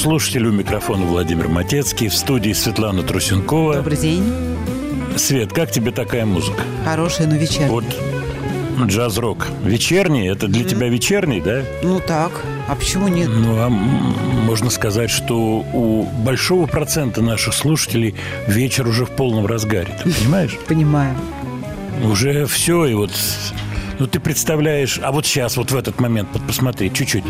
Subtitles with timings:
[0.00, 0.46] Радиослушатели.
[0.46, 2.08] У микрофона Владимир Матецкий.
[2.08, 3.76] В студии Светлана Трусенкова.
[3.76, 4.24] Добрый день.
[5.16, 6.62] Свет, как тебе такая музыка?
[6.84, 7.68] Хорошая, но вечерняя.
[7.68, 7.84] Вот
[8.82, 9.48] джаз-рок.
[9.62, 10.26] Вечерний?
[10.26, 11.64] Это для тебя вечерний, да?
[11.82, 12.32] Ну так,
[12.66, 13.28] а почему нет?
[13.28, 15.36] Ну, а можно сказать, что
[15.74, 18.14] у большого процента наших слушателей
[18.46, 19.94] вечер уже в полном разгаре.
[20.02, 20.56] Ты понимаешь?
[20.66, 21.14] Понимаю.
[22.02, 23.10] Уже все, и вот...
[23.98, 24.98] Ну, ты представляешь...
[25.02, 27.24] А вот сейчас, вот в этот момент, посмотри, чуть-чуть.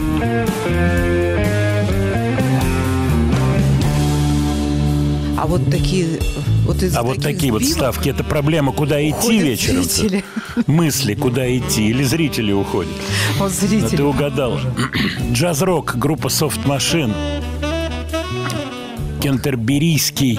[5.41, 6.21] А вот такие...
[6.67, 9.85] Вот из А вот такие вот сбивок ставки– это проблема, куда идти вечером.
[9.85, 10.23] зрители.
[10.67, 12.93] Мысли, куда идти, или зрители уходят.
[13.39, 13.97] Вот Но зрители.
[13.97, 14.61] ты угадал.
[15.33, 17.15] Джаз-рок, группа Soft Machine.
[19.23, 20.39] Кентерберийский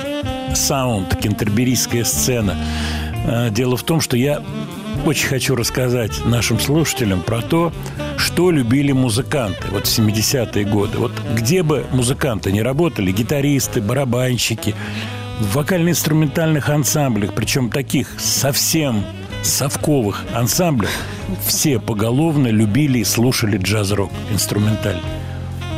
[0.53, 2.55] саунд, кентерберийская сцена.
[3.25, 4.43] А, Дело в том, что я
[5.05, 7.73] очень хочу рассказать нашим слушателям про то,
[8.33, 10.97] что любили музыканты вот в 70-е годы.
[10.99, 14.73] Вот где бы музыканты не работали, гитаристы, барабанщики,
[15.41, 19.03] в вокально-инструментальных ансамблях, причем таких совсем
[19.43, 20.91] совковых ансамблях,
[21.45, 25.03] все поголовно любили и слушали джаз-рок инструментальный.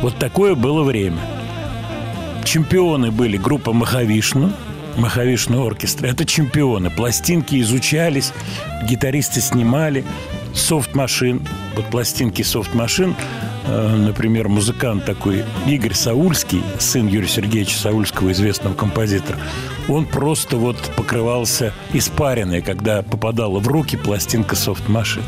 [0.00, 1.18] Вот такое было время.
[2.44, 4.52] Чемпионы были группа Махавишну,
[4.96, 6.06] Махавишну оркестра.
[6.06, 6.88] Это чемпионы.
[6.90, 8.32] Пластинки изучались,
[8.88, 10.04] гитаристы снимали.
[10.54, 11.42] Софт-машин.
[11.76, 13.14] Вот пластинки софт-машин.
[13.66, 19.38] э, Например, музыкант такой Игорь Саульский, сын Юрия Сергеевича Саульского, известного композитора,
[19.88, 25.22] он просто вот покрывался испаренной, когда попадала в руки пластинка софт-машин.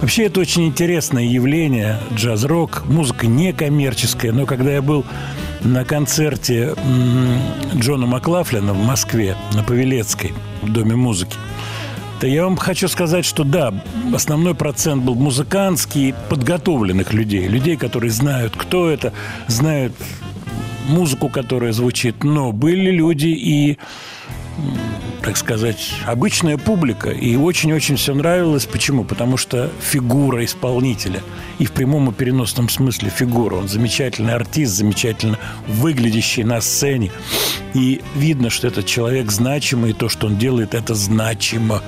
[0.00, 5.04] Вообще это очень интересное явление, джаз-рок, музыка некоммерческая, но когда я был
[5.60, 6.74] на концерте
[7.76, 11.36] Джона Маклафлина в Москве на Павелецкой в Доме музыки,
[12.22, 13.74] то я вам хочу сказать, что да,
[14.14, 19.12] основной процент был музыкантский, подготовленных людей, людей, которые знают, кто это,
[19.48, 19.92] знают
[20.86, 23.76] музыку, которая звучит, но были люди и
[25.22, 27.10] так сказать, обычная публика.
[27.10, 28.66] И очень-очень все нравилось.
[28.66, 29.04] Почему?
[29.04, 31.22] Потому что фигура исполнителя.
[31.58, 33.56] И в прямом и переносном смысле фигура.
[33.56, 37.12] Он замечательный артист, замечательно выглядящий на сцене.
[37.74, 41.82] И видно, что этот человек значимый, и то, что он делает, это значимо.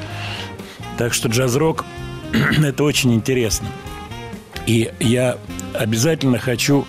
[0.96, 1.84] Так что джаз-рок–
[2.64, 3.66] это очень интересно.
[4.66, 5.38] И я
[5.74, 6.86] обязательно хочу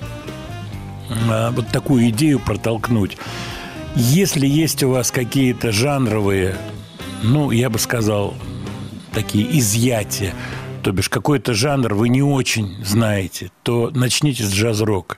[1.30, 3.18] а, вот такую идею протолкнуть.
[3.96, 6.56] Если есть у вас какие-то жанровые
[7.26, 8.36] ну, я бы сказал,
[9.14, 10.34] такие изъятия,
[10.84, 15.18] то бишь какой-то жанр вы не очень знаете, то начните с джаз-рока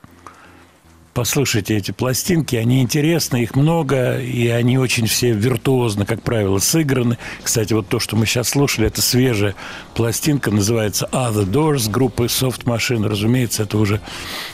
[1.18, 7.18] послушайте эти пластинки, они интересны, их много, и они очень все виртуозно, как правило, сыграны.
[7.42, 9.56] Кстати, вот то, что мы сейчас слушали, это свежая
[9.96, 13.08] пластинка, называется Other Doors группы Soft Machine.
[13.08, 14.00] Разумеется, это уже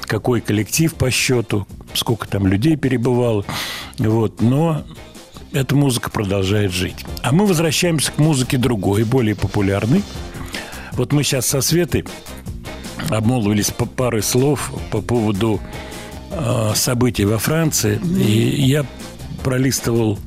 [0.04, 3.44] какой коллектив по счету, сколько там людей перебывало.
[3.98, 4.86] Вот, но
[5.52, 7.06] эта музыка продолжает жить.
[7.24, 10.02] А мы возвращаемся к музыке другой, более популярной.
[10.94, 12.06] Вот мы сейчас со Светой
[13.10, 15.60] обмолвились по парой слов по поводу
[16.76, 18.86] событий во Франции, и я
[19.44, 20.20] пролистывал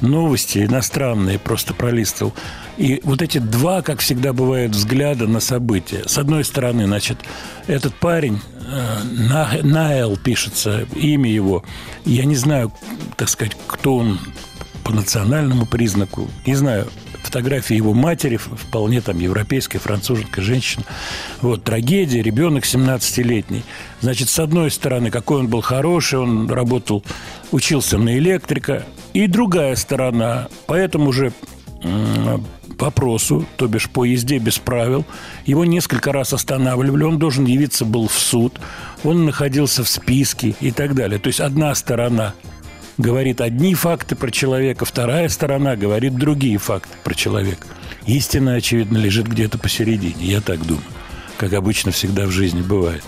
[0.00, 2.32] новости иностранные, просто пролистывал.
[2.76, 6.02] И вот эти два, как всегда бывает, взгляда на события.
[6.06, 7.18] С одной стороны, значит,
[7.66, 11.64] этот парень, э, Найл пишется, имя его,
[12.04, 12.72] я не знаю,
[13.16, 14.18] так сказать, кто он
[14.82, 16.88] по национальному признаку, не знаю,
[17.24, 20.84] фотографии его матери, вполне там европейская, француженка, женщина.
[21.40, 23.64] Вот, трагедия, ребенок 17-летний.
[24.00, 27.04] Значит, с одной стороны, какой он был хороший, он работал,
[27.50, 28.84] учился на электрика.
[29.12, 31.32] И другая сторона, по этому же
[32.78, 35.04] вопросу, то бишь по езде без правил.
[35.44, 38.60] Его несколько раз останавливали, он должен явиться был в суд,
[39.04, 41.18] он находился в списке и так далее.
[41.18, 42.34] То есть одна сторона
[42.98, 47.66] говорит одни факты про человека, вторая сторона говорит другие факты про человека.
[48.06, 50.84] Истина, очевидно, лежит где-то посередине, я так думаю,
[51.36, 53.04] как обычно всегда в жизни бывает.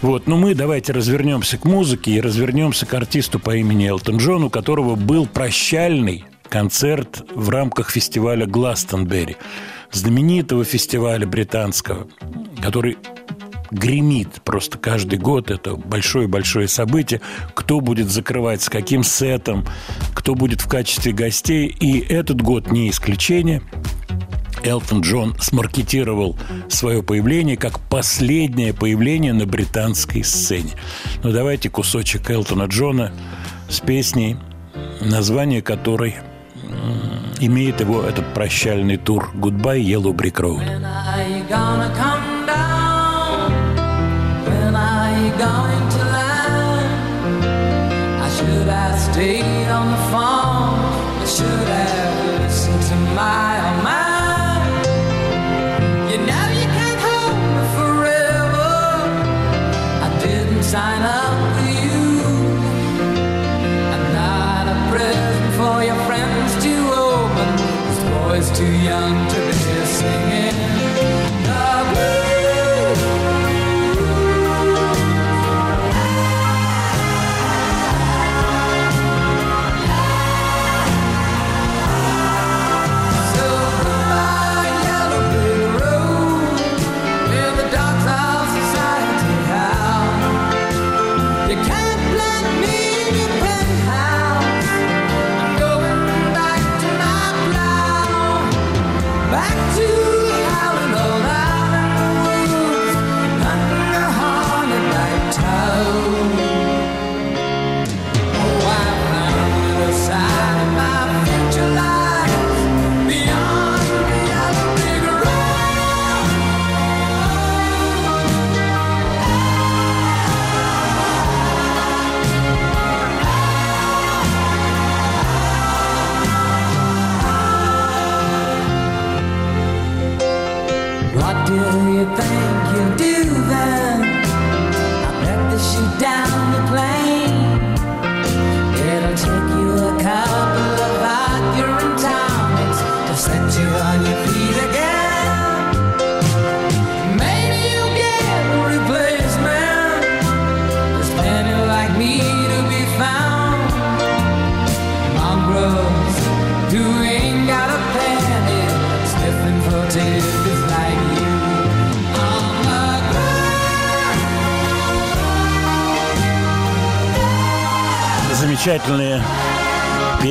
[0.00, 4.44] Вот, ну мы давайте развернемся к музыке и развернемся к артисту по имени Элтон Джон,
[4.44, 9.36] у которого был прощальный концерт в рамках фестиваля Гластонберри,
[9.92, 12.08] знаменитого фестиваля британского,
[12.60, 12.98] который
[13.72, 15.50] гремит просто каждый год.
[15.50, 17.20] Это большое-большое событие.
[17.54, 19.66] Кто будет закрывать, с каким сетом,
[20.14, 21.66] кто будет в качестве гостей.
[21.66, 23.62] И этот год не исключение.
[24.62, 26.36] Элтон Джон смаркетировал
[26.68, 30.70] свое появление как последнее появление на британской сцене.
[31.24, 33.12] Ну, давайте кусочек Элтона Джона
[33.68, 34.36] с песней,
[35.00, 36.16] название которой
[37.40, 40.62] имеет его этот прощальный тур «Goodbye, Yellow Brick Road».
[45.42, 47.42] Going to land?
[48.26, 50.78] I should have stayed on the phone.
[51.24, 54.86] I should have listened to my own mind.
[56.10, 58.72] You know you can't hold me forever.
[60.06, 62.02] I didn't sign up for you.
[63.94, 66.74] I'm not a present for your friends to
[67.10, 67.50] open.
[67.86, 69.54] This boy's too young to be
[69.98, 70.91] singing.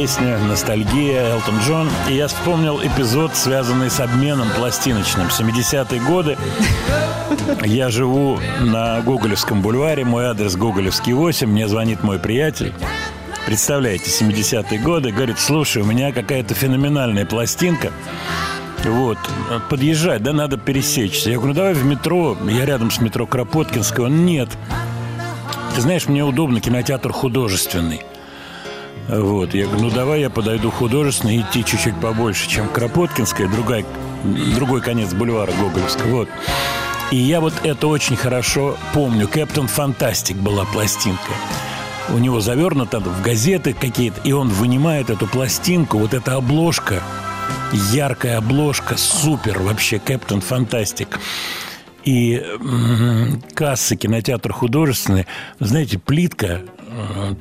[0.02, 1.90] Песня «Ностальгия» Элтон Джон.
[2.10, 5.28] И я вспомнил эпизод, связанный с обменом пластиночным.
[5.28, 6.40] 70-е годы.
[7.64, 10.04] Я живу на Гоголевском бульваре.
[10.04, 11.48] Мой адрес Гоголевский 8.
[11.48, 12.74] Мне звонит мой приятель.
[13.46, 15.12] Представляете, 70-е годы.
[15.12, 17.92] Говорит, слушай, у меня какая-то феноменальная пластинка.
[18.84, 19.20] Вот,
[19.70, 21.30] подъезжать, да, надо пересечься.
[21.30, 22.36] Я говорю, давай в метро.
[22.50, 24.06] Я рядом с метро Кропоткинского.
[24.06, 24.50] Он, нет.
[25.76, 28.02] Ты знаешь, мне удобно, кинотеатр художественный.
[29.08, 33.86] Вот, я говорю, ну давай я подойду к Художественному, идти чуть-чуть побольше, чем Кропоткинская, другая,
[34.56, 36.10] другой конец бульвара Гоголевского.
[36.10, 36.30] Вот.
[37.12, 39.28] И я вот это очень хорошо помню.
[39.28, 41.32] Captain Fantastic была пластинка.
[42.10, 47.02] У него завернуто в газеты какие-то, и он вынимает эту пластинку, вот эта обложка,
[47.92, 51.20] яркая обложка, супер вообще, Captain Fantastic
[52.04, 52.44] и
[53.54, 55.28] кассы кинотеатра художественный,
[55.60, 56.62] знаете, плитка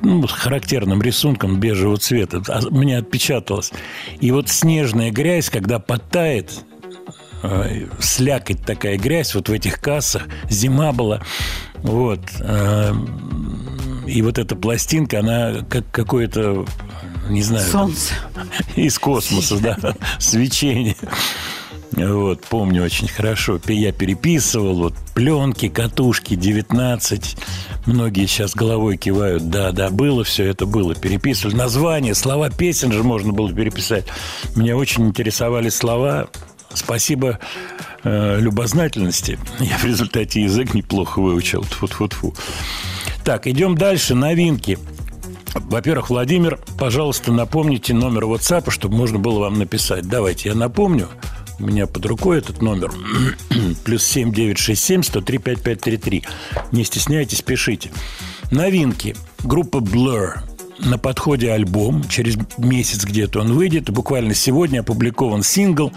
[0.01, 3.71] ну, с характерным рисунком бежевого цвета а, мне отпечаталась.
[4.19, 6.51] И вот снежная грязь, когда подтает,
[7.43, 11.21] э, слякоть такая грязь вот в этих кассах, зима была,
[11.77, 12.93] вот, э,
[14.07, 16.65] и вот эта пластинка, она как какое-то
[17.29, 17.65] не знаю.
[17.65, 18.13] Солнце.
[18.75, 19.77] Из космоса, да,
[20.19, 20.95] свечение.
[21.91, 23.59] Вот, помню очень хорошо.
[23.67, 27.37] Я переписывал вот пленки, катушки, 19.
[27.85, 29.49] Многие сейчас головой кивают.
[29.49, 30.95] Да, да, было все это было.
[30.95, 31.55] Переписывали.
[31.55, 34.05] Названия, слова песен же можно было переписать.
[34.55, 36.29] Меня очень интересовали слова.
[36.73, 37.39] Спасибо
[38.03, 39.37] э, любознательности.
[39.59, 41.63] Я в результате язык неплохо выучил.
[41.63, 42.33] Тьфу-тьфу-тьфу.
[43.25, 44.15] Так, идем дальше.
[44.15, 44.79] Новинки.
[45.53, 50.07] Во-первых, Владимир, пожалуйста, напомните номер WhatsApp, чтобы можно было вам написать.
[50.07, 51.09] Давайте я напомню.
[51.61, 52.91] У меня под рукой этот номер.
[53.85, 56.23] Плюс 7 967 103 5533.
[56.71, 57.91] Не стесняйтесь, пишите.
[58.49, 59.15] Новинки.
[59.43, 60.39] Группа Blur.
[60.79, 62.03] На подходе альбом.
[62.09, 63.91] Через месяц где-то он выйдет.
[63.91, 65.93] Буквально сегодня опубликован сингл.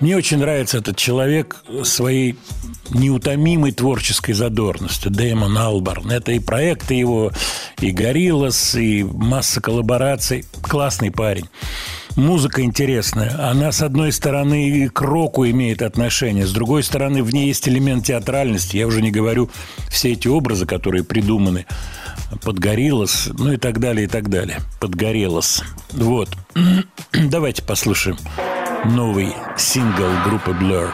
[0.00, 2.38] Мне очень нравится этот человек своей
[2.88, 5.10] неутомимой творческой задорностью.
[5.10, 6.10] Дэймон Албарн.
[6.10, 7.32] Это и проекты его,
[7.80, 10.46] и Гориллас, и масса коллабораций.
[10.62, 11.50] Классный парень
[12.16, 13.50] музыка интересная.
[13.50, 18.06] Она, с одной стороны, к року имеет отношение, с другой стороны, в ней есть элемент
[18.06, 18.76] театральности.
[18.76, 19.50] Я уже не говорю
[19.88, 21.66] все эти образы, которые придуманы.
[22.42, 24.60] Подгорелос, ну и так далее, и так далее.
[24.80, 25.62] Подгорелос.
[25.92, 26.30] Вот.
[27.12, 28.16] Давайте послушаем
[28.84, 30.90] новый сингл группы Blur.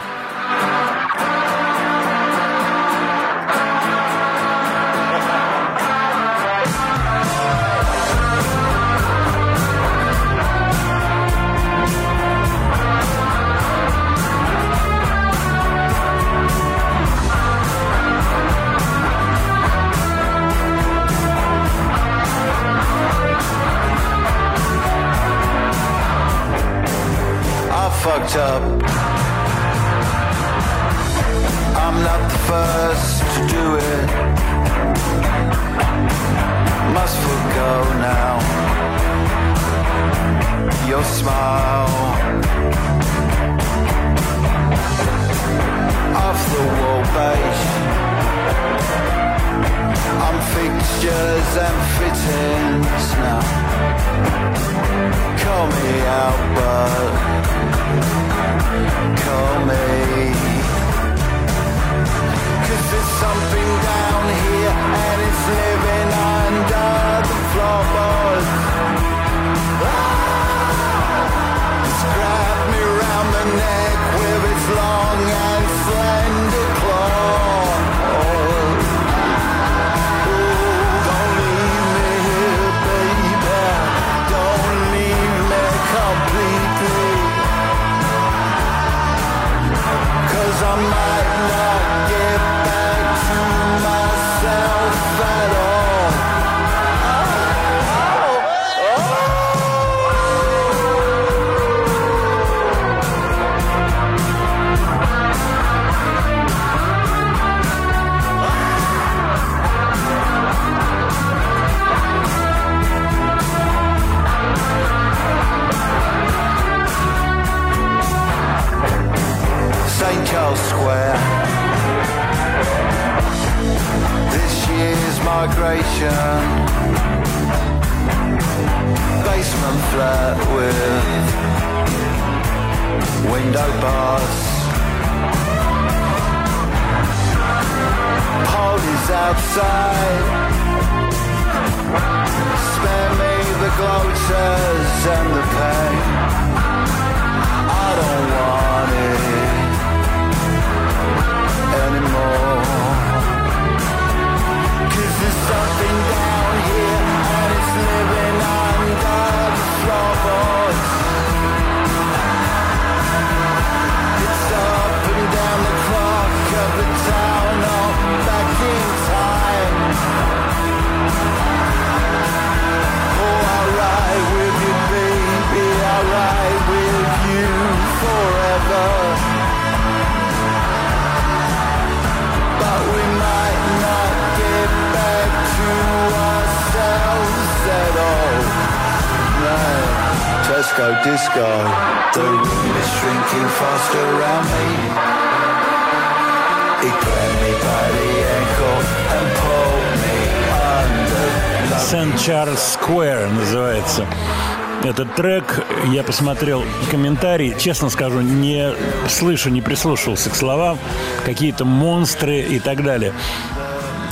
[204.99, 205.65] Этот трек.
[205.93, 207.55] Я посмотрел комментарии.
[207.57, 208.73] Честно скажу, не
[209.07, 210.77] слышу, не прислушивался к словам.
[211.25, 213.13] Какие-то монстры и так далее.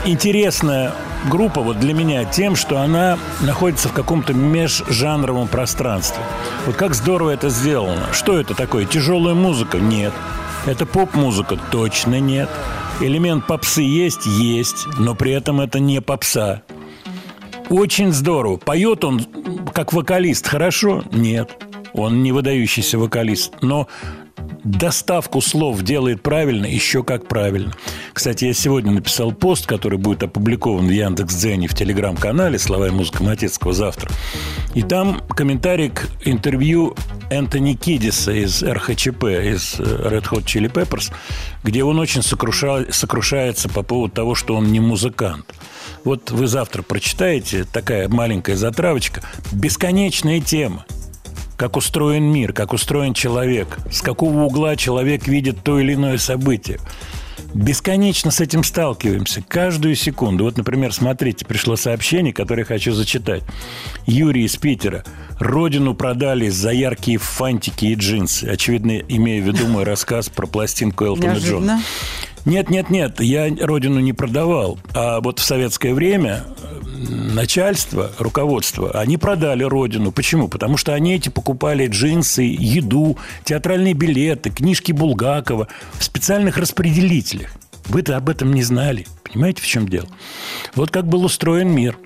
[0.06, 0.94] Интересная
[1.30, 6.24] группа вот для меня тем, что она находится в каком-то межжанровом пространстве.
[6.66, 8.08] Вот как здорово это сделано.
[8.14, 8.86] Что это такое?
[8.86, 9.80] Тяжелая музыка?
[9.80, 10.14] Нет.
[10.66, 11.58] Это поп-музыка?
[11.72, 12.50] Точно нет.
[13.02, 14.26] Элемент попсы есть?
[14.26, 14.88] Есть.
[14.98, 16.62] Но при этом это не попса.
[17.70, 18.56] Очень здорово.
[18.56, 19.20] Поет он
[19.78, 21.04] как вокалист хорошо?
[21.12, 21.64] Нет.
[21.94, 23.62] Он не выдающийся вокалист.
[23.62, 23.88] Но
[24.68, 27.74] доставку слов делает правильно, еще как правильно.
[28.14, 33.24] Кстати, я сегодня написал пост, который будет опубликован в Яндекс.Дзене в телеграм-канале «Слова и музыка
[33.24, 34.10] Матецкого» завтра.
[34.76, 36.96] И там комментарий к интервью
[37.30, 41.12] Энтони Кидиса из РХЧП, из э, Red Hot Chili Peppers,
[41.64, 42.86] где он очень сокруша...
[42.92, 45.46] сокрушается по поводу того, что он не музыкант.
[46.04, 49.22] Вот вы завтра прочитаете, такая маленькая затравочка,
[49.52, 50.86] бесконечная тема
[51.58, 56.80] как устроен мир, как устроен человек, с какого угла человек видит то или иное событие.
[57.54, 60.44] Бесконечно с этим сталкиваемся, каждую секунду.
[60.44, 63.44] Вот, например, смотрите, пришло сообщение, которое я хочу зачитать.
[64.06, 65.04] Юрий из Питера.
[65.40, 68.46] Родину продали за яркие фантики и джинсы.
[68.46, 71.82] Очевидно, имея в виду мой рассказ про пластинку Элтона Джона.
[72.48, 74.80] Нет, нет, нет, я родину не продавал.
[74.94, 76.46] А вот в советское время
[77.10, 80.14] начальство, руководство, они продали родину.
[80.14, 80.48] Почему?
[80.48, 85.68] Потому что они эти покупали джинсы, еду, театральные билеты, книжки Булгакова
[86.00, 87.52] в специальных распределителях.
[87.88, 89.06] Вы-то об этом не знали.
[89.24, 90.08] Понимаете, в чем дело?
[90.74, 91.98] Вот как был устроен мир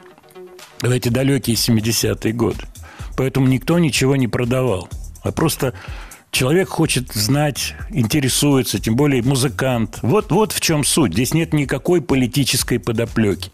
[0.81, 2.63] в эти далекие 70-е годы.
[3.15, 4.89] Поэтому никто ничего не продавал.
[5.21, 5.75] А просто
[6.31, 9.99] человек хочет знать, интересуется, тем более музыкант.
[10.01, 11.13] Вот, вот в чем суть.
[11.13, 13.51] Здесь нет никакой политической подоплеки.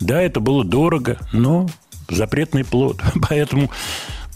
[0.00, 1.66] Да, это было дорого, но
[2.08, 3.00] запретный плод.
[3.28, 3.70] Поэтому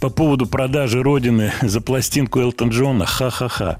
[0.00, 3.78] по поводу продажи Родины за пластинку Элтон Джона, ха-ха-ха.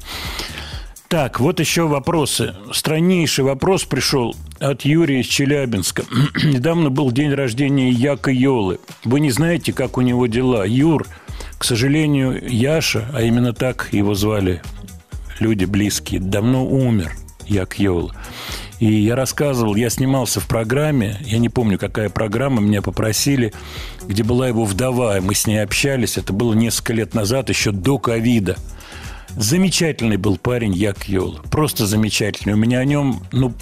[1.09, 2.55] Так, вот еще вопросы.
[2.70, 6.05] Страннейший вопрос пришел от Юрия из Челябинска.
[6.44, 8.79] Недавно был день рождения Яка Йолы.
[9.05, 10.66] Вы не знаете, как у него дела?
[10.66, 11.07] Юр,
[11.58, 14.62] к сожалению, Яша, а именно так его звали
[15.40, 17.16] люди близкие, давно умер,
[17.46, 18.14] Як Йола.
[18.78, 23.52] И я рассказывал, я снимался в программе, я не помню, какая программа, меня попросили,
[24.06, 26.16] где была его вдова, и мы с ней общались.
[26.16, 28.56] Это было несколько лет назад, еще до ковида.
[29.30, 31.40] Замечательный был парень Як Йол.
[31.50, 32.54] Просто замечательный.
[32.54, 33.52] У меня о нем, ну,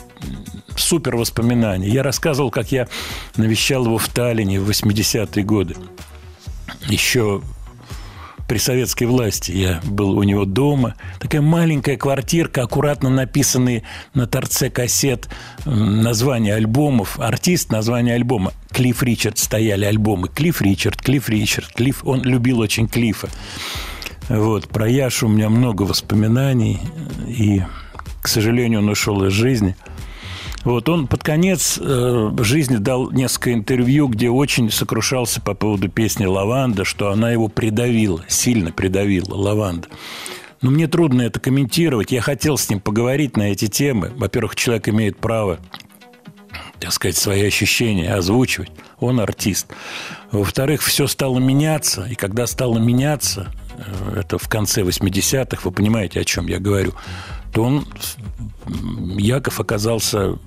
[0.76, 1.88] супер воспоминания.
[1.88, 2.88] Я рассказывал, как я
[3.36, 5.76] навещал его в Таллине в 80-е годы.
[6.88, 7.42] Еще
[8.46, 9.52] при советской власти.
[9.52, 10.94] Я был у него дома.
[11.18, 13.82] Такая маленькая квартирка, аккуратно написанные
[14.14, 15.28] на торце кассет
[15.64, 17.18] названия альбомов.
[17.18, 18.52] Артист, название альбома.
[18.70, 20.28] Клифф Ричард стояли альбомы.
[20.28, 22.04] Клифф Ричард, Клифф Ричард, Клифф.
[22.04, 23.28] Он любил очень Клиффа.
[24.28, 24.68] Вот.
[24.68, 26.80] Про Яшу у меня много воспоминаний.
[27.26, 27.62] И,
[28.22, 29.76] к сожалению, он ушел из жизни–
[30.72, 36.26] вот он под конец э, жизни дал несколько интервью, где очень сокрушался по поводу песни
[36.26, 39.88] «Лаванда», что она его придавила, сильно придавила, «Лаванда».
[40.62, 42.12] Но мне трудно это комментировать.
[42.12, 44.12] Я хотел с ним поговорить на эти темы.
[44.16, 45.58] Во-первых, человек имеет право
[46.80, 48.70] так сказать, свои ощущения озвучивать.
[48.98, 49.68] Он артист.
[50.30, 52.04] Во-вторых, все стало меняться.
[52.04, 56.92] И когда стало меняться, э, это в конце 80-х, вы понимаете, о чем я говорю,
[57.52, 57.86] то он,
[59.16, 60.38] Яков оказался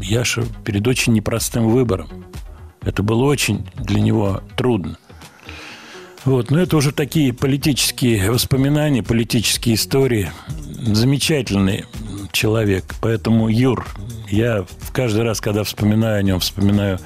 [0.00, 2.08] Яша перед очень непростым выбором.
[2.82, 4.96] Это было очень для него трудно.
[6.24, 10.30] Вот, но это уже такие политические воспоминания, политические истории.
[10.68, 11.84] Замечательный
[12.32, 12.84] человек.
[13.00, 13.86] Поэтому, Юр,
[14.28, 16.98] я каждый раз, когда вспоминаю о нем, вспоминаю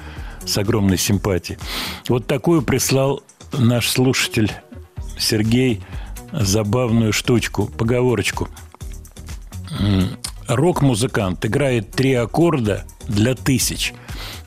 [0.45, 1.59] с огромной симпатией.
[2.07, 3.21] Вот такую прислал
[3.53, 4.51] наш слушатель
[5.17, 5.81] Сергей
[6.31, 8.49] забавную штучку, поговорочку
[10.47, 13.93] рок-музыкант играет три аккорда для тысяч.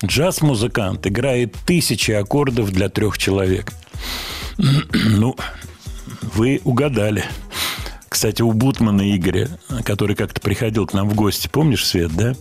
[0.05, 3.73] Джаз-музыкант играет тысячи аккордов для трех человек.
[4.95, 5.37] Ну,
[6.35, 7.25] вы угадали.
[8.09, 9.49] Кстати, у Бутмана Игоря,
[9.85, 12.35] который как-то приходил к нам в гости, помнишь, Свет, да?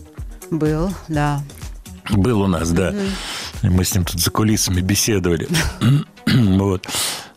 [0.50, 1.42] Был, да.
[2.10, 2.94] Был у нас, да.
[3.62, 5.48] Мы с ним тут за кулисами беседовали.
[6.26, 6.86] вот.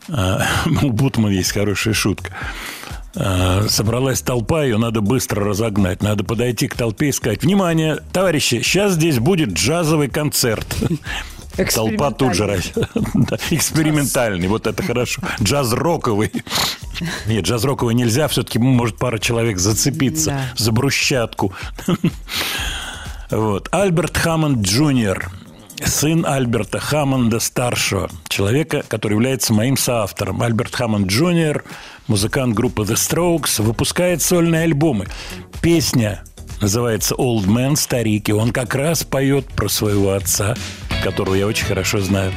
[0.08, 0.46] А,
[0.82, 2.32] у Бутмана есть хорошая шутка.
[3.20, 6.02] Э, собралась толпа, ее надо быстро разогнать.
[6.02, 10.66] Надо подойти к толпе и сказать, внимание, товарищи, сейчас здесь будет джазовый концерт.
[11.74, 12.44] Толпа тут же...
[13.50, 15.20] Экспериментальный, вот это хорошо.
[15.42, 16.30] Джаз-роковый.
[17.26, 20.42] Нет, джаз-роковый нельзя, все-таки может пара человек зацепиться Да.
[20.56, 21.52] за брусчатку.
[23.30, 23.68] Вот.
[23.72, 25.30] Альберт Хаммонд Джуниор,
[25.84, 30.42] сын Альберта Хаммонда старшего, человека, который является моим соавтором.
[30.42, 31.64] Альберт Хаммонд Джуниор,
[32.06, 35.06] музыкант группы The Strokes, выпускает сольные альбомы.
[35.60, 36.22] Песня
[36.60, 40.54] называется Old Man, старик, и он как раз поет про своего отца,
[41.02, 42.32] которого я очень хорошо знаю.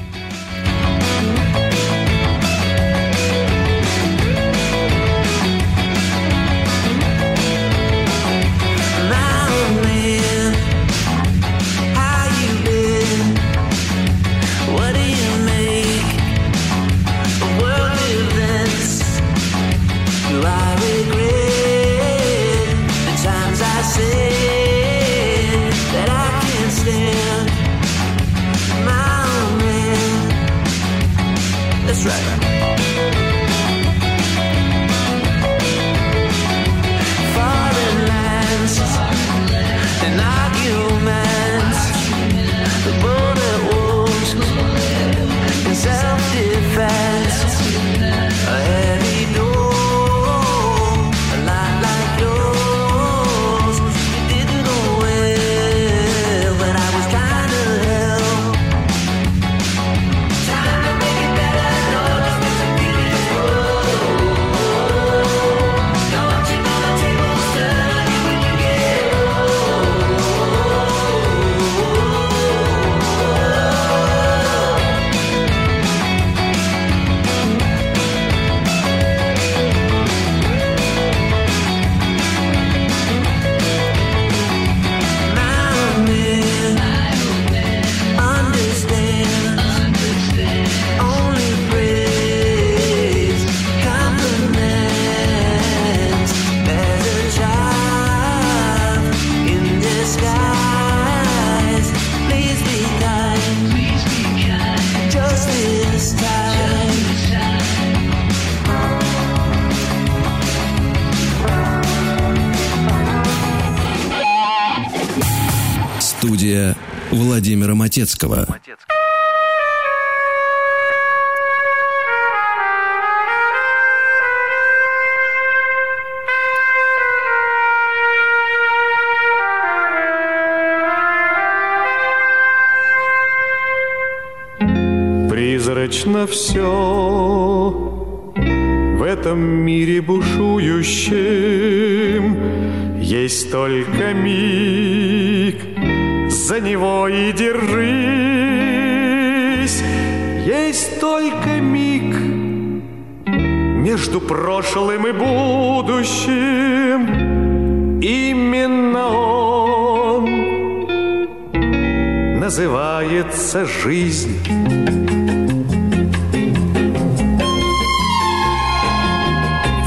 [162.51, 164.37] Называется жизнь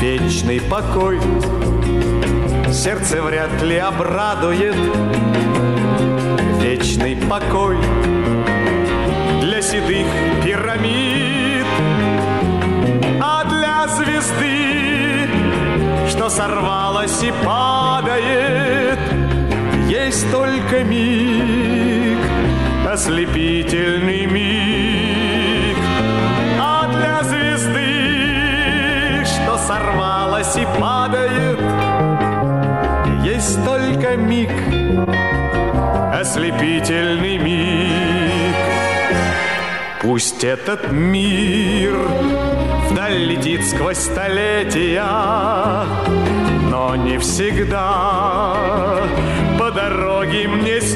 [0.00, 1.20] вечный покой.
[2.72, 4.76] Сердце вряд ли обрадует.
[6.62, 7.76] Вечный покой
[9.42, 10.06] Для седых
[10.42, 11.66] пирамид.
[13.20, 15.28] А для звезды
[16.08, 18.98] Что сорвалась и падает
[19.86, 21.83] Есть только миг
[22.94, 25.76] Ослепительный миг.
[26.60, 31.58] А для звезды Что сорвалась и падает
[33.24, 34.52] Есть только миг.
[36.12, 38.54] Ослепительный миг.
[40.00, 41.96] Пусть этот мир
[42.90, 45.02] Вдаль летит сквозь столетия
[46.70, 48.54] Но не всегда
[49.58, 50.94] По дороге мне с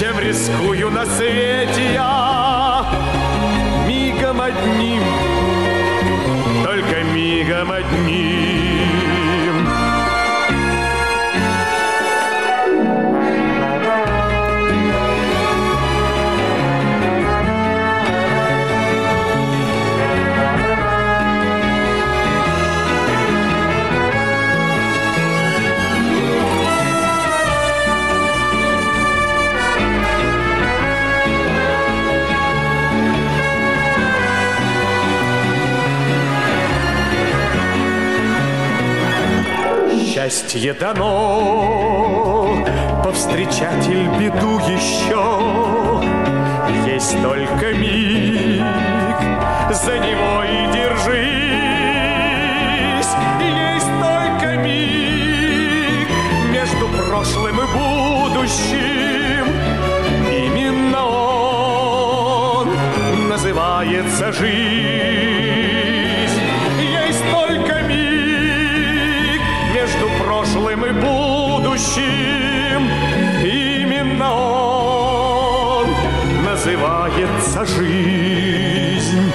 [0.00, 2.86] Чем рискую на свете я?
[3.86, 5.02] Мигом одним
[6.64, 8.69] Только мигом одним
[40.30, 42.62] Счастье дано
[43.02, 45.24] по повстречатель беду еще.
[46.86, 48.62] Есть только миг,
[49.72, 51.50] за него и держись.
[53.40, 56.08] Есть только миг
[56.52, 59.46] между прошлым и будущим.
[60.30, 62.68] Именно он
[63.28, 64.99] называется жизнь.
[71.80, 72.90] Будущим.
[73.42, 75.86] Именно он
[76.44, 79.32] называется жизнь.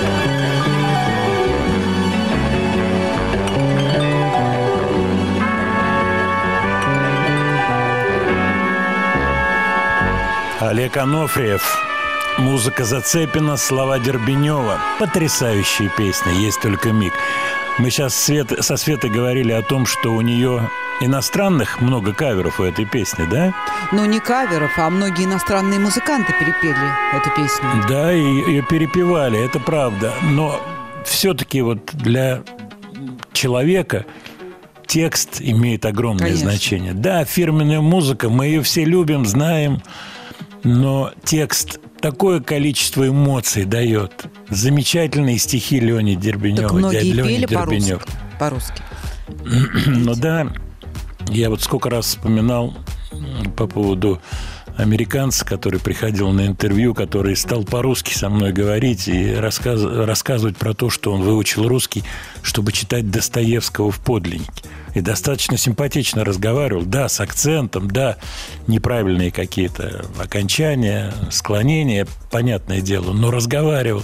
[10.59, 11.81] Олег Анофриев.
[12.37, 14.79] Музыка Зацепина, слова Дербенева.
[14.99, 17.13] Потрясающие песни, есть только миг.
[17.77, 20.69] Мы сейчас со Светой говорили о том, что у нее
[21.01, 23.53] иностранных много каверов у этой песни, да?
[23.91, 26.75] Ну, не каверов, а многие иностранные музыканты перепели
[27.13, 27.65] эту песню.
[27.89, 30.13] Да, и ее перепевали, это правда.
[30.23, 30.59] Но
[31.05, 32.43] все-таки вот для
[33.33, 34.05] человека
[34.87, 36.49] текст имеет огромное Конечно.
[36.49, 36.93] значение.
[36.93, 39.81] Да, фирменная музыка, мы ее все любим, знаем,
[40.63, 44.25] но текст такое количество эмоций дает.
[44.49, 48.05] Замечательные стихи Леони Дербенева, многие дядя пели Дербенев.
[48.05, 48.17] по-русски.
[48.39, 48.81] По-русски.
[49.87, 50.47] Ну да,
[51.29, 52.73] я вот сколько раз вспоминал
[53.55, 54.21] по поводу
[54.77, 60.73] американца, который приходил на интервью, который стал по-русски со мной говорить и рассказ- рассказывать про
[60.73, 62.03] то, что он выучил русский,
[62.41, 64.63] чтобы читать Достоевского в подлиннике.
[64.93, 68.17] И достаточно симпатично разговаривал, да, с акцентом, да,
[68.67, 74.03] неправильные какие-то окончания, склонения, понятное дело, но разговаривал.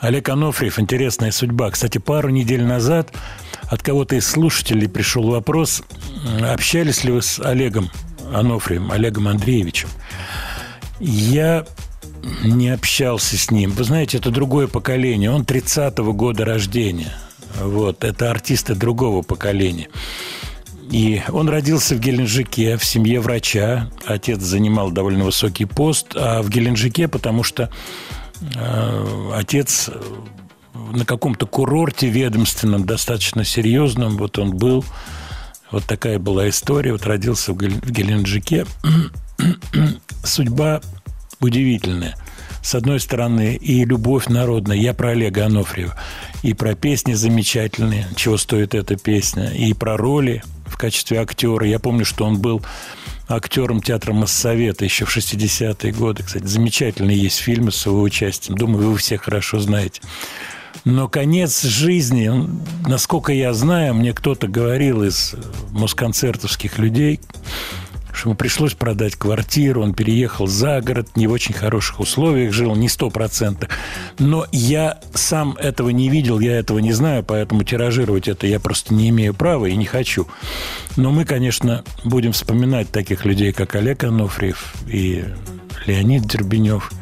[0.00, 1.70] Олег Анофриев, интересная судьба.
[1.70, 3.12] Кстати, пару недель назад
[3.68, 5.82] от кого-то из слушателей пришел вопрос,
[6.42, 7.90] общались ли вы с Олегом
[8.32, 9.88] Анофрием, Олегом Андреевичем.
[11.00, 11.66] Я
[12.42, 13.72] не общался с ним.
[13.72, 15.30] Вы знаете, это другое поколение.
[15.30, 17.12] Он 30-го года рождения.
[17.60, 19.88] Вот, это артисты другого поколения.
[20.90, 23.90] И он родился в Геленджике в семье врача.
[24.06, 27.70] Отец занимал довольно высокий пост, а в Геленджике, потому что
[29.34, 30.00] отец э,
[30.92, 34.84] на каком-то курорте ведомственном, достаточно серьезном, вот он был.
[35.70, 36.92] Вот такая была история.
[36.92, 38.66] Вот родился в Геленджике.
[40.24, 40.80] Судьба
[41.40, 42.16] удивительная.
[42.62, 44.76] С одной стороны, и любовь народная.
[44.76, 45.96] Я про Олега Анофриева.
[46.42, 49.50] И про песни замечательные, чего стоит эта песня.
[49.50, 51.66] И про роли в качестве актера.
[51.66, 52.62] Я помню, что он был
[53.30, 56.22] актером театра Моссовета еще в 60-е годы.
[56.24, 58.58] Кстати, замечательные есть фильмы с его участием.
[58.58, 60.02] Думаю, вы все хорошо знаете.
[60.84, 62.30] Но конец жизни,
[62.86, 65.34] насколько я знаю, мне кто-то говорил из
[65.70, 67.20] москонцертовских людей,
[68.12, 72.74] что ему пришлось продать квартиру, он переехал за город, не в очень хороших условиях жил,
[72.74, 73.68] не сто процентов.
[74.18, 78.94] Но я сам этого не видел, я этого не знаю, поэтому тиражировать это я просто
[78.94, 80.26] не имею права и не хочу.
[80.96, 85.24] Но мы, конечно, будем вспоминать таких людей, как Олег Анофриев и
[85.86, 86.92] Леонид Дербенев–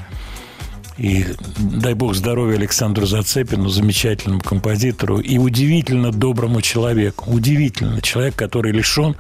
[0.99, 1.25] и
[1.59, 7.31] дай бог здоровья Александру Зацепину, замечательному композитору и удивительно доброму человеку.
[7.31, 8.01] Удивительно.
[8.03, 9.15] Человек, который лишен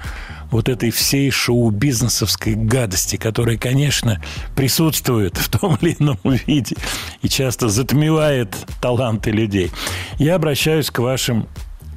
[0.50, 4.20] вот этой всей шоу-бизнесовской гадости, которая, конечно,
[4.56, 6.74] присутствует в том или ином виде
[7.22, 9.70] и часто затмевает таланты людей.
[10.18, 11.46] Я обращаюсь к вашим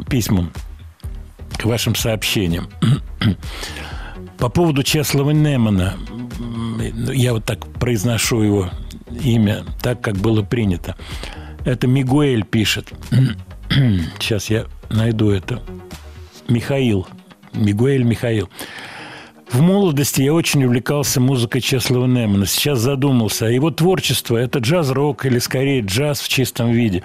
[0.10, 0.52] письмам,
[1.58, 2.70] к вашим сообщениям.
[4.38, 5.98] По поводу Чеслова Немана,
[7.14, 8.70] я вот так произношу его
[9.24, 10.96] имя, так, как было принято.
[11.66, 12.92] Это Мигуэль пишет.
[14.20, 15.62] Сейчас я найду это.
[16.48, 17.08] Михаил.
[17.54, 18.50] Мигуэль Михаил.
[19.52, 22.46] В молодости я очень увлекался музыкой Чеслова Немана.
[22.46, 27.04] Сейчас задумался, а его творчество– это джаз-рок или скорее джаз в чистом виде?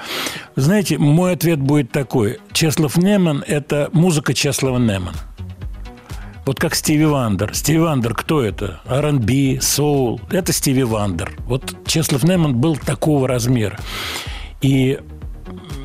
[0.55, 2.39] Знаете, мой ответ будет такой.
[2.53, 5.13] Чеслов Неман– это музыка Чеслова Немана.
[6.47, 7.53] Вот как Stevie Wonder.
[7.57, 8.81] Stevie Wonder кто это?
[8.87, 10.21] R&B, соул.
[10.31, 11.33] Это Stevie Wonder.
[11.45, 13.81] Вот Чеслов Неман был такого размера.
[14.61, 15.01] И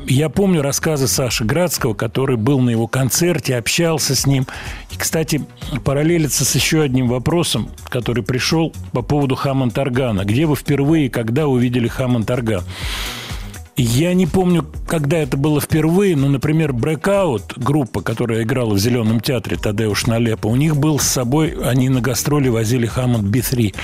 [0.06, 4.46] я помню рассказы Саши Градского, который был на его концерте, общался с ним.
[4.92, 5.44] И, кстати,
[5.84, 10.24] параллелится с еще одним вопросом, который пришел по поводу Hammond-органа.
[10.24, 12.62] Где вы впервые, когда увидели Hammond-орган?
[13.76, 19.20] Я не помню, когда это было впервые, но, например, Breakout, группа, которая играла в Зеленом
[19.20, 23.74] театре Тадеуш Налепа, у них был с собой, они на гастроли возили Hammond B3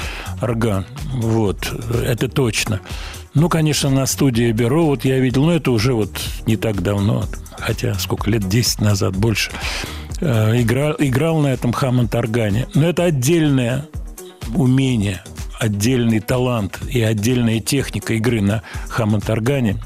[0.43, 0.85] орган.
[1.15, 1.73] Вот,
[2.05, 2.81] это точно.
[3.33, 6.11] Ну, конечно, на студии Бюро вот я видел, но это уже вот
[6.47, 7.25] не так давно,
[7.59, 9.51] хотя сколько лет, 10 назад, больше.
[10.21, 12.67] э, играл, играл на этом Хаммонд-органе.
[12.75, 13.87] Но это отдельное
[14.55, 15.23] умение,
[15.59, 19.79] отдельный талант и отдельная техника игры на Хаммонд-органе.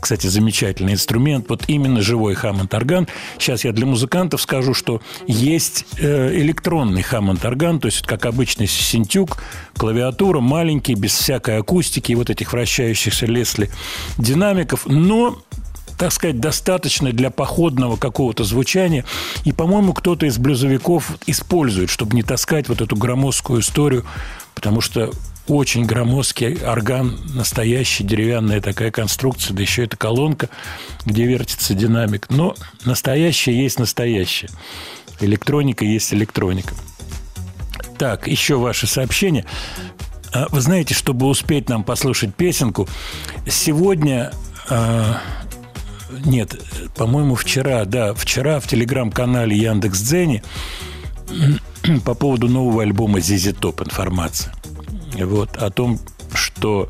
[0.00, 1.46] Кстати, замечательный инструмент.
[1.48, 3.08] Вот именно живой Хаммонд-орган.
[3.38, 9.42] Сейчас я для музыкантов скажу, что есть э, электронный Хаммонд-орган, то есть как обычный синтюк,
[9.76, 13.70] клавиатура маленький, без всякой акустики вот этих вращающихся Лесли
[14.18, 15.38] динамиков, но
[15.98, 19.04] так сказать, достаточно для походного какого-то звучания.
[19.44, 24.06] И, по-моему, кто-то из блюзовиков использует, чтобы не таскать вот эту громоздкую историю,
[24.58, 25.12] потому что
[25.46, 30.48] очень громоздкий орган, настоящий, деревянная такая конструкция, да еще это колонка,
[31.06, 32.28] где вертится динамик.
[32.28, 34.50] Но настоящее есть настоящее.
[35.20, 36.74] Электроника есть электроника.
[37.98, 39.44] Так, еще ваши сообщения.
[40.32, 42.88] А, Вы знаете, чтобы успеть нам послушать песенку,
[43.46, 44.32] сегодня
[44.68, 45.20] а,
[46.24, 46.60] нет,
[46.96, 50.42] по-моему, вчера, да, вчера в телеграм-канале Яндекс Дзени
[52.04, 54.52] по поводу нового альбома Зизи Топ информация.
[55.14, 55.98] Вот, о том,
[56.34, 56.88] что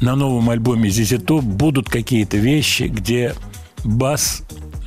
[0.00, 3.34] на новом альбоме Зизи Топ будут какие-то вещи, где
[3.84, 4.42] бас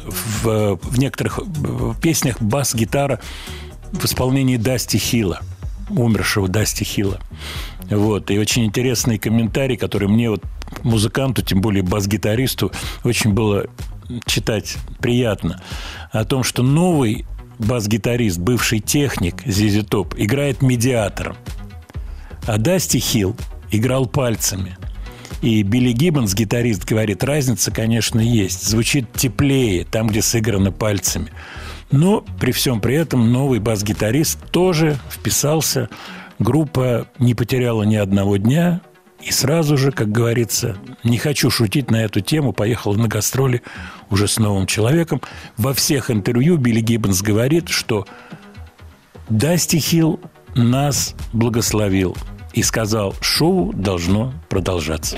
[0.06, 1.40] в, в некоторых
[2.02, 3.20] песнях бас-гитара
[3.92, 5.42] в исполнении Дасти Хила,
[5.90, 7.20] умершего Дасти Хила.
[7.90, 8.30] Вот.
[8.32, 10.44] И очень интересный комментарий, который мне вот
[10.84, 12.72] музыканту, тем более бас-гитаристу,
[13.04, 13.66] очень было
[14.26, 15.62] читать приятно.
[16.12, 17.26] О том, что новый
[17.60, 21.38] бас-гитарист, бывший техник Зизи Топ, играет медиатором.
[22.48, 23.36] А Дасти Хилл
[23.72, 24.78] играл пальцами.
[25.42, 28.68] И Билли Гиббонс, гитарист, говорит, разница, конечно, есть.
[28.68, 31.32] Звучит теплее там, где сыграно пальцами.
[31.92, 35.90] Но при всем при этом новый бас-гитарист тоже вписался.
[36.40, 38.82] Группа не потеряла ни одного дня.
[39.22, 43.62] И сразу же, как говорится, не хочу шутить на эту тему, поехал на гастроли
[44.10, 45.22] уже с новым человеком.
[45.58, 48.08] Во всех интервью Билли Гиббонс говорит, что
[49.30, 50.20] Дасти Хилл
[50.56, 52.16] нас благословил
[52.54, 55.18] и сказал, шоу должно продолжаться.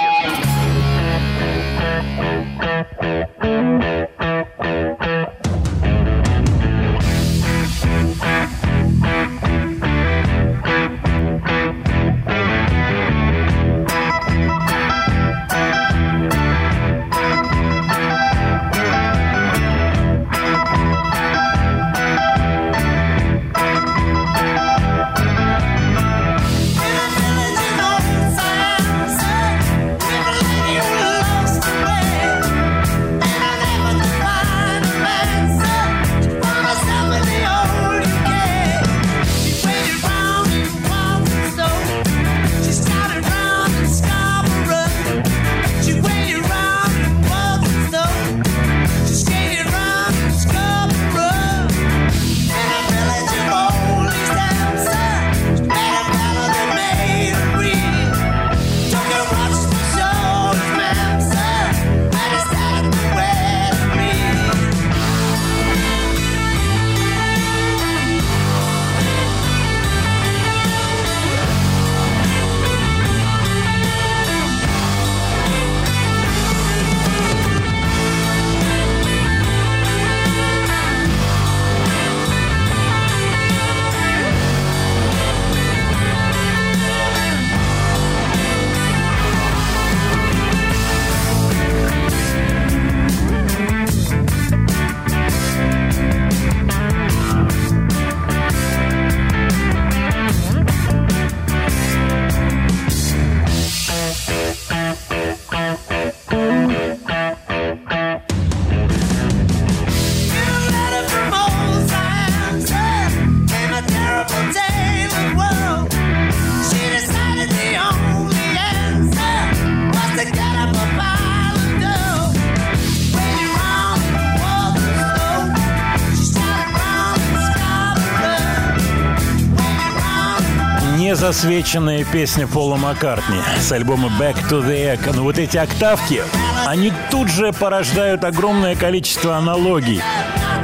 [131.31, 135.15] Засвеченная песня Пола Маккартни с альбома Back to the Egg.
[135.15, 136.21] Но вот эти октавки,
[136.67, 140.01] они тут же порождают огромное количество аналогий.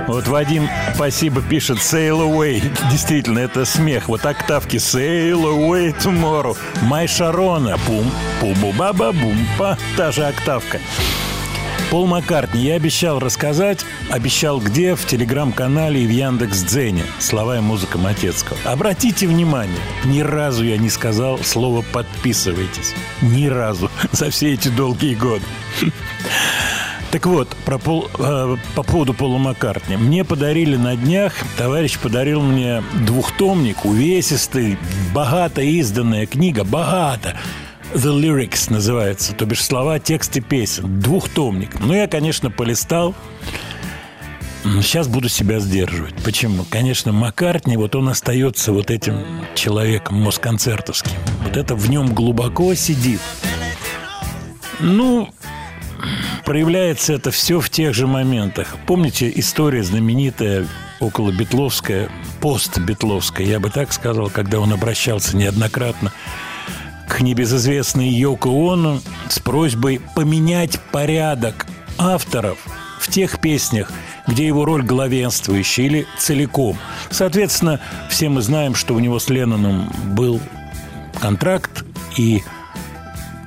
[0.07, 2.61] Вот Вадим, спасибо, пишет Sail Away.
[2.91, 4.09] Действительно, это смех.
[4.09, 6.57] Вот октавки Sail Away Tomorrow.
[6.82, 7.78] Май Шарона.
[7.86, 8.11] Пум,
[8.41, 10.82] пуму баба бум па Та же октавка.
[11.89, 17.03] Пол Маккартни, я обещал рассказать, обещал где, в телеграм-канале и в Яндекс Дзене.
[17.19, 18.57] Слова и музыка Матецкого.
[18.65, 22.93] Обратите внимание, ни разу я не сказал слово «подписывайтесь».
[23.21, 25.45] Ни разу за все эти долгие годы.
[27.11, 29.95] Так вот, про Пол, э, по поводу Пола Маккартни.
[29.95, 34.77] Мне подарили на днях, товарищ подарил мне двухтомник, увесистый,
[35.13, 37.38] богато изданная книга, богато.
[37.93, 40.99] The Lyrics называется, то бишь слова, тексты песен.
[40.99, 41.79] Двухтомник.
[41.79, 43.15] Ну, я, конечно, полистал.
[44.81, 46.15] Сейчас буду себя сдерживать.
[46.23, 46.65] Почему?
[46.69, 49.23] Конечно, Маккартни, вот он остается вот этим
[49.55, 51.13] человеком москонцертовским.
[51.43, 53.21] Вот это в нем глубоко сидит.
[54.79, 55.29] Ну,
[56.43, 58.75] проявляется это все в тех же моментах.
[58.85, 60.67] Помните история знаменитая
[60.99, 62.09] около Бетловская,
[62.41, 66.11] пост-Бетловская, я бы так сказал, когда он обращался неоднократно
[67.07, 68.99] к небезызвестной Йоко Оно
[69.29, 71.65] с просьбой поменять порядок
[71.97, 72.57] авторов
[72.99, 73.91] в тех песнях,
[74.27, 76.77] где его роль главенствующая или целиком.
[77.09, 77.79] Соответственно,
[78.09, 80.41] все мы знаем, что у него с Ленноном был
[81.19, 81.85] контракт,
[82.17, 82.43] и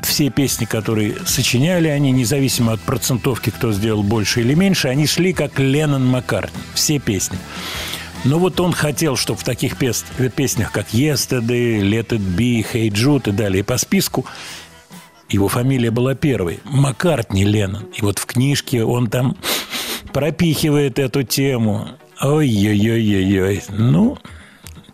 [0.02, 5.32] все песни, которые сочиняли они, независимо от процентовки, кто сделал больше или меньше, они шли
[5.32, 6.60] как Леннон Маккартни.
[6.74, 7.38] Все песни.
[8.24, 10.04] Но вот он хотел, чтобы в таких пес-
[10.36, 14.26] песнях, как «Yesterday», «Let it be», «Hey Jude» и далее по списку,
[15.28, 16.60] его фамилия была первой.
[16.64, 17.84] Маккартни Леннон.
[17.94, 19.36] И вот в книжке он там
[20.12, 21.88] пропихивает эту тему.
[22.20, 23.62] Ой-ой-ой-ой-ой.
[23.68, 24.18] Ну,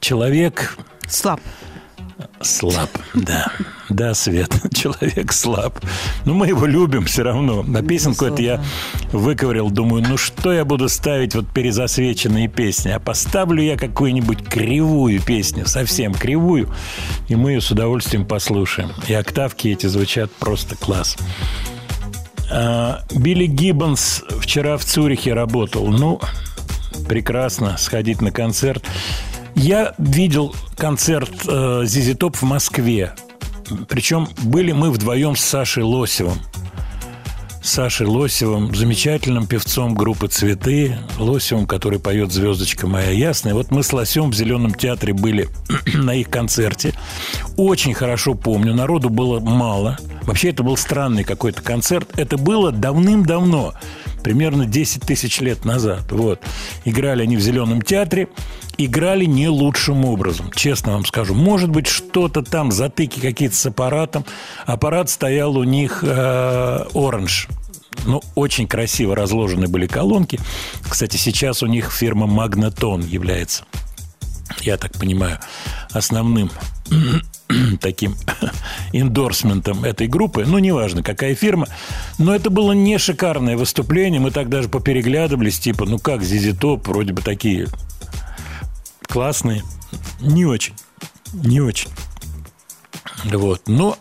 [0.01, 0.77] человек
[1.09, 1.41] Слаб.
[2.40, 3.52] Слаб, да.
[3.88, 5.78] Да, Свет, человек слаб.
[6.24, 7.62] Но мы его любим все равно.
[7.62, 8.64] На песенку это я
[9.12, 9.70] выковырял.
[9.70, 12.90] Думаю, ну что я буду ставить вот перезасвеченные песни?
[12.90, 16.72] А поставлю я какую-нибудь кривую песню, совсем кривую,
[17.28, 18.90] и мы ее с удовольствием послушаем.
[19.08, 21.16] И октавки эти звучат просто класс.
[22.50, 25.86] А, Билли Гиббонс вчера в Цюрихе работал.
[25.88, 26.20] Ну,
[27.08, 28.84] прекрасно сходить на концерт.
[29.57, 31.86] Я видел концерт э,
[32.18, 33.14] Топ в Москве.
[33.88, 36.38] Причем были мы вдвоем с Сашей Лосевым.
[37.62, 43.54] Сашей Лосевым, замечательным певцом группы «Цветы», Лосевым, который поет «Звездочка моя ясная».
[43.54, 45.48] Вот мы с Лосем в Зеленом театре были
[45.94, 46.92] на их концерте.
[47.57, 49.98] Очень хорошо помню, народу было мало.
[50.22, 52.09] Вообще это был странный какой-то концерт.
[52.16, 53.72] Это было давным-давно,
[54.22, 56.12] примерно 10 тысяч лет назад.
[56.12, 56.42] Вот.
[56.84, 58.28] Играли они в Зеленом театре
[58.79, 61.35] играли не лучшим образом, честно вам скажу.
[61.35, 64.24] Может быть, что-то там, затыки какие-то с аппаратом.
[64.64, 66.85] Аппарат стоял у них э.
[68.05, 70.39] Ну, очень красиво разложены были колонки.
[70.89, 73.64] Кстати, сейчас у них фирма Магнатон является,
[74.61, 75.41] я так понимаю,
[75.91, 76.51] основным
[77.81, 78.14] таким
[78.93, 80.45] эндорсментом этой группы.
[80.47, 81.66] Ну, неважно, какая фирма.
[82.18, 84.20] Но это было не шикарное выступление.
[84.20, 87.66] Мы так даже попереглядывались, типа, ну как, Зизи Топ, вроде бы такие
[89.07, 89.62] классные.
[90.20, 90.74] Не очень.
[91.32, 91.90] Не очень.
[93.24, 93.62] Вот.
[93.66, 93.96] Но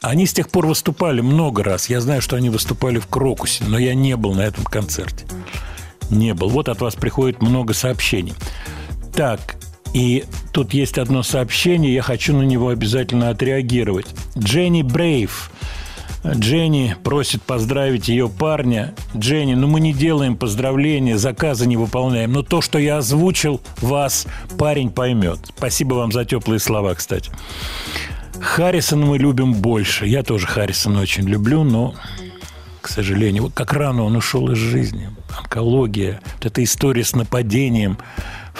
[0.00, 1.88] они с тех пор выступали много раз.
[1.88, 5.26] Я знаю, что они выступали в Крокусе, но я не был на этом концерте.
[6.10, 6.48] Не был.
[6.48, 8.34] Вот от вас приходит много сообщений.
[9.14, 9.56] Так,
[9.92, 14.06] и тут есть одно сообщение, я хочу на него обязательно отреагировать.
[14.36, 15.50] Дженни Брейв.
[16.26, 18.94] Дженни просит поздравить ее парня.
[19.16, 22.32] Дженни, ну мы не делаем поздравления, заказы не выполняем.
[22.32, 24.26] Но то, что я озвучил, вас
[24.58, 25.38] парень поймет.
[25.56, 27.30] Спасибо вам за теплые слова, кстати.
[28.40, 30.06] Харрисона мы любим больше.
[30.06, 31.94] Я тоже Харрисона очень люблю, но,
[32.80, 35.10] к сожалению, вот как рано он ушел из жизни.
[35.36, 37.98] Онкология, вот эта история с нападением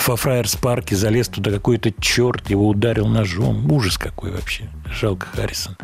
[0.06, 3.70] во Фраерс-парке, залез туда какой-то черт, его ударил ножом.
[3.70, 4.68] Ужас какой вообще.
[5.00, 5.76] Жалко Харрисон.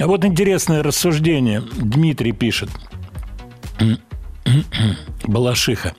[0.00, 1.62] А вот интересное рассуждение.
[1.76, 2.70] Дмитрий пишет.
[5.24, 5.94] Балашиха.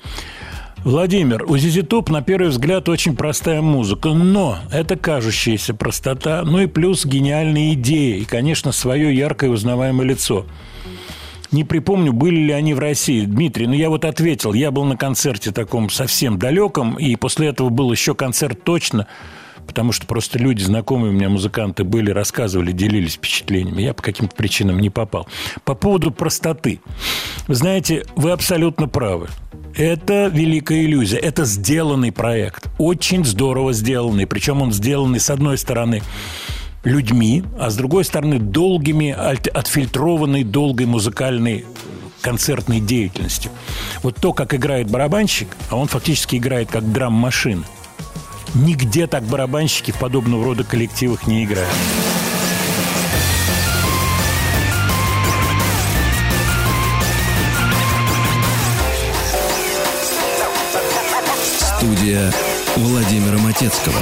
[0.83, 6.59] Владимир, у Зизи Топ на первый взгляд очень простая музыка, но это кажущаяся простота, ну
[6.59, 10.45] и плюс гениальные идеи и, конечно, свое яркое узнаваемое лицо.
[11.53, 13.23] Не припомню, были ли они в России.
[13.23, 17.69] Дмитрий, ну я вот ответил, я был на концерте таком совсем далеком, и после этого
[17.69, 19.07] был еще концерт точно
[19.65, 23.81] потому что просто люди, знакомые у меня музыканты были, рассказывали, делились впечатлениями.
[23.81, 25.27] Я по каким-то причинам не попал.
[25.63, 26.79] По поводу простоты.
[27.47, 29.27] Вы знаете, вы абсолютно правы.
[29.75, 31.17] Это великая иллюзия.
[31.17, 32.67] Это сделанный проект.
[32.77, 34.27] Очень здорово сделанный.
[34.27, 36.01] Причем он сделанный, с одной стороны,
[36.83, 41.65] людьми, а с другой стороны, долгими, отфильтрованной, долгой музыкальной
[42.21, 43.51] концертной деятельностью.
[44.01, 47.63] Вот то, как играет барабанщик, а он фактически играет как драм-машина.
[48.55, 51.69] Нигде так барабанщики в подобного рода коллективах не играют.
[61.77, 62.31] Студия
[62.75, 63.97] Владимира Матецкого.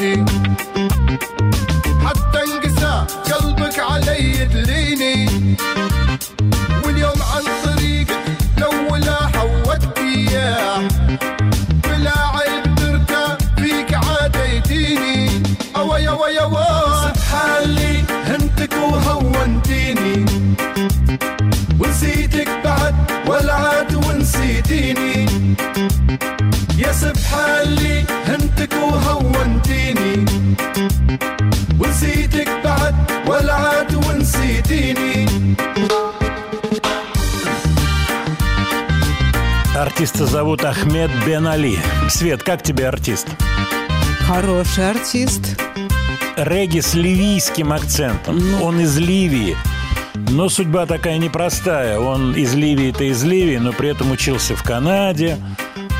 [0.00, 0.87] you.
[39.98, 41.76] Артиста зовут Ахмед Бен Али.
[42.08, 43.26] Свет, как тебе артист?
[44.28, 45.60] Хороший артист.
[46.36, 48.40] Регги с ливийским акцентом.
[48.62, 49.56] Он из Ливии.
[50.14, 51.98] Но судьба такая непростая.
[51.98, 55.36] Он из Ливии-то из Ливии, но при этом учился в Канаде.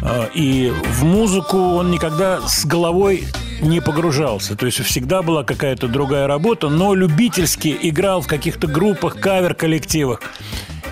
[0.00, 3.26] А, И в музыку он никогда с головой
[3.60, 4.54] не погружался.
[4.54, 10.20] То есть всегда была какая-то другая работа, но любительски играл в каких-то группах, кавер-коллективах.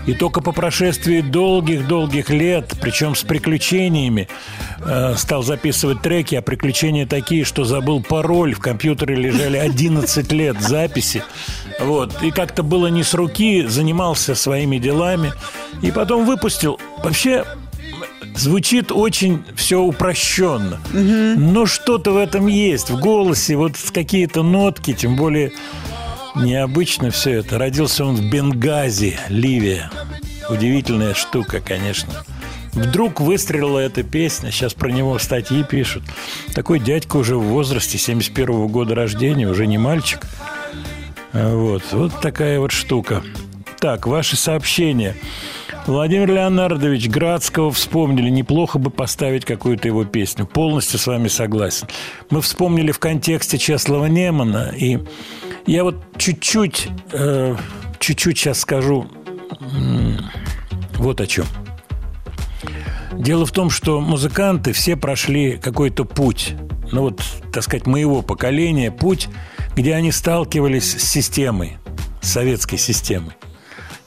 [0.06, 4.28] И только по прошествии долгих-долгих лет, причем с приключениями,
[4.78, 8.54] э, стал записывать треки, а приключения такие, что забыл пароль.
[8.54, 11.24] В компьютере лежали 11 лет записи.
[11.80, 12.22] Вот.
[12.22, 15.32] И как-то было не с руки, занимался своими делами.
[15.82, 16.78] И потом выпустил.
[17.02, 17.44] Вообще,
[18.36, 20.80] звучит очень все упрощенно.
[20.92, 25.52] Но что-то в этом есть, в голосе, вот какие-то нотки, тем более
[26.36, 27.58] необычно все это.
[27.58, 29.90] Родился он в Бенгази, Ливия.
[30.48, 32.12] Удивительная штука, конечно.
[32.72, 36.04] Вдруг выстрелила эта песня, сейчас про него статьи пишут.
[36.54, 40.26] Такой дядька уже в возрасте 71 года рождения, уже не мальчик.
[41.32, 43.22] А Вот, вот такая вот штука.
[43.80, 45.16] Так, ваши сообщения.
[45.86, 48.28] Владимир Леонардович Градского вспомнили.
[48.28, 50.44] Неплохо бы поставить какую-то его песню.
[50.44, 51.86] Полностью с вами согласен.
[52.28, 54.72] Мы вспомнили в контексте Чеслова Немана.
[54.76, 54.98] И
[55.66, 57.56] я вот чуть-чуть, э,
[57.98, 59.06] чуть-чуть сейчас скажу
[60.94, 61.46] вот о чем.
[63.12, 66.54] Дело в том, что музыканты все прошли какой-то путь,
[66.92, 69.28] ну вот, так сказать, моего поколения, путь,
[69.74, 71.78] где они сталкивались с системой,
[72.20, 73.32] с советской системой.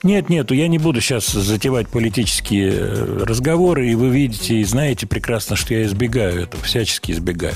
[0.01, 5.05] Нет, нету, я не буду сейчас затевать политические э, разговоры, и вы видите и знаете
[5.05, 7.55] прекрасно, что я избегаю этого, всячески избегаю.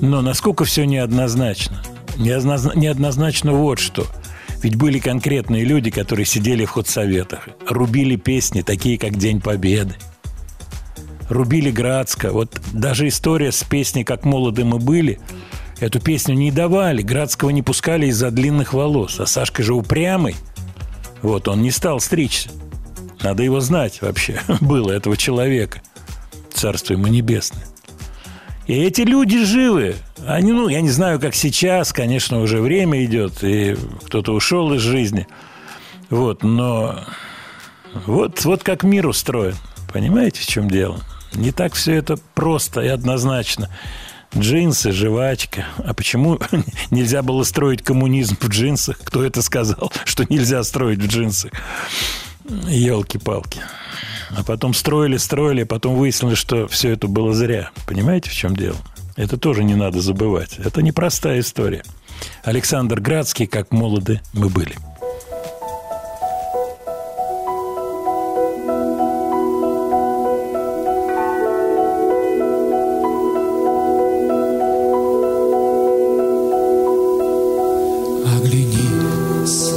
[0.00, 1.82] Но насколько все неоднозначно?
[2.18, 4.06] Неоднозна- Неоднозначно вот что.
[4.62, 9.94] Ведь были конкретные люди, которые сидели в худсоветах, рубили песни, такие как «День Победы»,
[11.28, 12.32] рубили Градска.
[12.32, 15.20] Вот даже история с песней «Как молоды мы были»,
[15.78, 19.20] эту песню не давали, Градского не пускали из-за длинных волос.
[19.20, 20.34] А Сашка же упрямый.
[21.22, 22.50] Вот, он не стал стричься.
[23.22, 25.82] Надо его знать вообще, было этого человека.
[26.52, 27.64] Царство ему небесное.
[28.68, 29.96] И эти люди живы.
[30.26, 34.82] Они, ну, я не знаю, как сейчас, конечно, уже время идет, и кто-то ушел из
[34.82, 35.26] жизни.
[36.10, 37.00] Вот, но
[38.06, 39.54] вот, вот как мир устроен.
[39.90, 41.00] Понимаете, в чем дело?
[41.32, 43.70] Не так все это просто и однозначно.
[44.36, 45.64] Джинсы, жвачка.
[45.78, 46.38] А почему
[46.90, 48.98] нельзя было строить коммунизм в джинсах?
[48.98, 51.52] Кто это сказал, что нельзя строить в джинсах?
[52.44, 53.60] Елки-палки.
[54.36, 57.70] А потом строили, строили, а потом выяснилось, что все это было зря.
[57.86, 58.76] Понимаете, в чем дело?
[59.16, 60.58] Это тоже не надо забывать.
[60.58, 61.82] Это непростая история.
[62.44, 64.74] Александр Градский, как молоды мы были.
[78.36, 79.72] Оглянись,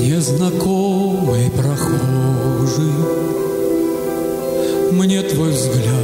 [0.00, 1.50] незнакомый
[2.74, 2.92] прохожий,
[4.92, 5.94] Мне твой взгляд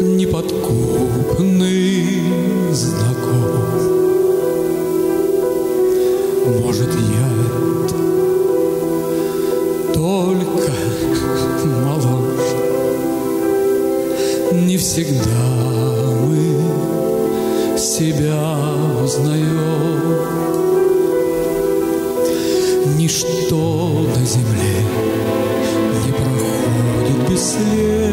[0.00, 2.06] неподкупный
[2.72, 3.42] знаком.
[6.60, 7.30] Может, я
[9.92, 10.72] только
[11.64, 12.38] моложе,
[14.52, 15.33] Не всегда
[27.34, 28.03] do Senhor.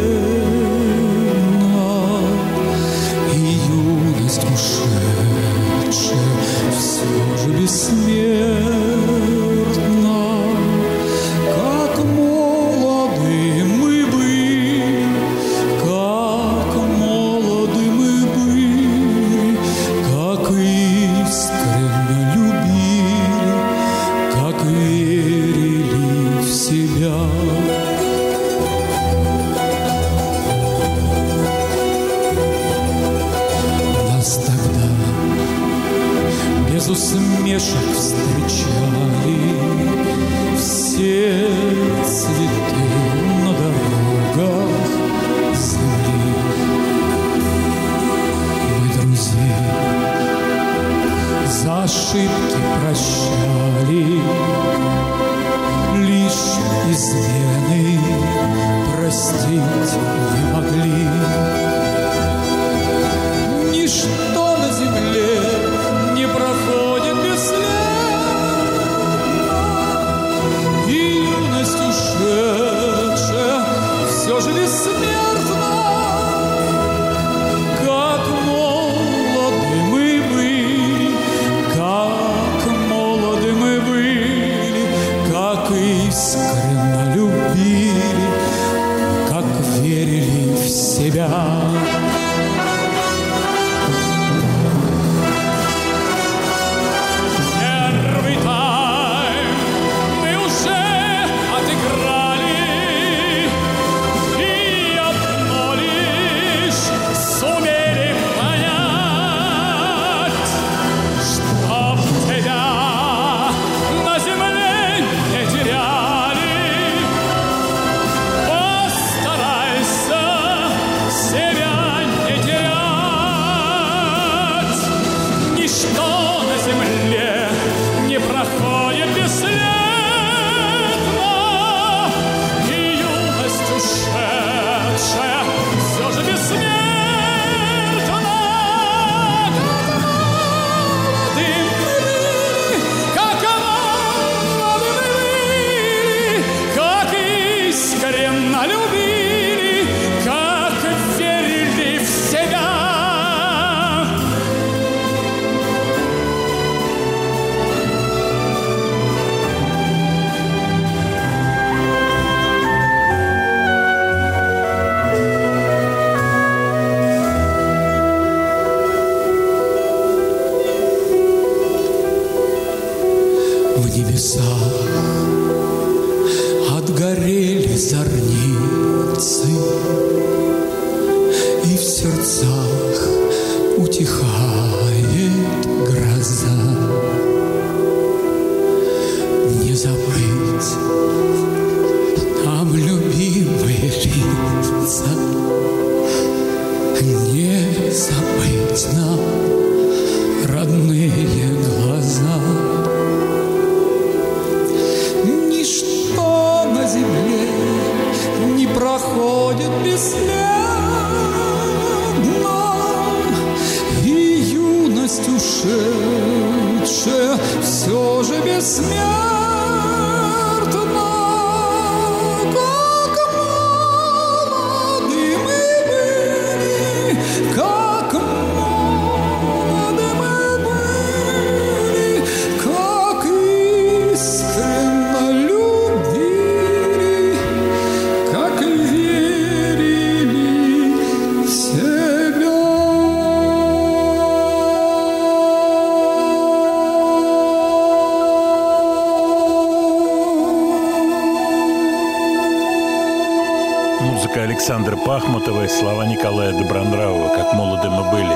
[255.52, 258.34] Пахмутовой, слова Николая Добронравова «Как молоды мы были».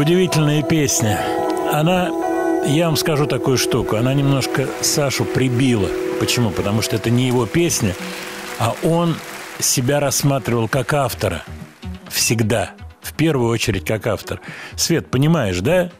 [0.00, 1.20] Удивительная песня.
[1.72, 2.10] Она,
[2.64, 5.88] я вам скажу такую штуку, она немножко Сашу прибила.
[6.20, 6.50] Почему?
[6.50, 7.94] Потому что это не его песня,
[8.60, 9.16] а он
[9.58, 11.42] себя рассматривал как автора.
[12.08, 12.70] Всегда.
[13.00, 14.40] В первую очередь как автор.
[14.76, 15.90] Свет, понимаешь, да?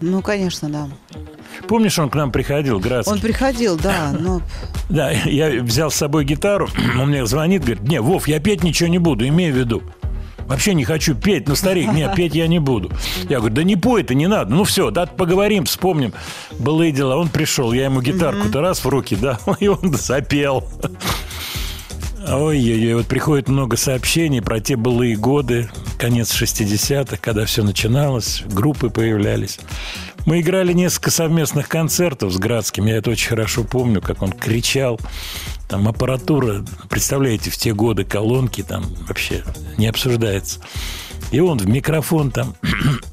[0.00, 0.88] Ну, конечно, да.
[1.68, 3.12] Помнишь, он к нам приходил, Градский?
[3.12, 4.42] Он приходил, да, но
[4.88, 6.68] Да, я взял с собой гитару,
[6.98, 9.82] он мне звонит, говорит, не, Вов, я петь ничего не буду, имей в виду.
[10.46, 12.90] Вообще не хочу петь, ну, старик, нет, петь я не буду.
[13.28, 14.54] Я говорю, да не пой ты, не надо.
[14.54, 16.14] Ну, все, да, поговорим, вспомним.
[16.58, 17.16] Былые дела.
[17.16, 20.64] Он пришел, я ему гитарку-то раз в руки дал, и он запел.
[22.26, 28.88] Ой-ой-ой, вот приходит много сообщений про те былые годы, конец 60-х, когда все начиналось, группы
[28.88, 29.58] появлялись.
[30.26, 35.00] Мы играли несколько совместных концертов с Градским, я это очень хорошо помню, как он кричал.
[35.68, 39.44] Там аппаратура, представляете, в те годы колонки там вообще
[39.76, 40.60] не обсуждается.
[41.30, 42.54] И он в микрофон там,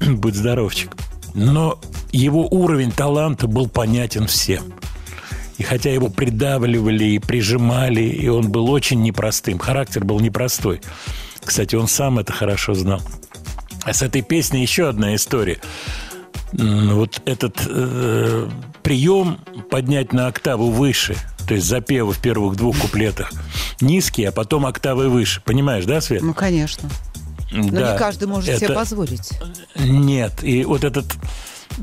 [0.00, 0.94] будь здоровчик.
[1.34, 1.78] Но
[2.12, 4.72] его уровень таланта был понятен всем.
[5.58, 10.80] И хотя его придавливали и прижимали, и он был очень непростым, характер был непростой.
[11.44, 13.00] Кстати, он сам это хорошо знал.
[13.82, 15.58] А с этой песней еще одна история.
[16.52, 18.48] Вот этот э,
[18.82, 19.38] прием
[19.70, 21.16] поднять на октаву выше,
[21.46, 23.30] то есть запевы в первых двух куплетах
[23.80, 25.40] низкие, а потом октавы выше.
[25.44, 26.22] Понимаешь, да, Свет?
[26.22, 26.88] ну, конечно.
[27.52, 27.92] Но Да.
[27.92, 29.30] не каждый может себе Это- позволить.
[29.76, 30.42] Нет.
[30.42, 31.06] И вот этот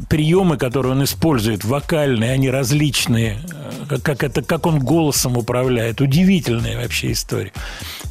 [0.09, 3.39] приемы, которые он использует, вокальные, они различные.
[3.89, 6.01] Э, Как, это, как он голосом управляет.
[6.01, 7.53] Удивительная вообще история.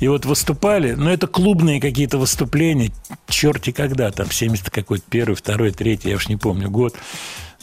[0.01, 2.91] И вот выступали, ну, это клубные какие-то выступления,
[3.29, 6.95] черти когда, там, 70 какой-то, первый, второй, третий, я уж не помню, год.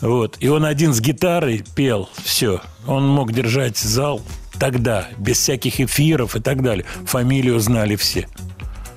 [0.01, 0.37] Вот.
[0.39, 2.61] И он один с гитарой пел, все.
[2.87, 4.21] Он мог держать зал
[4.57, 6.85] тогда, без всяких эфиров и так далее.
[7.05, 8.27] Фамилию знали все.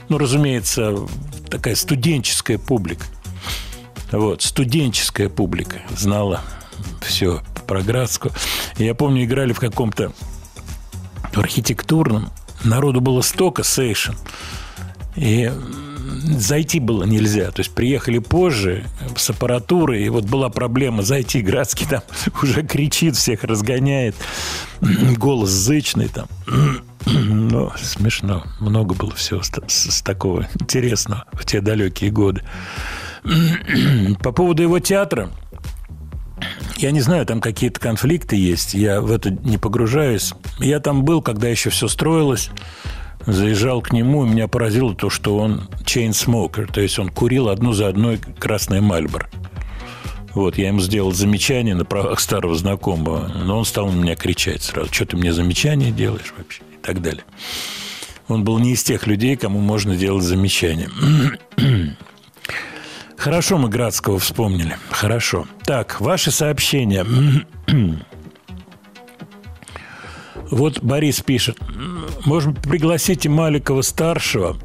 [0.09, 0.97] Ну, разумеется,
[1.49, 3.07] такая студенческая публика.
[4.13, 6.41] Вот, студенческая публика знала
[7.01, 8.33] все про Градскую.
[8.79, 10.13] И Я помню, играли в каком-то
[11.35, 12.31] архитектурном.
[12.65, 14.13] Народу было столько сейшн.
[15.17, 15.51] И
[16.39, 17.51] зайти было нельзя.
[17.51, 18.85] То есть приехали позже
[19.17, 21.41] с аппаратурой, и вот была проблема зайти.
[21.43, 22.03] Градский там
[22.43, 24.15] уже кричит, всех разгоняет.
[25.17, 26.27] Голос зычный там.
[27.05, 28.45] Ну, смешно.
[28.61, 32.45] Много было всего с, с- с такого интересного в те далекие годы.
[34.23, 35.31] По поводу его театра,
[36.77, 40.35] я не знаю, там какие-то конфликты есть, я в это не погружаюсь.
[40.59, 42.51] Я там был, когда еще все строилось,
[43.27, 47.73] заезжал к нему, и меня поразило то, что он chain-smoker, то есть он курил одну
[47.73, 49.29] за одной красное мальборо.
[50.35, 54.63] Вот, я ему сделал замечание на правах старого знакомого, но он стал на меня кричать
[54.63, 57.25] сразу, что ты мне замечание делаешь вообще, и так далее.
[58.29, 60.89] Он был не из тех людей, кому можно делать замечания.
[63.23, 64.77] Хорошо мы Градского вспомнили.
[64.91, 65.47] Хорошо.
[65.65, 67.07] Так, ваши сообщения.
[70.51, 71.57] Вот Борис пишет.
[72.27, 74.59] Может, пригласите Маликова-старшего?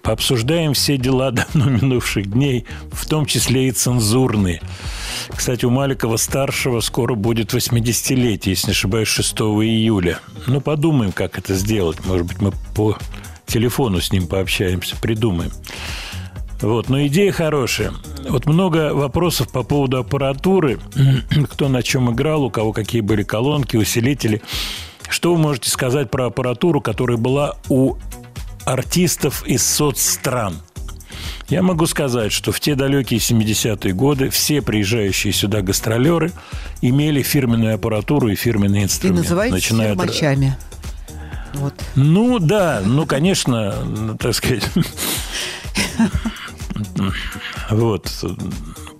[0.00, 4.62] Пообсуждаем все дела давно минувших дней, в том числе и цензурные.
[5.28, 10.20] Кстати, у Маликова-старшего скоро будет 80-летие, если не ошибаюсь, 6 июля.
[10.46, 11.98] Ну, подумаем, как это сделать.
[12.06, 12.96] Может быть, мы по
[13.44, 15.50] телефону с ним пообщаемся, придумаем.
[16.62, 17.92] Вот, но идея хорошая.
[18.28, 20.78] Вот много вопросов по поводу аппаратуры,
[21.50, 24.42] кто на чем играл, у кого какие были колонки, усилители.
[25.08, 27.96] Что вы можете сказать про аппаратуру, которая была у
[28.64, 30.56] артистов из соцстран?
[31.48, 36.32] Я могу сказать, что в те далекие 70-е годы все приезжающие сюда гастролеры
[36.80, 39.22] имели фирменную аппаратуру и фирменные И инструменты.
[39.24, 40.56] называйте начиная от- фермачами.
[41.54, 41.74] Вот.
[41.96, 44.62] ну да, ну конечно, так сказать.
[47.70, 48.10] Вот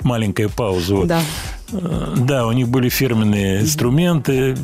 [0.04, 0.94] маленькая пауза.
[0.94, 1.06] Вот.
[1.08, 1.22] Да.
[1.72, 4.56] Да, у них были фирменные инструменты.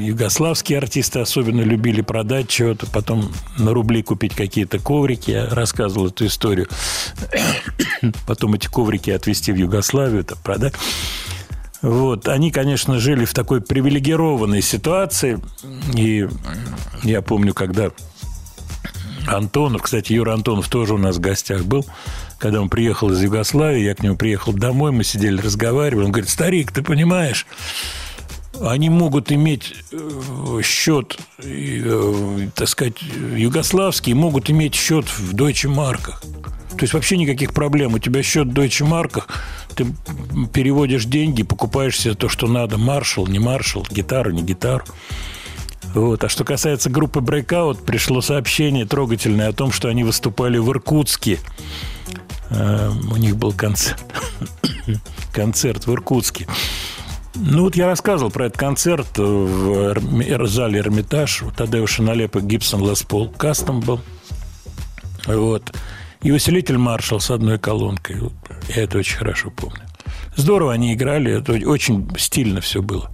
[0.00, 5.30] югославские артисты особенно любили продать чего-то, потом на рубли купить какие-то коврики.
[5.30, 6.68] Я рассказывал эту историю.
[8.26, 10.74] Потом эти коврики отвезти в Югославию, это продать.
[11.80, 12.28] Вот.
[12.28, 15.38] Они, конечно, жили в такой привилегированной ситуации.
[15.94, 16.26] И
[17.02, 17.90] я помню, когда
[19.26, 21.84] Антонов, кстати, Юра Антонов тоже у нас в гостях был,
[22.38, 26.04] когда он приехал из Югославии, я к нему приехал домой, мы сидели, разговаривали.
[26.04, 27.46] Он говорит, старик, ты понимаешь,
[28.60, 36.22] они могут иметь э, счет, э, так сказать, югославский, могут иметь счет в Deutsche марках.
[36.70, 37.94] То есть вообще никаких проблем.
[37.94, 39.28] У тебя счет в Deutsche марках,
[39.74, 39.86] ты
[40.52, 42.78] переводишь деньги, покупаешь себе то, что надо.
[42.78, 44.84] Маршал, не маршал, гитара, не гитара.
[45.94, 46.24] Вот.
[46.24, 51.38] А что касается группы Breakout, пришло сообщение трогательное о том, что они выступали в Иркутске.
[52.50, 53.52] Э, У них был
[55.32, 56.46] концерт, в Иркутске.
[57.36, 61.42] Ну, вот я рассказывал про этот концерт в зале Эрмитаж.
[61.42, 64.00] У Тадеуша Налепа Гибсон Лес Пол Кастом был.
[65.26, 65.74] Вот.
[66.22, 68.20] И усилитель Маршал с одной колонкой.
[68.68, 69.82] Я это очень хорошо помню.
[70.36, 71.38] Здорово они играли.
[71.38, 73.10] Это очень стильно все было.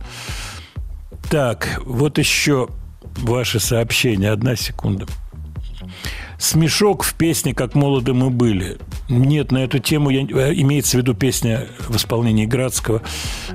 [1.28, 2.68] Так, вот еще
[3.18, 4.30] ваши сообщения.
[4.30, 5.06] Одна секунда.
[6.38, 8.78] Смешок в песне «Как молоды мы были».
[9.10, 13.02] Нет, на эту тему я, э, имеется в виду песня в исполнении Градского.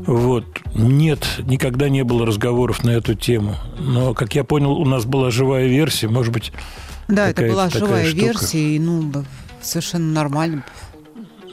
[0.06, 0.46] Вот.
[0.76, 3.56] Нет, никогда не было разговоров на эту тему.
[3.80, 6.10] Но, как я понял, у нас была живая версия.
[6.10, 6.52] Может быть,
[7.08, 8.22] Да, это была живая штука.
[8.26, 9.12] версия, и ну,
[9.62, 10.64] совершенно нормально.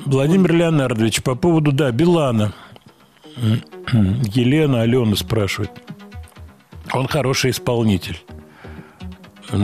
[0.04, 2.52] Владимир Леонардович, по поводу, да, Билана.
[3.92, 5.70] Елена, Алена спрашивает.
[6.92, 8.18] Он хороший исполнитель.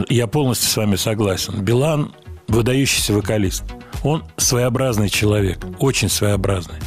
[0.09, 1.61] Я полностью с вами согласен.
[1.61, 2.13] Билан–
[2.47, 3.63] выдающийся вокалист.
[4.03, 6.79] Он своеобразный человек, очень своеобразный.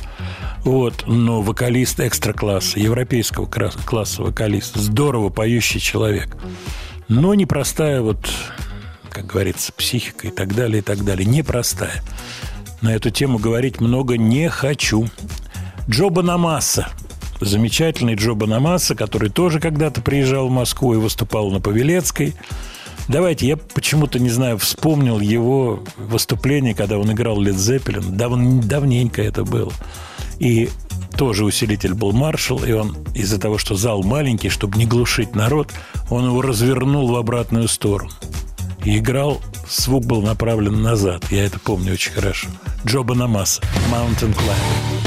[0.65, 6.37] Вот, но вокалист экстра-класса, европейского класса вокалист, здорово поющий человек.
[7.09, 8.31] Но непростая вот,
[9.11, 11.27] как говорится, психика и так далее, и так далее.
[11.27, 12.03] Непростая.
[12.81, 15.09] На эту тему говорить много не хочу.
[15.89, 16.89] Джо Банамасса.
[17.45, 22.35] Замечательный Джо Банамасса, который тоже когда-то приезжал в Москву и выступал на Павелецкой.
[23.09, 28.17] Давайте, я почему-то, не знаю, вспомнил его выступление, когда он играл Лед Зеппелин.
[28.17, 29.73] Дав- давненько это было.
[30.39, 30.71] И
[31.17, 35.73] тоже усилитель был маршал, и он из-за того, что зал маленький, чтобы не глушить народ,
[36.11, 38.13] он его развернул в обратную сторону.
[38.85, 41.25] И играл, звук был направлен назад.
[41.31, 42.49] Я это помню очень хорошо.
[42.87, 45.02] Джо Банамасса, Mountain Climber.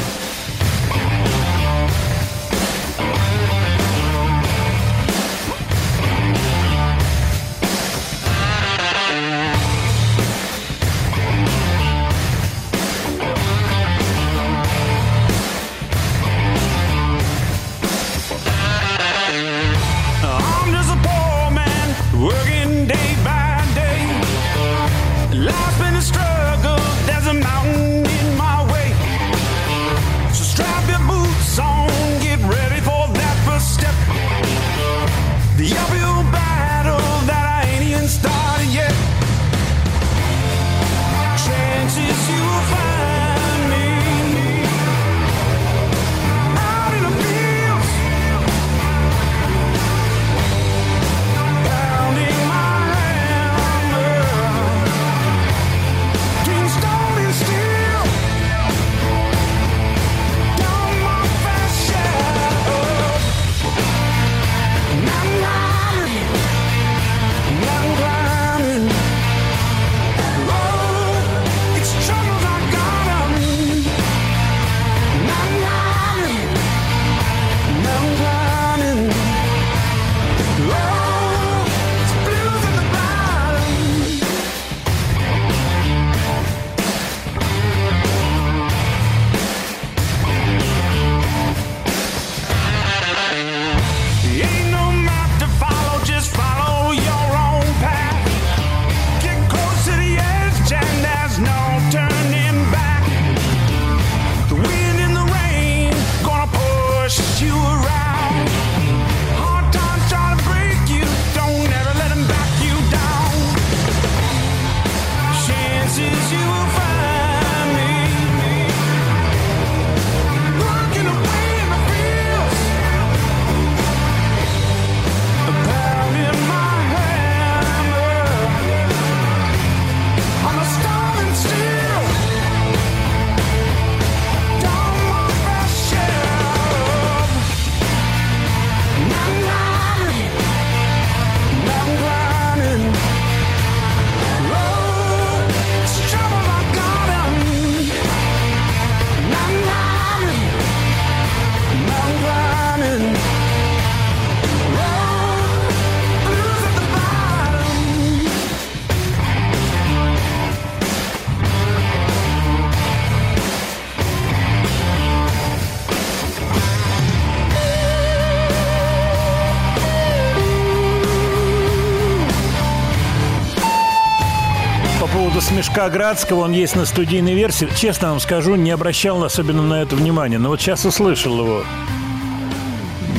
[175.75, 177.67] Смешка Градского, он есть на студийной версии.
[177.75, 180.37] Честно вам скажу, не обращал особенно на это внимания.
[180.37, 181.63] Но вот сейчас услышал его.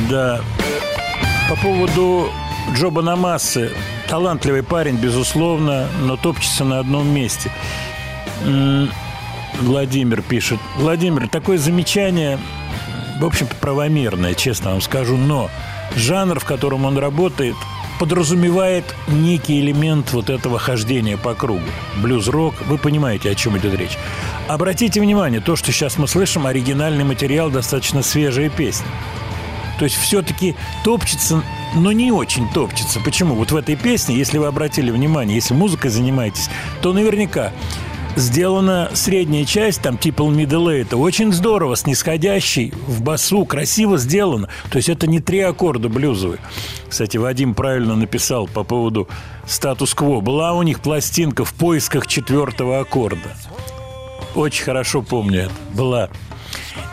[0.09, 0.40] Да.
[1.50, 2.30] По поводу
[2.72, 3.72] Джоба Намасы.
[4.09, 7.52] Талантливый парень, безусловно, но топчется на одном месте.
[9.61, 10.59] Владимир пишет.
[10.76, 12.38] Владимир, такое замечание,
[13.20, 15.50] в общем-то, правомерное, честно вам скажу, но
[15.94, 17.57] жанр, в котором он работает,
[17.99, 21.62] подразумевает некий элемент вот этого хождения по кругу.
[22.03, 23.99] Блюз-рок, вы понимаете, о чем идет речь.
[24.49, 28.86] Обратите внимание, то, что сейчас мы слышим, оригинальный материал, достаточно свежая песня.
[29.78, 31.42] То есть все-таки топчется,
[31.74, 33.01] но не очень топчется.
[33.01, 33.34] Почему?
[33.34, 36.49] Вот в этой песне, если вы обратили внимание, если музыкой занимаетесь,
[36.80, 37.53] то наверняка
[38.16, 44.48] сделана средняя часть, там типа middle это очень здорово, снисходящий, в басу, красиво сделано.
[44.70, 46.40] То есть это не три аккорда блюзовые.
[46.88, 49.08] Кстати, Вадим правильно написал по поводу
[49.46, 50.20] статус-кво.
[50.20, 53.36] Была у них пластинка в поисках четвертого аккорда.
[54.34, 55.52] Очень хорошо помню это.
[55.74, 56.08] Была.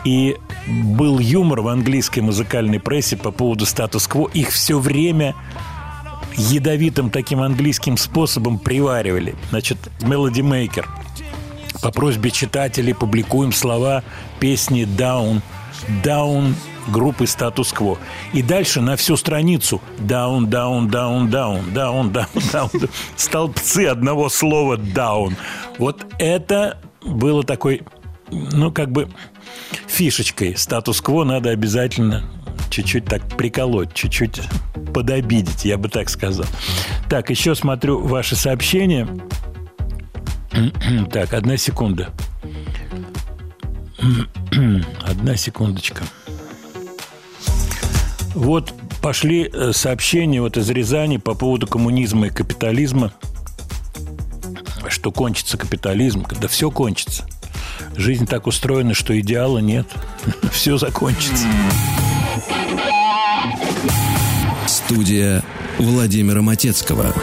[0.04, 4.30] И был юмор в английской музыкальной прессе по поводу статус-кво.
[4.32, 5.34] Их все время
[6.36, 9.34] ядовитым таким английским способом приваривали.
[9.50, 10.86] Значит, Melody Maker.
[11.84, 14.02] По просьбе читателей публикуем слова
[14.40, 15.42] песни Down.
[16.02, 16.54] Down
[16.88, 17.98] группы статус-кво.
[18.32, 22.90] И дальше на всю страницу down, down, down, down, down, down, down.
[23.16, 25.34] Столбцы одного слова down.
[25.76, 27.82] Вот это было такой,
[28.30, 29.10] ну, как бы
[29.86, 30.56] фишечкой.
[30.56, 32.24] Статус-кво надо обязательно
[32.70, 34.40] чуть-чуть так приколоть, чуть-чуть
[34.94, 36.46] подобидеть, я бы так сказал.
[37.10, 39.06] Так, еще смотрю ваши сообщения.
[41.12, 42.10] Так, одна секунда.
[45.02, 46.04] Одна секундочка.
[48.34, 53.12] Вот пошли э, сообщения вот из Рязани по поводу коммунизма и капитализма,
[54.88, 57.26] что кончится капитализм, когда все кончится.
[57.96, 59.86] Жизнь так устроена, что идеала нет.
[60.52, 61.46] Все закончится.
[64.66, 65.42] Студия
[65.78, 67.14] Владимира Матецкого.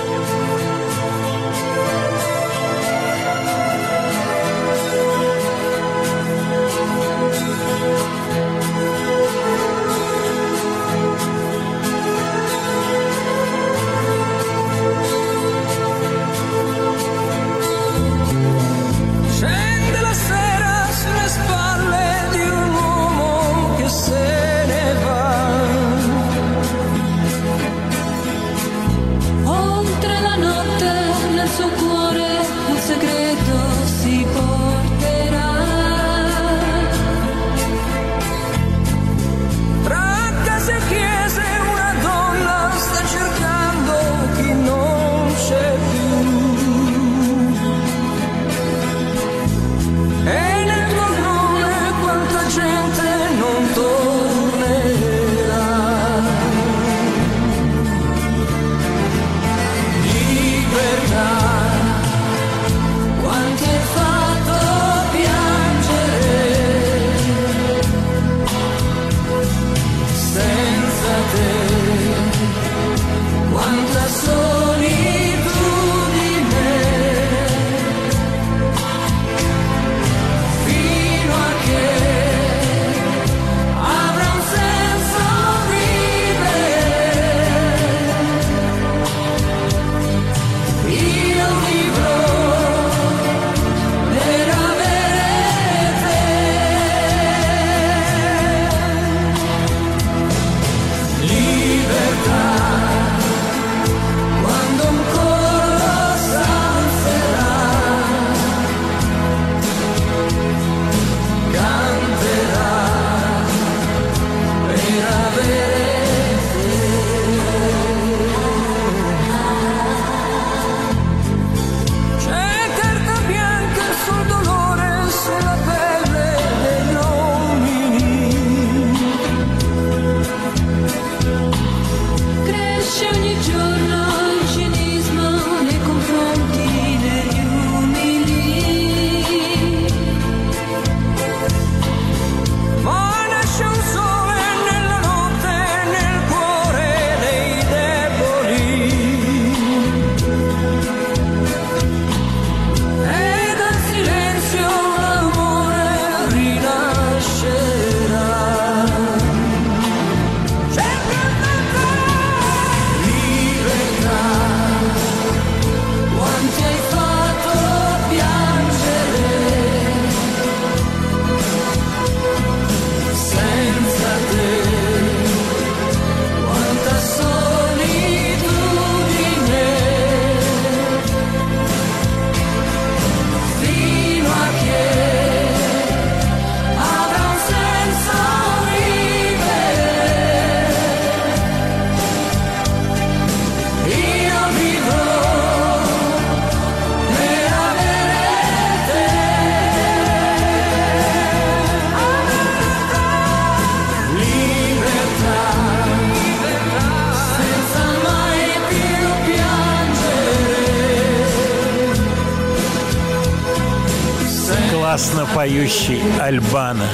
[215.71, 216.87] Поющий Альбана.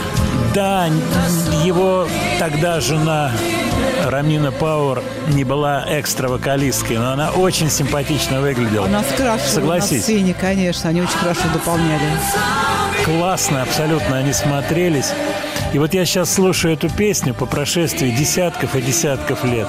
[0.54, 0.88] Да,
[1.64, 2.08] его
[2.40, 3.32] тогда жена
[4.06, 8.86] Рамина Пауэр не была экстра-вокалисткой, но она очень симпатично выглядела.
[8.86, 10.04] Она скрашивала на Согласись.
[10.04, 10.90] сцене, конечно.
[10.90, 12.02] Они очень хорошо дополняли.
[13.06, 15.12] классно абсолютно они смотрелись.
[15.74, 19.68] И вот я сейчас слушаю эту песню по прошествии десятков и десятков лет.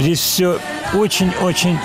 [0.00, 0.58] Здесь все
[0.94, 1.78] очень-очень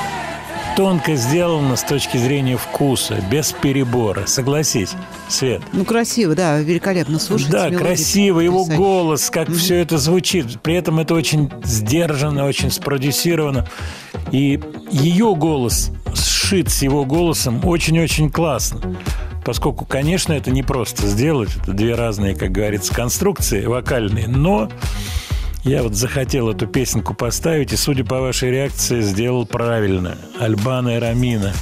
[0.76, 4.26] тонко сделано с точки зрения вкуса, без перебора.
[4.26, 4.94] Согласись,
[5.30, 5.62] Свет.
[5.74, 7.50] Ну, красиво, да, великолепно слушать.
[7.50, 10.62] Да, мелодия красиво, его голос, как все это звучит.
[10.62, 13.68] При этом это очень сдержанно, очень спродюсировано.
[14.32, 14.60] И
[14.92, 18.98] ее голос сшит с его голосом очень-очень классно.
[19.44, 21.50] Поскольку, конечно, это не просто сделать.
[21.62, 24.28] Это две разные, как говорится, конструкции вокальные.
[24.28, 24.70] Но
[25.64, 30.18] я вот захотел эту песенку поставить, и, судя по вашей реакции, сделал правильно.
[30.40, 31.54] Альбана и Рамина.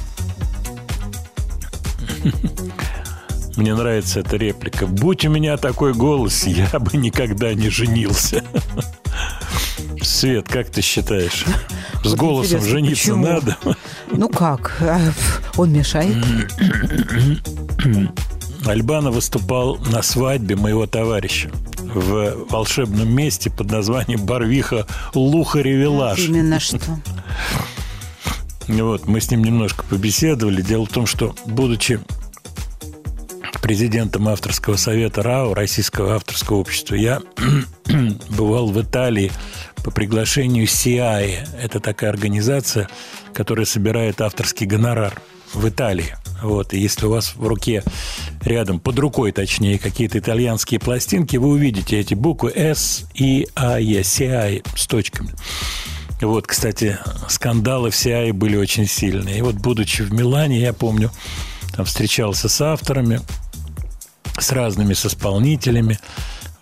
[3.56, 4.86] Мне нравится эта реплика.
[4.86, 8.44] Будь у меня такой голос, я бы никогда не женился.
[10.02, 11.44] Свет, как ты считаешь?
[12.04, 13.26] С Вот голосом жениться почему?
[13.26, 13.56] надо?
[14.10, 14.76] Ну как?
[14.80, 15.00] А,
[15.56, 16.16] Он мешает?
[18.64, 26.18] Альбана выступал на свадьбе моего товарища в волшебном месте под названием Барвиха Лухаревелаш.
[26.20, 26.80] Именно что.
[28.68, 30.60] Вот, мы с ним немножко побеседовали.
[30.62, 32.00] Дело в том, что, будучи
[33.66, 37.20] президентом авторского совета РАО, Российского авторского общества, я
[38.28, 39.32] бывал в Италии
[39.82, 41.38] по приглашению СИАИ.
[41.60, 42.88] Это такая организация,
[43.34, 45.20] которая собирает авторский гонорар
[45.52, 46.14] в Италии.
[46.44, 47.82] Вот, и если у вас в руке
[48.44, 54.00] рядом, под рукой точнее, какие-то итальянские пластинки, вы увидите эти буквы S, I, A, E,
[54.02, 55.30] CI с точками.
[56.20, 56.98] Вот, кстати,
[57.28, 59.38] скандалы в CI были очень сильные.
[59.38, 61.10] И вот, будучи в Милане, я помню,
[61.74, 63.20] там встречался с авторами,
[64.38, 65.98] с разными с исполнителями.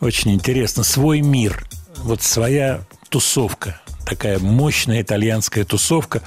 [0.00, 0.82] Очень интересно.
[0.82, 1.66] Свой мир.
[1.98, 3.80] Вот своя тусовка.
[4.04, 6.22] Такая мощная итальянская тусовка.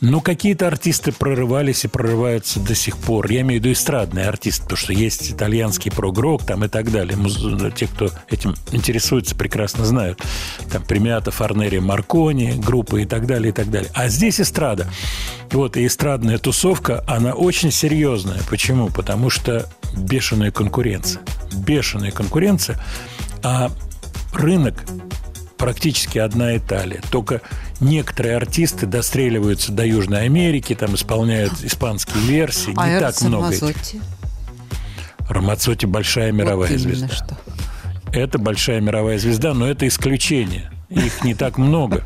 [0.00, 3.30] Но какие-то артисты прорывались и прорываются до сих пор.
[3.30, 7.16] Я имею в виду эстрадные артисты, потому что есть итальянский прогрок там и так далее.
[7.74, 10.20] Те, кто этим интересуется, прекрасно знают.
[10.70, 13.90] Там Премиата, Фарнери, Маркони, группы и так далее, и так далее.
[13.94, 14.86] А здесь эстрада.
[15.50, 18.40] Вот, и эстрадная тусовка, она очень серьезная.
[18.50, 18.88] Почему?
[18.88, 19.66] Потому что
[19.96, 21.22] бешеная конкуренция.
[21.54, 22.78] Бешеная конкуренция.
[23.42, 23.70] А
[24.34, 24.74] рынок
[25.56, 27.00] практически одна Италия.
[27.10, 27.40] Только
[27.80, 32.74] некоторые артисты достреливаются до Южной Америки, там исполняют испанские версии.
[32.76, 33.48] А Не так много.
[33.48, 33.62] этих.
[33.62, 34.00] Мазотти?
[35.28, 37.08] Рамацотти большая мировая Вот звезда.
[37.08, 37.36] что.
[38.12, 40.70] Это большая мировая звезда, но это исключение.
[40.88, 42.04] Их не так много.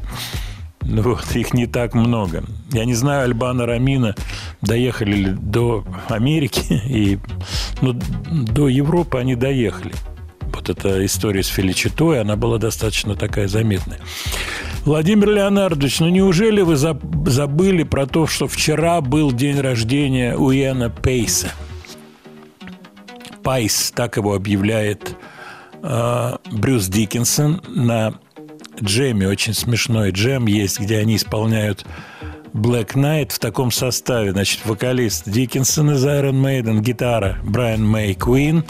[0.82, 2.43] Ну Вот, их не так много.
[2.72, 4.14] Я не знаю, Альбана Рамина
[4.62, 7.18] доехали ли до Америки, и,
[7.82, 9.93] ну, до Европы они доехали.
[10.70, 13.98] Эта история с Феличитой, она была достаточно такая заметная.
[14.84, 20.88] Владимир Леонардович, ну неужели вы заб- забыли про то, что вчера был день рождения Уэна
[20.88, 21.52] Пейса?
[23.42, 25.16] Пайс, так его объявляет
[25.82, 28.14] э, Брюс Диккенсон на
[28.82, 29.28] джеме.
[29.28, 31.84] Очень смешной джем есть, где они исполняют
[32.52, 34.32] Black Night в таком составе.
[34.32, 38.65] Значит, вокалист Диккенсон из Iron Maiden, гитара Брайан Мэй Queen,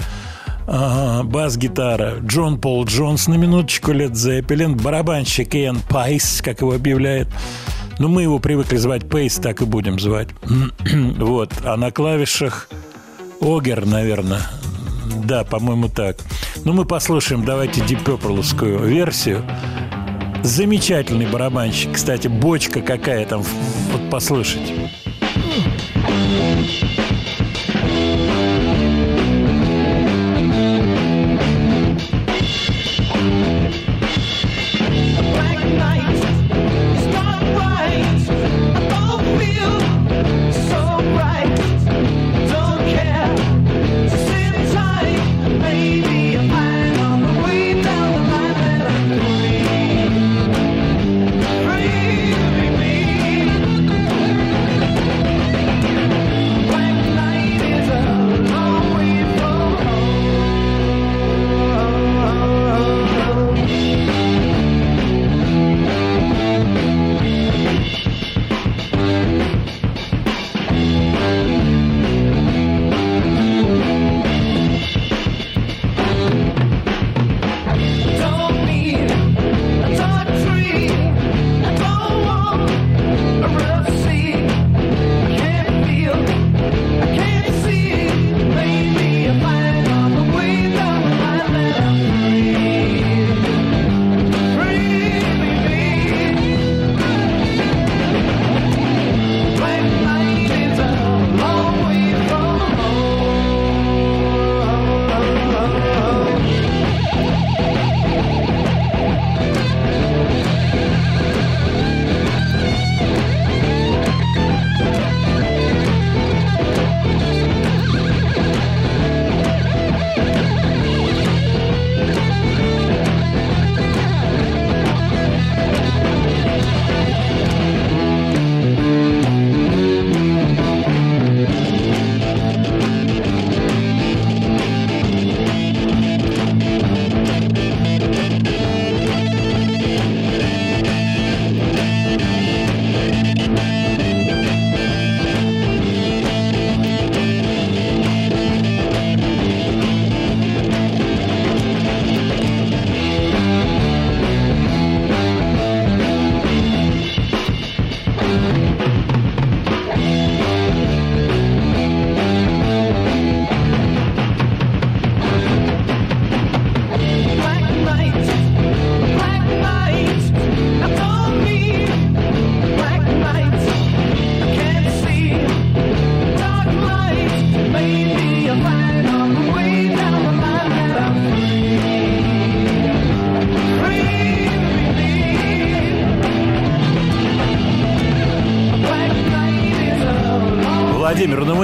[0.71, 7.29] бас-гитара Джон Пол Джонс на минуточку, Led Zeppelin, барабанщик Иэн Пайс, как его объявляет.
[7.99, 10.29] Ну, мы его привыкли звать Пейс, так и будем звать.
[11.19, 11.53] вот.
[11.65, 12.69] А на клавишах
[13.41, 14.43] Огер, наверное.
[15.25, 16.19] Да, по-моему, так.
[16.65, 19.45] Ну, мы послушаем, давайте Purple версию.
[20.45, 21.95] Замечательный барабанщик.
[21.95, 23.43] Кстати, бочка какая там.
[23.93, 24.91] Вот послушайте.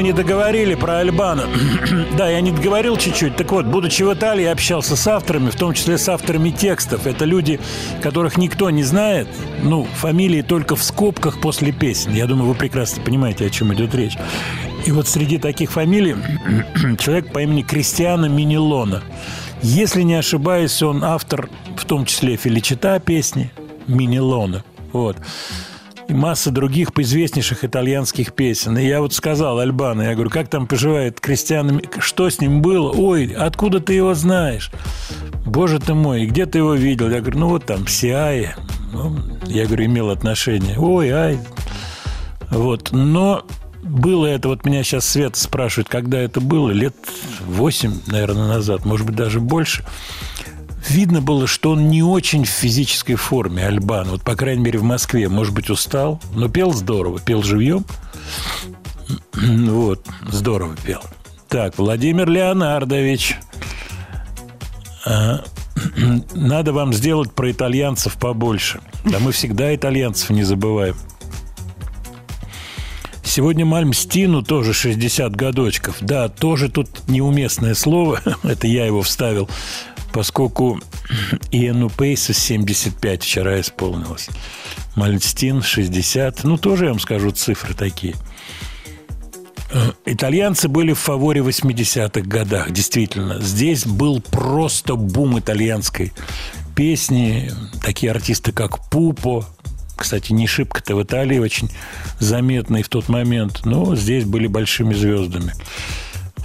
[0.06, 1.48] Не договорили про Альбана.
[2.16, 3.34] да, я не договорил чуть-чуть.
[3.34, 7.08] Так вот, будучи в Италии, общался с авторами, в том числе с авторами текстов.
[7.08, 7.58] Это люди,
[8.02, 9.26] которых никто не знает.
[9.64, 12.12] Ну, фамилии только в скобках после песен.
[12.12, 14.16] Я думаю, вы прекрасно понимаете, о чем идет речь.
[14.84, 16.14] И вот среди таких фамилий
[17.00, 19.02] человек по имени Кристиано Минилона.
[19.60, 23.50] Если не ошибаюсь, он автор, в том числе Феличита песни
[23.88, 24.62] Минилона.
[24.92, 25.16] Вот
[26.08, 28.78] и масса других известнейших итальянских песен.
[28.78, 32.92] И я вот сказал Альбана, я говорю, как там поживает Кристиан, что с ним было?
[32.92, 34.70] Ой, откуда ты его знаешь?
[35.44, 37.10] Боже ты мой, где ты его видел?
[37.10, 38.56] Я говорю, ну вот там, Сиае.
[38.92, 39.16] Ну,
[39.46, 40.78] я говорю, имел отношение.
[40.78, 41.38] Ой, ай.
[42.50, 43.44] Вот, но
[43.82, 46.96] было это, вот меня сейчас Света спрашивает, когда это было, лет
[47.46, 49.84] 8, наверное, назад, может быть, даже больше–
[50.90, 54.08] видно было, что он не очень в физической форме, Альбан.
[54.08, 55.28] Вот, по крайней мере, в Москве.
[55.28, 57.20] Может быть, устал, но пел здорово.
[57.20, 57.84] Пел живьем.
[59.34, 61.02] Вот, здорово пел.
[61.48, 63.36] Так, Владимир Леонардович.
[65.04, 65.44] А,
[66.34, 68.80] надо вам сделать про итальянцев побольше.
[69.04, 70.96] Да мы всегда итальянцев не забываем.
[73.22, 75.96] Сегодня Мальмстину тоже 60 годочков.
[76.00, 78.20] Да, тоже тут неуместное слово.
[78.42, 79.48] Это я его вставил
[80.16, 80.80] поскольку
[81.50, 84.30] Иэну Пейса 75 вчера исполнилось.
[84.94, 86.42] Мальстин 60.
[86.44, 88.14] Ну, тоже я вам скажу цифры такие.
[90.06, 93.42] Итальянцы были в фаворе 80-х годах, действительно.
[93.42, 96.14] Здесь был просто бум итальянской
[96.74, 97.52] песни.
[97.82, 99.44] Такие артисты, как Пупо,
[99.96, 101.68] кстати, не шибко-то в Италии очень
[102.20, 105.52] заметный в тот момент, но здесь были большими звездами.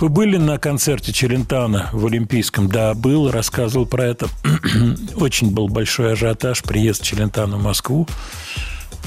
[0.01, 2.67] Вы были на концерте Челентана в Олимпийском?
[2.67, 4.29] Да, был, рассказывал про это.
[5.15, 8.07] Очень был большой ажиотаж, приезд Челентана в Москву.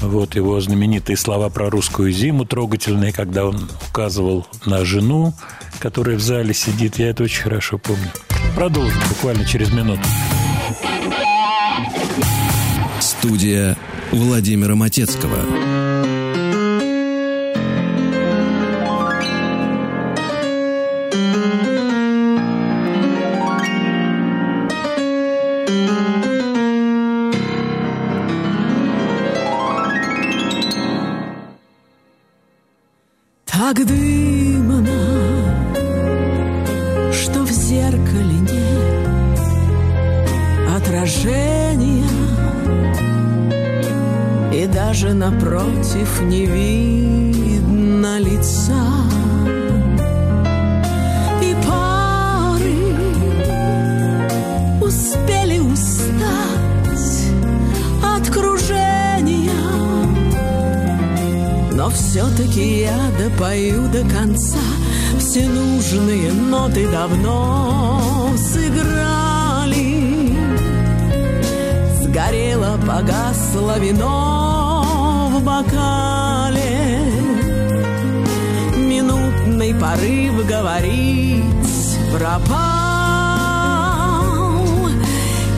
[0.00, 5.34] Вот его знаменитые слова про русскую зиму трогательные, когда он указывал на жену,
[5.80, 6.96] которая в зале сидит.
[7.00, 8.12] Я это очень хорошо помню.
[8.54, 10.02] Продолжим буквально через минуту.
[13.00, 13.76] Студия
[14.12, 15.73] Владимира Матецкого.
[33.66, 34.84] Так дымно,
[37.10, 39.40] что в зеркале нет
[40.76, 42.04] отражения,
[44.52, 49.03] и даже напротив не видно лица.
[61.94, 64.58] Все-таки я допою до конца
[65.18, 70.34] Все нужные ноты давно сыграли.
[72.02, 77.00] Сгорело, погасло вино в бокале.
[78.76, 81.44] Минутный порыв говорить
[82.12, 82.54] пропал.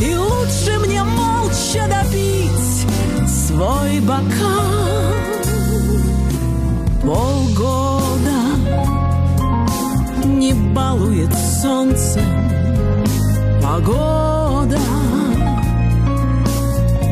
[0.01, 2.87] И лучше мне молча допить
[3.29, 4.86] свой бокал
[7.07, 8.41] полгода
[10.25, 12.21] не балует солнце
[13.63, 14.81] погода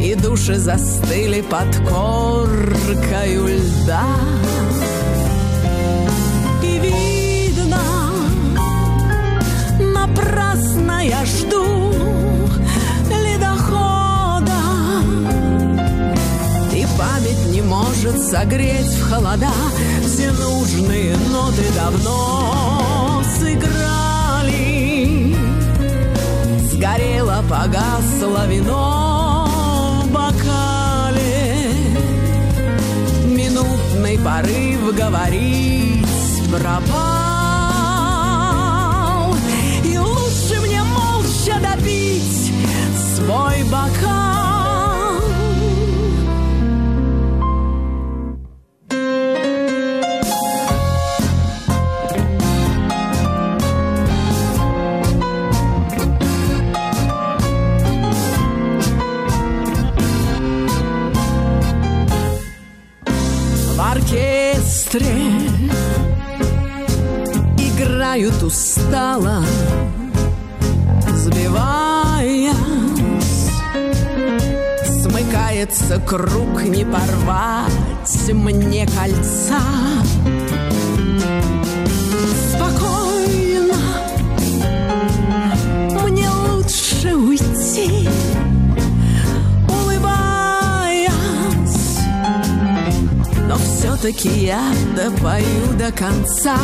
[0.03, 4.05] и души застыли под коркою льда
[16.99, 19.53] память не может согреть в холода.
[20.07, 24.65] Все нужные ноты давно сыграли.
[26.73, 29.49] Сгорело, погасло вино
[30.05, 31.73] в бокале.
[33.27, 36.07] Минутный порыв говорить
[36.51, 36.95] пропал.
[39.85, 42.53] И лучше мне молча допить
[43.17, 44.24] свой бокал
[64.95, 65.49] оркестре
[67.59, 69.45] играют устало,
[71.13, 72.55] сбиваясь.
[75.03, 79.61] Смыкается круг, не порвать мне кольца.
[94.05, 94.61] Все-таки я
[94.95, 96.57] допою до конца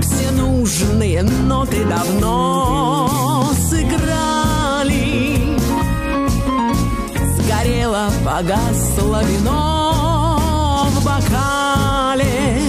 [0.00, 5.58] Все нужные ноты давно сыграли.
[7.36, 12.60] Сгорело, погасло вино в бокале.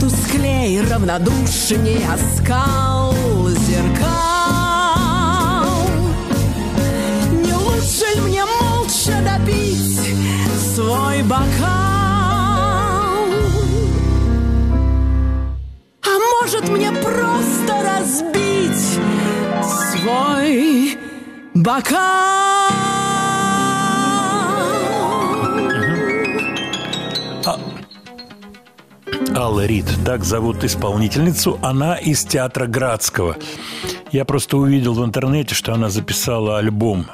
[0.00, 3.14] Тусклей, равнодушнее оскал
[3.68, 4.08] зеркал.
[7.44, 10.00] Не лучше ли мне молча допить
[10.74, 11.83] свой бокал?
[21.64, 22.68] Бокал?
[29.34, 31.58] Алла Рид, так зовут исполнительницу.
[31.62, 33.36] Она из театра Градского.
[34.12, 37.06] Я просто увидел в интернете, что она записала альбом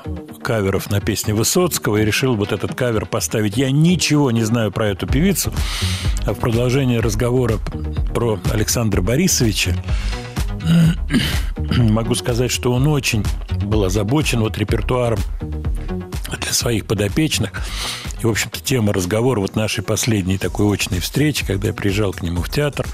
[0.43, 3.57] каверов на песни Высоцкого и решил вот этот кавер поставить.
[3.57, 5.53] Я ничего не знаю про эту певицу.
[6.27, 7.59] А в продолжении разговора
[8.15, 9.75] про Александра Борисовича
[11.78, 13.24] могу сказать, что он очень
[13.62, 15.19] был озабочен вот репертуаром
[16.41, 17.53] для своих подопечных.
[18.23, 22.23] И, в общем-то, тема разговора вот нашей последней такой очной встречи, когда я приезжал к
[22.23, 22.87] нему в театр,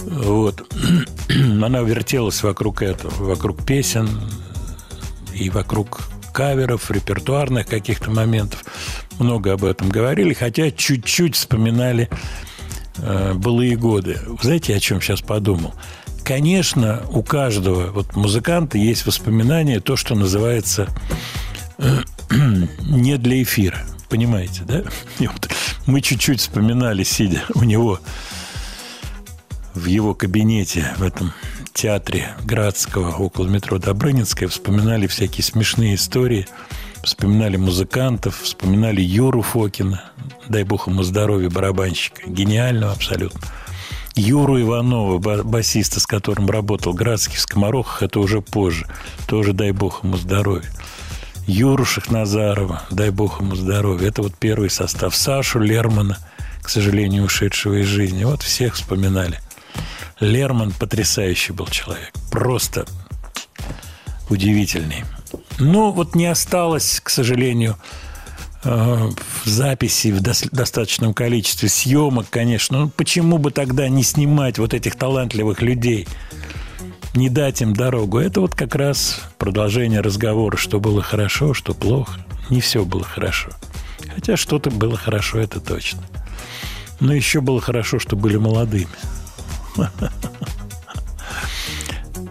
[0.00, 0.66] вот,
[1.28, 4.08] она вертелась вокруг этого, вокруг песен
[5.34, 6.00] и вокруг
[6.32, 8.64] каверов, репертуарных каких-то моментов.
[9.18, 12.08] Много об этом говорили, хотя чуть-чуть вспоминали
[12.98, 14.18] э, былые годы.
[14.40, 15.74] Знаете, о чем сейчас подумал?
[16.24, 20.88] Конечно, у каждого вот музыканта есть воспоминания, то, что называется
[21.78, 21.98] э,
[22.80, 23.80] не для эфира.
[24.08, 24.82] Понимаете, да?
[25.18, 25.50] Вот
[25.86, 27.98] мы чуть-чуть вспоминали, сидя у него
[29.74, 31.32] в его кабинете в этом
[31.72, 36.46] театре Градского около метро Добрынинская, вспоминали всякие смешные истории,
[37.02, 40.04] вспоминали музыкантов, вспоминали Юру Фокина,
[40.48, 43.40] дай бог ему здоровья, барабанщика, гениального абсолютно.
[44.14, 48.86] Юру Иванова, ба- басиста, с которым работал Градский в Скоморохах, это уже позже.
[49.26, 50.70] Тоже дай бог ему здоровья.
[51.46, 54.08] Юру Шахназарова, дай бог ему здоровья.
[54.08, 55.16] Это вот первый состав.
[55.16, 56.18] Сашу Лермана,
[56.62, 58.24] к сожалению, ушедшего из жизни.
[58.24, 59.40] Вот всех вспоминали.
[60.20, 62.12] Лерман потрясающий был человек.
[62.30, 62.86] Просто
[64.28, 65.04] удивительный.
[65.58, 67.76] Ну, вот не осталось, к сожалению,
[68.64, 69.14] в
[69.44, 72.82] записи в дос- достаточном количестве съемок, конечно.
[72.82, 76.06] Ну, почему бы тогда не снимать вот этих талантливых людей?
[77.14, 78.18] Не дать им дорогу.
[78.18, 82.20] Это вот как раз продолжение разговора, что было хорошо, что плохо.
[82.50, 83.50] Не все было хорошо.
[84.14, 86.02] Хотя что-то было хорошо, это точно.
[87.00, 88.88] Но еще было хорошо, что были молодыми.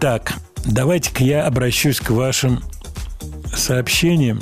[0.00, 0.32] Так,
[0.64, 2.60] давайте-ка я обращусь к вашим
[3.54, 4.40] сообщениям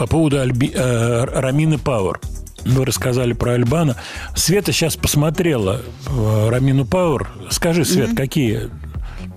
[0.00, 2.20] по поводу Альби, э, Рамины Пауэр.
[2.64, 3.96] Вы рассказали про Альбана.
[4.34, 7.28] Света сейчас посмотрела э, Рамину Пауэр.
[7.50, 8.70] Скажи, Свет, какие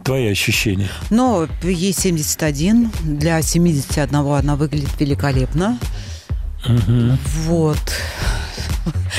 [0.06, 0.88] твои ощущения?
[1.10, 2.91] Но ей 71.
[3.03, 5.77] Для 71 она выглядит великолепно.
[7.45, 7.77] Вот.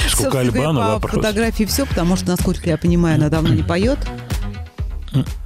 [0.09, 1.13] Сколько Собственно Альбану по вопрос?
[1.13, 3.99] фотографии все, потому что, насколько я понимаю, она давно не поет.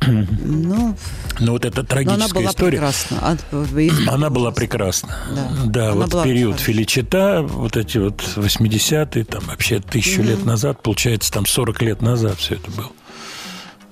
[0.06, 0.96] Ну,
[1.40, 2.70] Ну, вот эта она трагическая была история.
[2.78, 3.18] прекрасна.
[3.20, 5.16] А, Она была прекрасна.
[5.34, 5.48] Да.
[5.66, 6.64] Да, Она вот период прекрасна.
[6.72, 12.38] Филичита, вот эти вот 80-е, там вообще тысячу лет назад, получается, там 40 лет назад
[12.38, 12.90] все это было.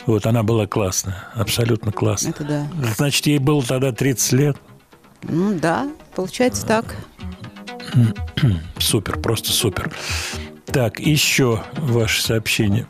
[0.06, 2.30] Вот она была классная, абсолютно классная.
[2.30, 2.66] Это да.
[2.96, 4.56] Значит, ей было тогда 30 лет.
[5.24, 6.96] Ну, да, получается так.
[8.78, 9.90] Супер, просто супер.
[10.66, 12.86] Так, еще ваше сообщение.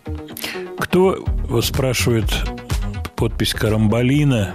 [0.79, 2.27] Кто, вот спрашивает
[3.17, 4.55] подпись Карамбалина,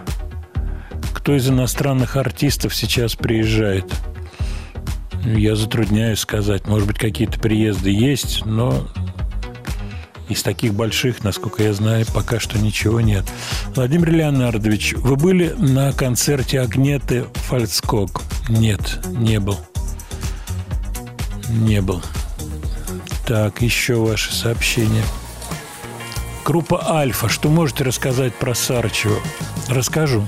[1.13, 3.91] кто из иностранных артистов сейчас приезжает?
[5.25, 6.67] Я затрудняюсь сказать.
[6.67, 8.87] Может быть, какие-то приезды есть, но
[10.29, 13.25] из таких больших, насколько я знаю, пока что ничего нет.
[13.75, 18.21] Владимир Леонардович, вы были на концерте Агнеты Фальцкок?
[18.47, 19.59] Нет, не был.
[21.49, 22.01] Не был.
[23.27, 25.03] Так, еще ваше сообщение.
[26.43, 27.29] Группа Альфа.
[27.29, 29.19] Что можете рассказать про Сарычева?
[29.69, 30.25] Расскажу.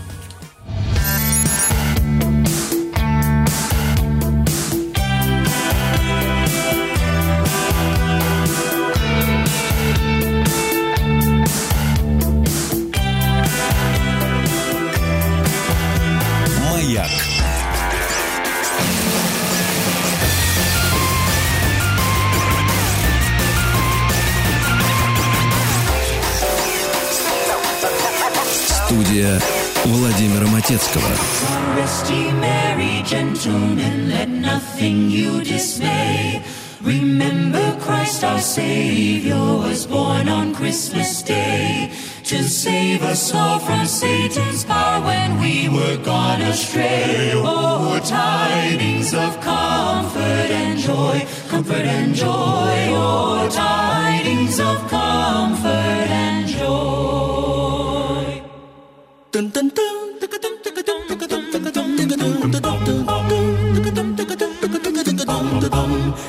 [34.26, 36.44] Nothing you dismay.
[36.82, 41.92] Remember Christ our Savior was born on Christmas Day
[42.26, 47.32] to save us all from Satan's power when we were gone astray.
[47.34, 52.88] Oh, tidings of comfort and joy, comfort and joy.
[52.92, 54.83] Oh, tidings of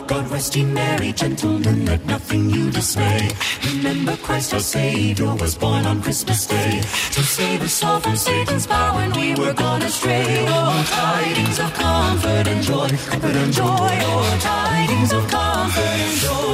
[0.07, 3.31] God rest ye merry gentlemen, let nothing you dismay.
[3.67, 8.67] Remember Christ our Savior was born on Christmas Day to save us all from Satan's
[8.67, 10.47] power when we were gone astray.
[10.49, 13.99] Oh, tidings of comfort and joy, comfort and joy.
[14.01, 16.45] Oh, tidings of comfort and joy.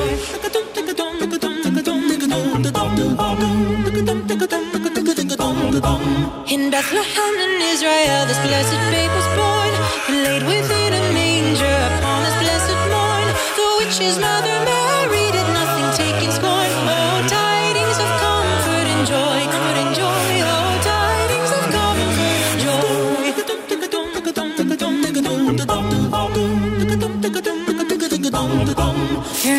[6.55, 9.73] In Bethlehem in Israel, this blessed babe was born,
[10.09, 13.28] and laid within a manger upon this blessed morn.
[13.59, 16.70] The witch's mother Mary did nothing take in scorn.
[16.90, 20.27] Oh, tidings of comfort and joy, comfort and joy.
[20.51, 23.31] Oh, tidings of comfort and joy.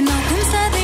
[0.01, 0.80] Nothing, said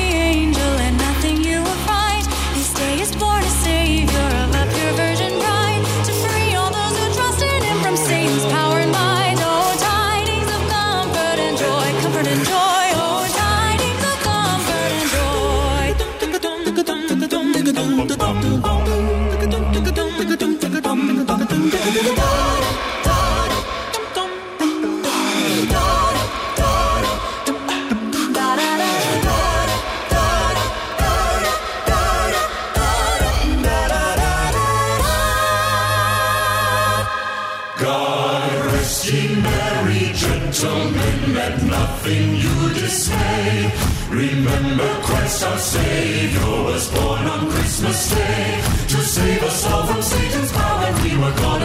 [44.09, 47.06] Remember Christ our Savior was born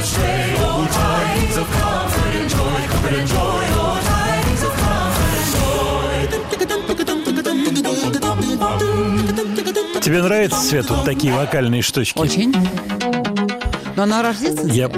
[0.03, 0.55] we were gone astray.
[0.59, 3.65] Oh, tidings of comfort and joy, comfort and joy.
[3.79, 4.73] Oh, tidings of
[10.01, 12.19] Тебе нравится, Свет, вот такие вокальные штучки?
[12.19, 12.53] Очень.
[13.95, 14.74] Но она рождественская.
[14.74, 14.91] Я...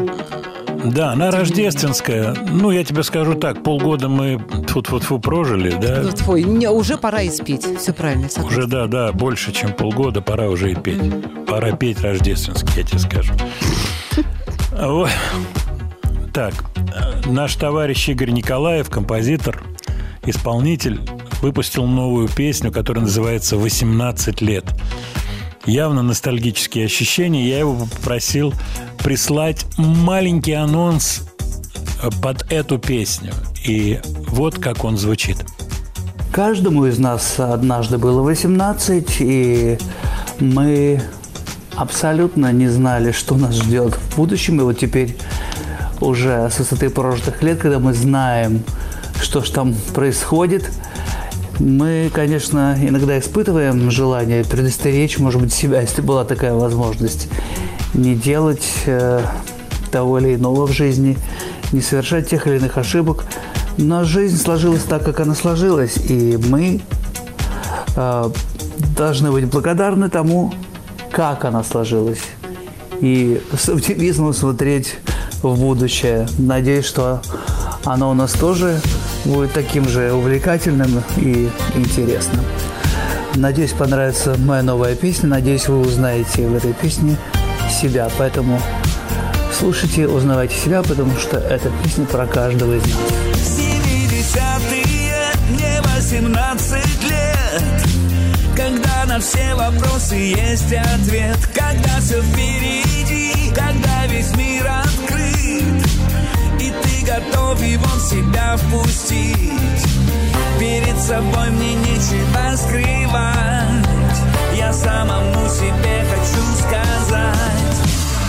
[0.82, 2.34] Да, она рождественская.
[2.34, 6.00] Ну, я тебе скажу так, полгода мы фу-фу-фу прожили, да?
[6.02, 7.66] Ну, твой, не, уже пора и спеть.
[7.78, 8.58] Все правильно, согласна.
[8.58, 11.02] Уже, да, да, больше, чем полгода, пора уже и петь.
[11.46, 13.34] Пора петь рождественский, я тебе скажу.
[14.76, 15.10] Вот.
[16.32, 16.54] Так,
[17.26, 19.62] наш товарищ Игорь Николаев, композитор,
[20.24, 21.00] исполнитель,
[21.40, 24.64] выпустил новую песню, которая называется «18 лет».
[25.64, 27.48] Явно ностальгические ощущения.
[27.48, 28.52] Я его попросил
[29.02, 31.22] прислать маленький анонс
[32.20, 33.32] под эту песню.
[33.64, 35.38] И вот как он звучит.
[36.32, 39.78] Каждому из нас однажды было 18, и
[40.40, 41.00] мы
[41.76, 44.60] абсолютно не знали, что нас ждет в будущем.
[44.60, 45.16] И вот теперь
[46.00, 48.62] уже с высоты прожитых лет, когда мы знаем,
[49.20, 50.70] что ж там происходит,
[51.60, 57.28] мы, конечно, иногда испытываем желание предостеречь, может быть, себя, если была такая возможность,
[57.94, 59.20] не делать э,
[59.92, 61.16] того или иного в жизни,
[61.72, 63.24] не совершать тех или иных ошибок.
[63.76, 66.80] Но жизнь сложилась так, как она сложилась, и мы
[67.96, 68.30] э,
[68.96, 70.52] должны быть благодарны тому,
[71.14, 72.22] как она сложилась.
[73.00, 74.96] И с оптимизмом смотреть
[75.42, 76.26] в будущее.
[76.38, 77.22] Надеюсь, что
[77.84, 78.80] оно у нас тоже
[79.24, 82.44] будет таким же увлекательным и интересным.
[83.36, 85.28] Надеюсь, понравится моя новая песня.
[85.28, 87.16] Надеюсь, вы узнаете в этой песне
[87.70, 88.08] себя.
[88.18, 88.60] Поэтому
[89.52, 93.58] слушайте, узнавайте себя, потому что эта песня про каждого из нас.
[93.58, 97.83] 70-е, мне 18 лет
[99.14, 101.38] на все вопросы есть ответ.
[101.54, 105.86] Когда все впереди, когда весь мир открыт
[106.58, 109.86] И ты готов его в себя впустить.
[110.58, 114.18] Перед собой мне нечего скрывать.
[114.56, 117.76] Я самому себе хочу сказать.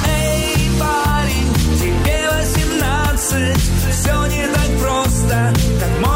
[0.08, 3.58] Эй, парень, тебе 18
[3.92, 6.15] Все не так просто, как может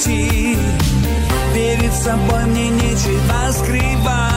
[0.00, 0.56] пути.
[1.54, 4.29] Перед собой мне нечего скрывать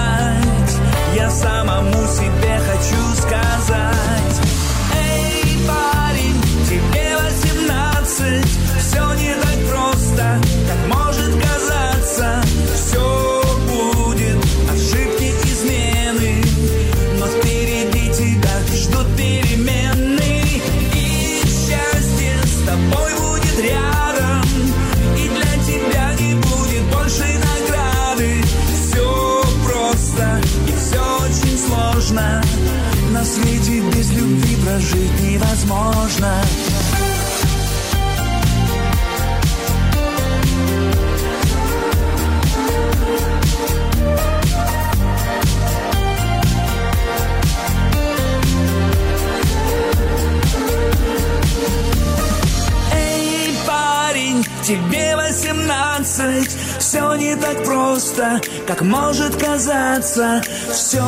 [58.14, 60.42] просто, как может казаться
[60.72, 61.02] Все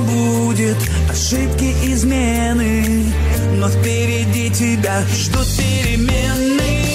[0.00, 0.76] будет,
[1.10, 3.12] ошибки, измены
[3.56, 6.86] Но впереди тебя ждут перемены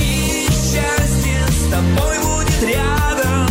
[0.00, 3.48] И счастье с тобой будет рядом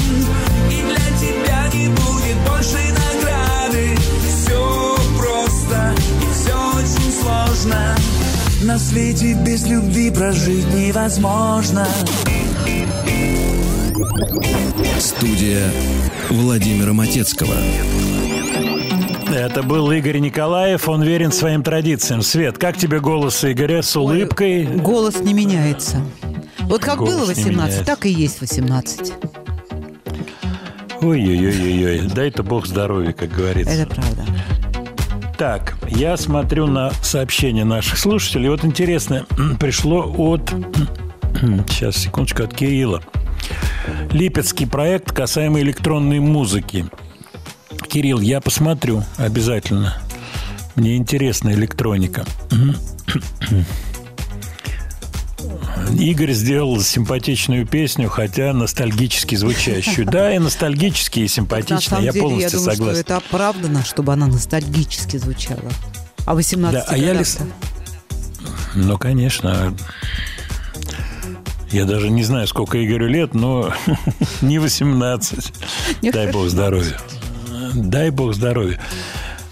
[0.72, 7.96] И для тебя не будет больше награды Все просто и все очень сложно
[8.64, 11.88] на свете без любви прожить невозможно.
[15.18, 15.72] Студия
[16.30, 17.56] Владимира Матецкого.
[19.34, 22.22] Это был Игорь Николаев, он верен своим традициям.
[22.22, 24.66] Свет, как тебе голос Игоря с улыбкой?
[24.66, 26.02] Голос не меняется.
[26.62, 27.84] Вот как Голос было не 18, меняется.
[27.84, 29.14] так и есть 18.
[31.02, 33.74] Ой-ой-ой-ой, дай-то бог здоровья, как говорится.
[33.74, 34.24] Это правда.
[35.36, 38.50] Так, я смотрю на сообщения наших слушателей.
[38.50, 39.26] Вот интересно,
[39.60, 40.54] пришло от...
[41.70, 43.02] Сейчас, секундочку, от Кирилла.
[44.12, 46.86] Липецкий проект касаемо электронной музыки.
[47.90, 49.98] Кирилл, я посмотрю обязательно.
[50.76, 52.26] Мне интересна электроника.
[55.98, 60.06] Игорь сделал симпатичную песню, хотя ностальгически звучащую.
[60.06, 61.96] Да, и ностальгически, и симпатично.
[61.96, 62.94] Я деле, я полностью думаю, согласен.
[63.04, 65.72] что это оправдано, чтобы она ностальгически звучала.
[66.26, 67.40] А 18 Да, а я лис-
[68.76, 69.74] Ну, конечно.
[71.72, 73.74] Я даже не знаю, сколько Игорю лет, но
[74.42, 75.54] не 18.
[76.12, 76.98] Дай бог здоровья.
[77.74, 78.80] Дай бог здоровья.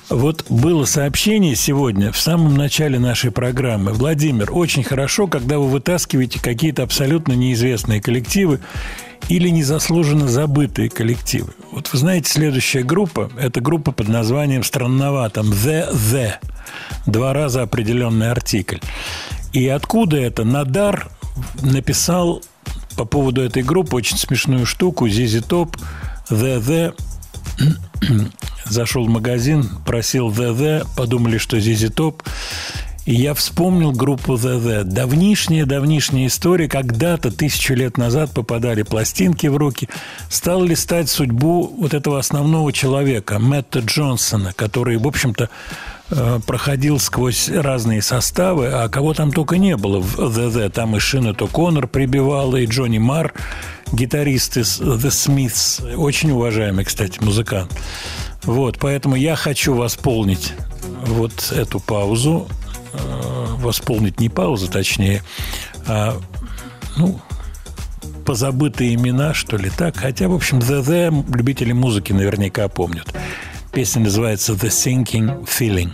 [0.09, 3.91] Вот было сообщение сегодня в самом начале нашей программы.
[3.91, 8.59] Владимир, очень хорошо, когда вы вытаскиваете какие-то абсолютно неизвестные коллективы
[9.29, 11.53] или незаслуженно забытые коллективы.
[11.71, 16.33] Вот вы знаете, следующая группа– это группа под названием «Странноватым» «The The».
[17.07, 18.77] Два раза определенный артикль.
[19.53, 20.43] И откуда это?
[20.43, 21.09] Надар
[21.61, 22.41] написал
[22.95, 25.07] по поводу этой группы очень смешную штуку.
[25.07, 25.77] Зизи Топ,
[26.29, 26.95] The The
[28.65, 32.23] зашел в магазин, просил The The, подумали, что Зизи Топ.
[33.05, 34.83] И я вспомнил группу The The.
[34.83, 36.67] Давнишняя-давнишняя история.
[36.67, 39.87] Когда-то, тысячу лет назад, попадали пластинки в руки.
[40.29, 45.49] Стал листать судьбу вот этого основного человека, Мэтта Джонсона, который, в общем-то,
[46.45, 50.69] проходил сквозь разные составы, а кого там только не было в The The.
[50.69, 53.33] Там и Шина Коннор прибивала, и Джонни Марр,
[53.91, 57.71] гитарист из The Smiths, очень уважаемый, кстати, музыкант.
[58.43, 60.53] Вот, поэтому я хочу восполнить
[61.05, 62.47] вот эту паузу,
[62.93, 65.23] э, восполнить не паузу, точнее,
[65.87, 66.19] а,
[66.97, 67.19] ну,
[68.25, 69.97] позабытые имена, что ли, так.
[69.97, 73.07] Хотя, в общем, The The любители музыки наверняка помнят.
[73.75, 74.09] piece in the
[74.59, 75.91] the sinking feeling.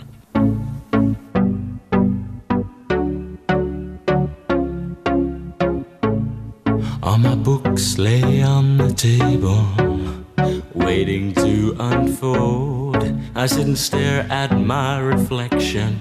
[7.02, 9.66] All my books lay on the table,
[10.74, 13.02] waiting to unfold.
[13.34, 15.96] I sit and stare at my reflection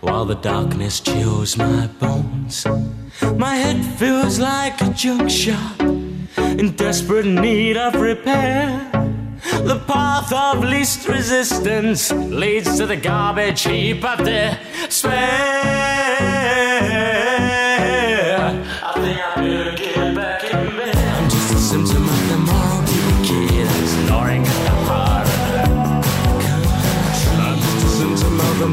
[0.00, 2.66] while the darkness chills my bones.
[3.36, 5.80] My head feels like a junk shop
[6.58, 8.91] in desperate need of repair.
[9.64, 15.12] The path of least resistance leads to the garbage heap of despair.
[18.82, 20.96] I think I better get back in bed.
[20.96, 25.28] I'm just a symptom of the moral decay that's gnawing at the heart.
[27.38, 28.68] I'm just a symptom of the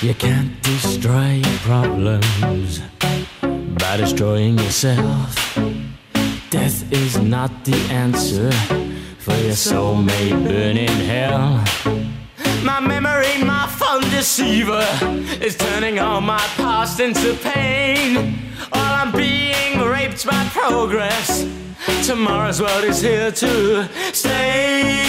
[0.00, 2.78] You can't destroy your problems
[3.80, 5.58] by destroying yourself.
[6.50, 8.52] Death is not the answer,
[9.18, 11.64] for your soul may burn in hell.
[12.62, 14.86] My memory, my fun deceiver,
[15.42, 18.38] is turning all my past into pain.
[18.70, 21.44] While I'm being raped by progress,
[22.06, 25.07] tomorrow's world is here to stay.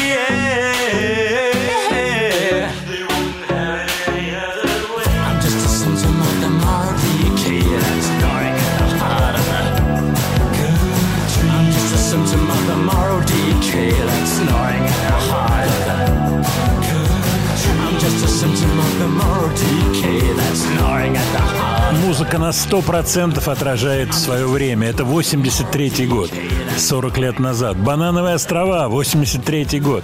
[22.10, 24.88] Музыка на 100% отражает свое время.
[24.88, 26.31] Это 83 год,
[26.76, 27.77] 40 лет назад.
[27.77, 30.03] Банановые острова, 83 год.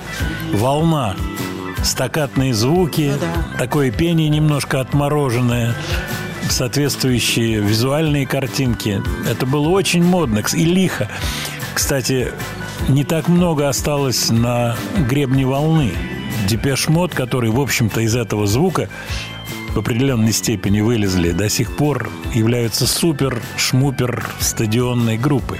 [0.53, 1.15] Волна,
[1.83, 3.13] стаккатные звуки,
[3.57, 5.73] такое пение немножко отмороженное,
[6.47, 9.01] соответствующие визуальные картинки.
[9.27, 11.09] Это было очень модно и лихо.
[11.73, 12.31] Кстати,
[12.87, 14.75] не так много осталось на
[15.09, 15.91] гребне волны.
[16.47, 18.89] Depeche Mode, который, в общем-то, из этого звука
[19.75, 25.59] в определенной степени вылезли, до сих пор являются супер-шмупер стадионной группой.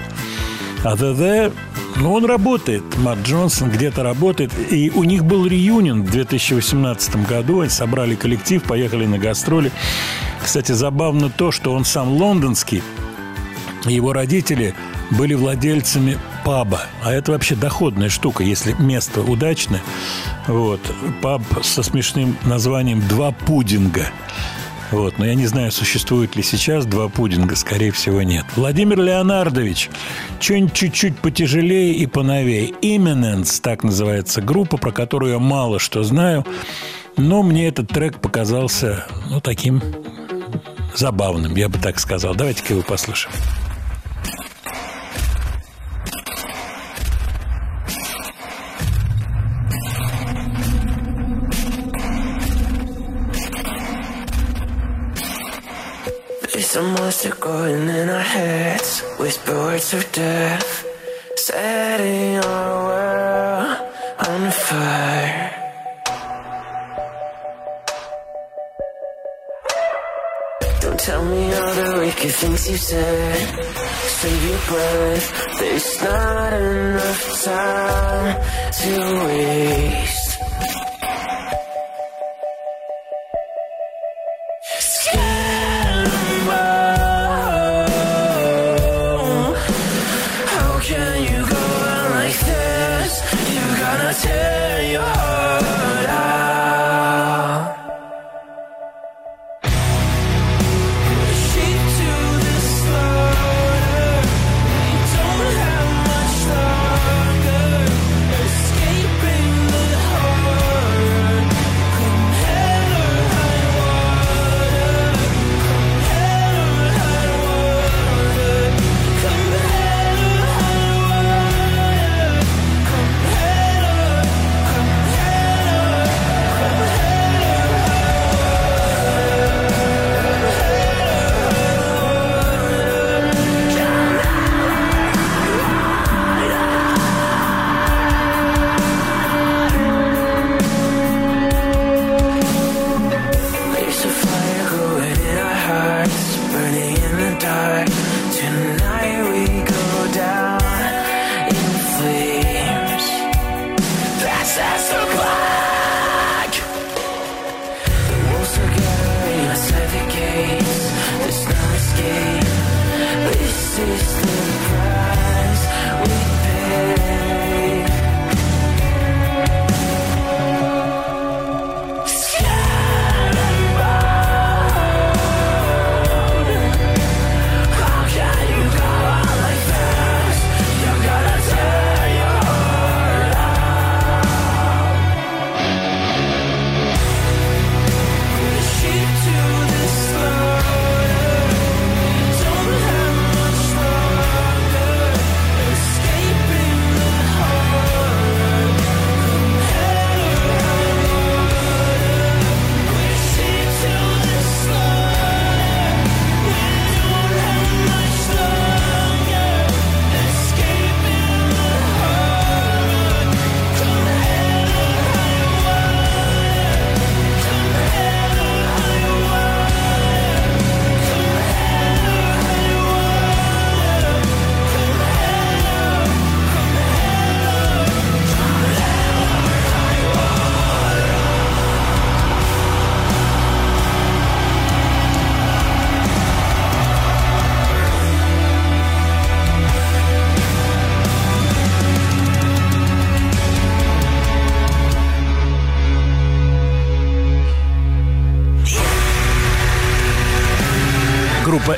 [0.86, 1.54] А ДД,
[1.98, 2.84] ну, он работает.
[2.98, 4.52] Марк Джонсон где-то работает.
[4.72, 7.62] И у них был реюнин в 2018 году.
[7.62, 9.72] Они собрали коллектив, поехали на гастроли.
[10.42, 12.84] Кстати, забавно то, что он сам лондонский.
[13.86, 14.76] Его родители
[15.12, 16.84] были владельцами паба.
[17.04, 19.82] А это вообще доходная штука, если место удачное.
[20.48, 20.80] Вот.
[21.22, 24.08] Паб со смешным названием «Два пудинга».
[24.92, 25.18] Вот.
[25.18, 28.46] Но я не знаю, существует ли сейчас два пудинга, скорее всего, нет.
[28.56, 29.90] Владимир Леонардович,
[30.40, 32.70] что-нибудь чуть-чуть потяжелее и поновее.
[32.82, 36.46] Imminence, так называется группа, про которую я мало что знаю,
[37.18, 39.82] но мне этот трек показался, ну, таким
[40.94, 42.36] забавным, я бы так сказал.
[42.36, 43.34] Давайте-ка его послушаем.
[56.76, 60.86] There's a monster growing in our heads, whisper words of death,
[61.38, 63.78] setting our world
[64.28, 65.52] on fire.
[70.82, 73.66] Don't tell me all the wicked things you said.
[74.20, 75.58] Save your breath.
[75.60, 78.36] There's not enough time
[78.80, 80.15] to waste.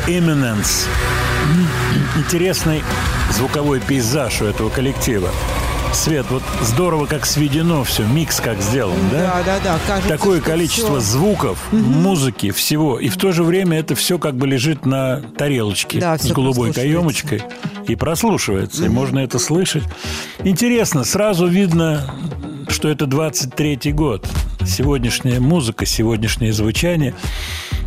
[0.07, 0.87] Группа Eminence.
[2.17, 2.81] Интересный
[3.31, 5.29] звуковой пейзаж у этого коллектива.
[5.93, 9.17] Свет, вот здорово как сведено все, микс как сделан, да?
[9.17, 9.79] Да, да, да.
[9.87, 11.11] Кажется, Такое количество всё.
[11.11, 12.99] звуков, музыки, всего.
[12.99, 16.73] И в то же время это все как бы лежит на тарелочке Да, с голубой
[16.73, 17.41] каемочкой.
[17.87, 19.83] И прослушивается, и можно это слышать.
[20.43, 22.13] Интересно, сразу видно,
[22.67, 24.27] что это 23-й год.
[24.65, 27.15] Сегодняшняя музыка, сегодняшнее звучание.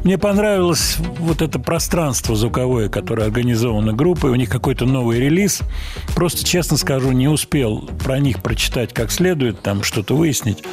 [0.04, 4.30] Мне понравилось вот это пространство звуковое, которое организовано группой.
[4.30, 5.60] У них какой-то новый релиз.
[6.14, 10.64] Просто, честно скажу, не успел про них прочитать как следует, там что-то выяснить.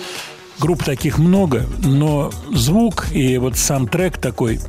[0.59, 4.59] Групп таких много, но звук и вот сам трек такой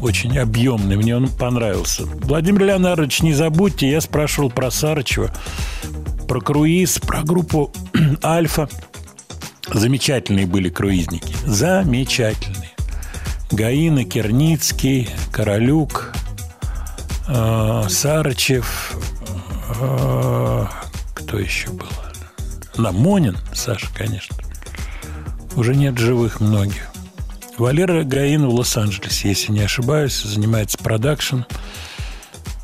[0.00, 2.04] очень объемный, мне он понравился.
[2.04, 5.30] Владимир Леонардович, не забудьте, я спрашивал про Сарычева,
[6.28, 7.72] про круиз, про группу
[8.22, 8.68] Альфа.
[9.72, 11.34] Замечательные были круизники.
[11.46, 12.53] Замечательные.
[13.54, 16.12] Гаина, Керницкий, Королюк,
[17.28, 18.96] э, Сарычев,
[19.80, 20.66] э,
[21.14, 21.86] кто еще был?
[22.76, 24.36] Намонин, Саша, конечно.
[25.54, 26.90] Уже нет живых многих.
[27.56, 31.42] Валера Гаин в Лос-Анджелесе, если не ошибаюсь, занимается продакшн.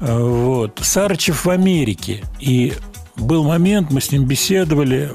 [0.01, 0.81] Э, Вот.
[0.83, 2.25] Сарычев в Америке.
[2.41, 2.73] И
[3.15, 5.13] был момент, мы с ним беседовали,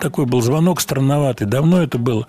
[0.00, 2.26] такой был звонок странноватый, давно это было.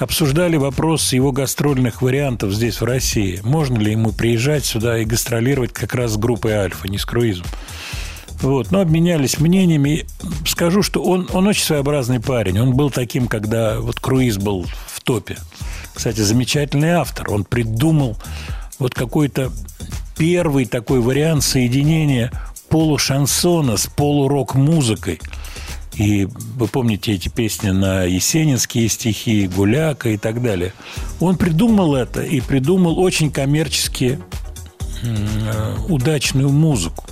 [0.00, 3.38] Обсуждали вопрос его гастрольных вариантов здесь, в России.
[3.44, 7.44] Можно ли ему приезжать сюда и гастролировать как раз с группой «Альфа», не с круизом.
[8.40, 10.06] Вот, но обменялись мнениями.
[10.46, 12.58] Скажу, что он, он очень своеобразный парень.
[12.58, 15.36] Он был таким, когда вот круиз был в топе.
[15.92, 17.30] Кстати, замечательный автор.
[17.30, 18.16] Он придумал
[18.78, 19.52] вот какой-то
[20.16, 22.32] первый такой вариант соединения
[22.70, 25.20] полушансона с полурок-музыкой.
[26.00, 30.72] И вы помните эти песни на есенинские стихи, Гуляка и так далее.
[31.20, 34.18] Он придумал это и придумал очень коммерчески
[35.02, 37.04] э, удачную музыку.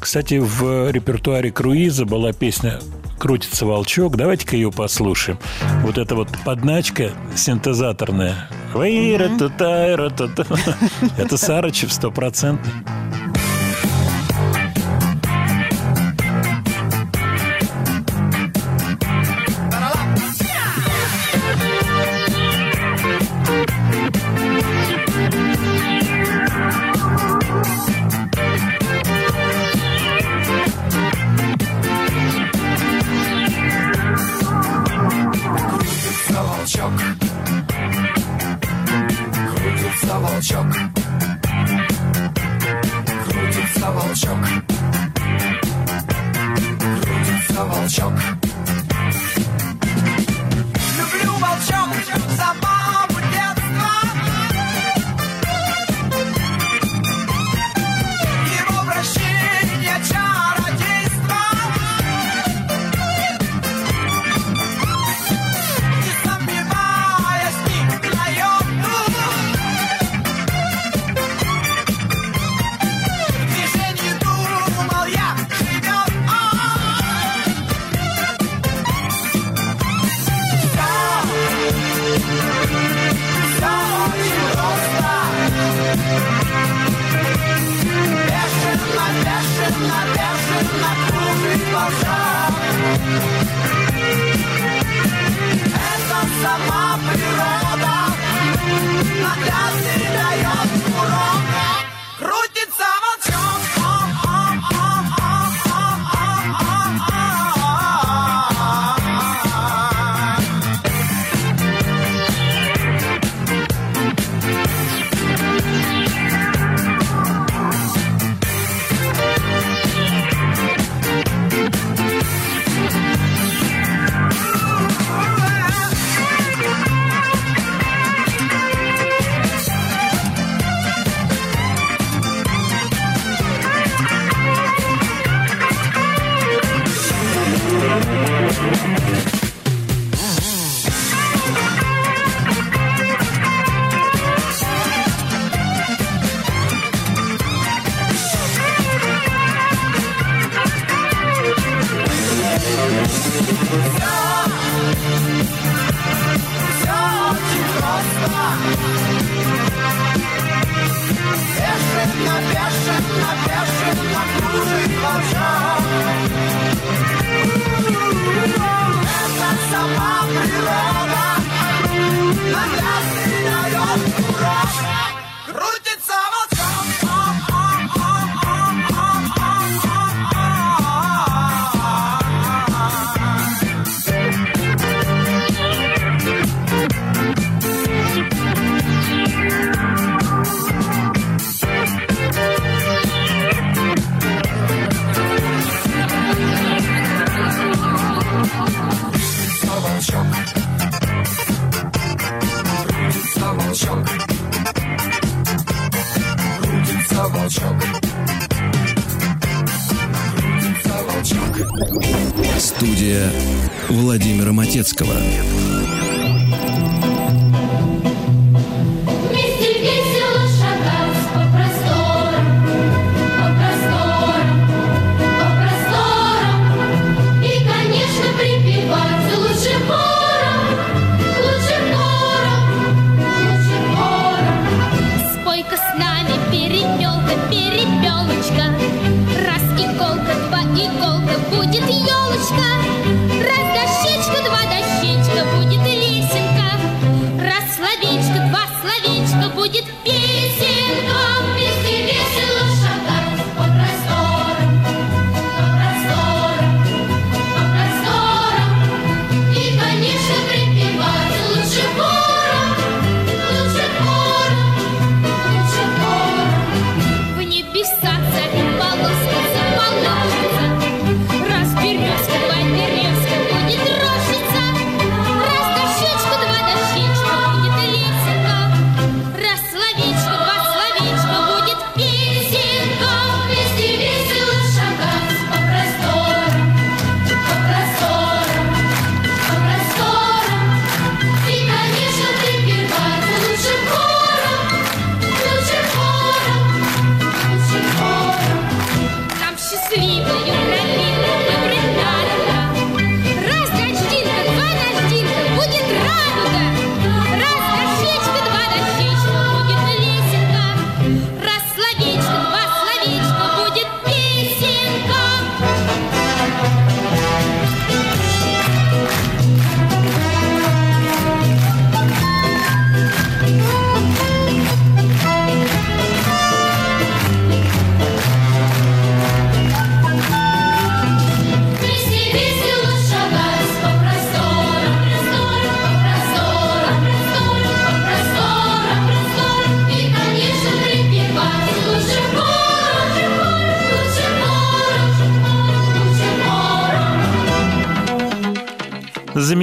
[0.00, 2.80] Кстати, в репертуаре круиза была песня
[3.18, 4.16] «Крутится волчок».
[4.16, 5.38] Давайте-ка ее послушаем.
[5.82, 8.48] Вот эта вот подначка синтезаторная.
[11.18, 12.72] Это Сарычев стопроцентный.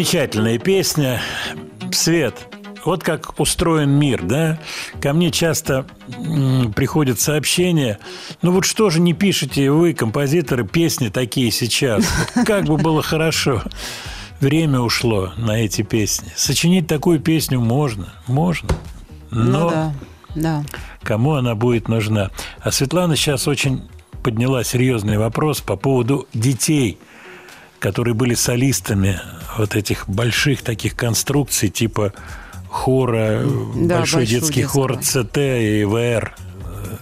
[0.10, 1.22] Замечательная песня.
[1.92, 2.48] Свет.
[2.84, 4.58] Вот как устроен мир, да?
[5.00, 5.86] Ко мне часто
[6.76, 8.00] приходят сообщения.
[8.42, 12.12] Ну вот что же не пишете вы, композиторы, песни такие сейчас?
[12.34, 13.62] Вот как бы было хорошо.
[14.40, 16.32] Время ушло на эти песни.
[16.36, 18.70] Сочинить такую песню можно, можно.
[19.30, 19.94] Но Ну да,
[20.34, 20.64] да.
[21.04, 22.32] кому она будет нужна?
[22.62, 23.88] А Светлана сейчас очень
[24.24, 26.98] подняла серьезный вопрос по поводу детей,
[27.78, 29.20] которые были солистами
[29.60, 32.14] вот этих больших таких конструкций типа
[32.70, 33.42] хора,
[33.76, 36.36] Да, большой детский хор ЦТ и ВР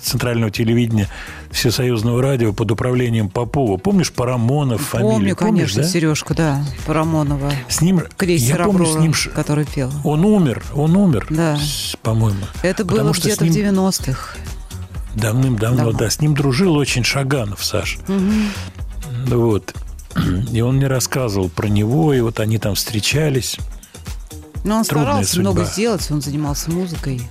[0.02, 1.08] Центрального телевидения
[1.52, 3.78] Всесоюзного радио под управлением Попова.
[3.78, 5.14] Помнишь Парамонов фамилию?
[5.14, 5.88] Помню, конечно, да?
[5.88, 7.52] Сережку, да, Парамонова.
[7.70, 9.92] С ним, Крейсер я помню, с ним который пел.
[10.04, 11.58] он умер, он умер, Да.
[12.04, 12.40] по-моему.
[12.64, 14.36] Это было где-то в ним 90-х.
[15.16, 15.98] Давным-давно, Давно.
[15.98, 16.10] да.
[16.10, 17.98] С ним дружил очень Шаганов, Саш.
[18.08, 18.50] Мгм.
[19.28, 19.74] Вот.
[20.52, 23.58] И он мне рассказывал про него, и вот они там встречались.
[24.64, 25.52] Но он Трудная старался судьба.
[25.52, 27.22] много сделать, он занимался музыкой.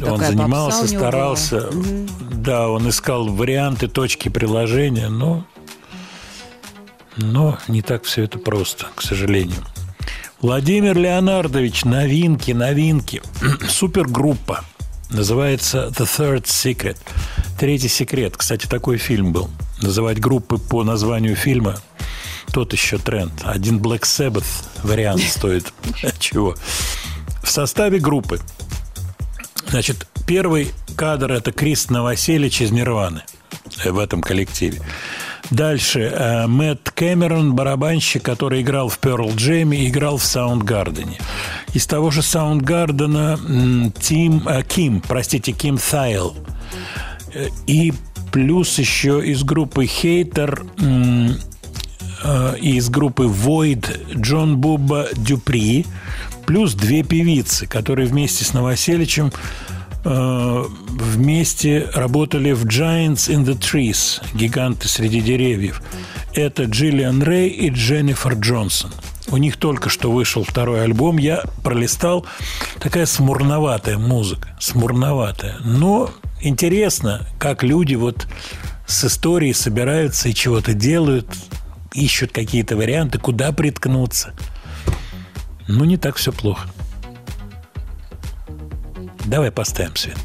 [0.00, 0.98] он Такая занимался, него была.
[0.98, 1.70] старался.
[2.32, 5.44] Да, он искал варианты, точки приложения, но,
[7.16, 9.64] но не так все это просто, к сожалению.
[10.40, 13.22] Владимир Леонардович, новинки, новинки.
[13.68, 14.64] Супергруппа.
[15.10, 16.98] Называется The Third Secret.
[17.58, 18.36] Третий секрет.
[18.36, 19.48] Кстати, такой фильм был.
[19.80, 21.76] Называть группы по названию фильма
[22.52, 23.32] тот еще тренд.
[23.44, 24.46] Один Black Sabbath
[24.82, 25.72] вариант стоит.
[26.18, 26.54] Чего?
[27.42, 28.40] В составе группы
[29.68, 33.22] Значит, первый кадр– это Крис Новоселич из «Нирваны»
[33.84, 34.80] в этом коллективе.
[35.50, 41.18] Дальше э, Мэтт Кэмерон, барабанщик, который играл в Pearl Jam и играл в Саундгардене.
[41.74, 43.38] Из того же Саундгардена
[44.00, 46.34] Тим, э, Ким, простите, Ким Тhaйл.
[47.34, 47.92] Э, И
[48.32, 50.64] плюс еще из группы Хейтер
[52.60, 55.86] из группы Void Джон Буба Дюпри,
[56.46, 59.32] плюс две певицы, которые вместе с Новоселичем
[60.04, 65.82] э, вместе работали в Giants in the Trees, гиганты среди деревьев.
[66.34, 68.90] Это Джиллиан Рэй и Дженнифер Джонсон.
[69.30, 71.18] У них только что вышел второй альбом.
[71.18, 72.24] Я пролистал.
[72.80, 74.56] Такая смурноватая музыка.
[74.58, 75.56] Смурноватая.
[75.64, 78.26] Но интересно, как люди вот
[78.86, 81.26] с историей собираются и чего-то делают,
[81.94, 84.34] ищут какие-то варианты, куда приткнуться.
[85.66, 86.68] Ну, не так все плохо.
[89.26, 90.16] Давай поставим свет.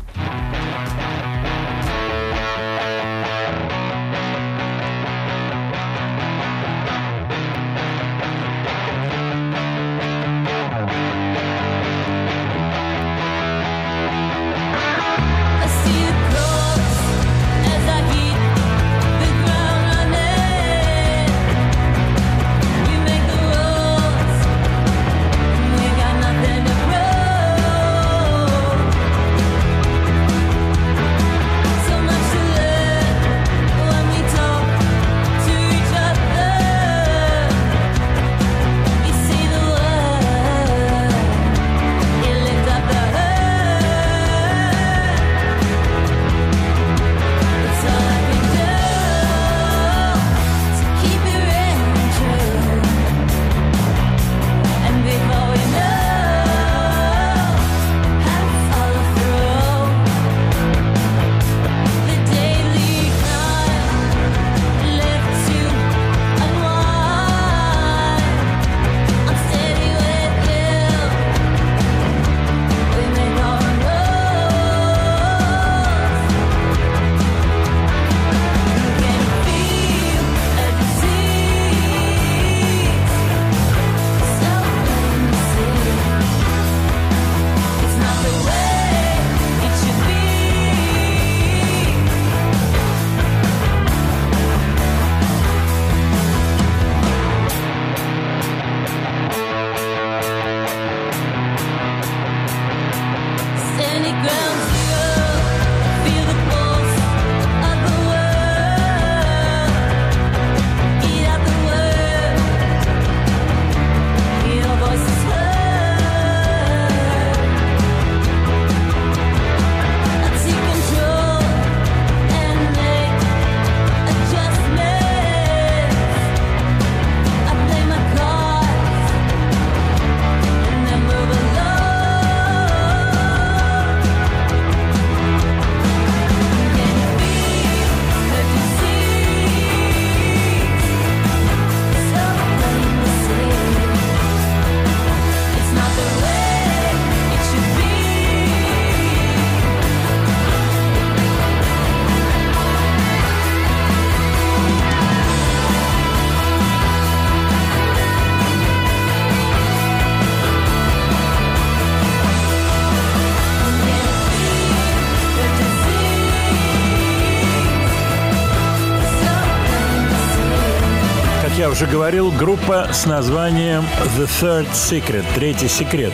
[171.73, 173.83] Уже говорил, группа с названием
[174.15, 176.13] The Third Secret, третий секрет.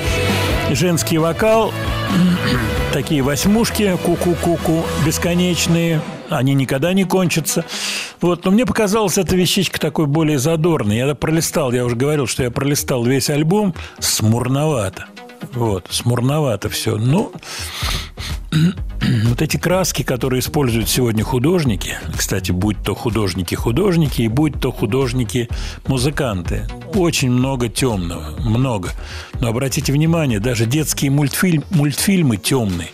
[0.71, 1.73] Женский вокал,
[2.93, 7.65] такие восьмушки, ку-ку-ку-ку, бесконечные, они никогда не кончатся.
[8.21, 10.95] Вот, но мне показалась эта вещичка такой более задорной.
[10.95, 15.07] Я пролистал, я уже говорил, что я пролистал весь альбом, смурновато.
[15.51, 16.95] Вот, смурновато все.
[16.95, 17.33] Ну,
[19.25, 26.67] вот эти краски, которые используют сегодня художники, кстати, будь то художники-художники и будь то художники-музыканты,
[26.93, 28.91] очень много темного, много.
[29.39, 32.89] Но обратите внимание, даже детские мультфильм, мультфильмы темные.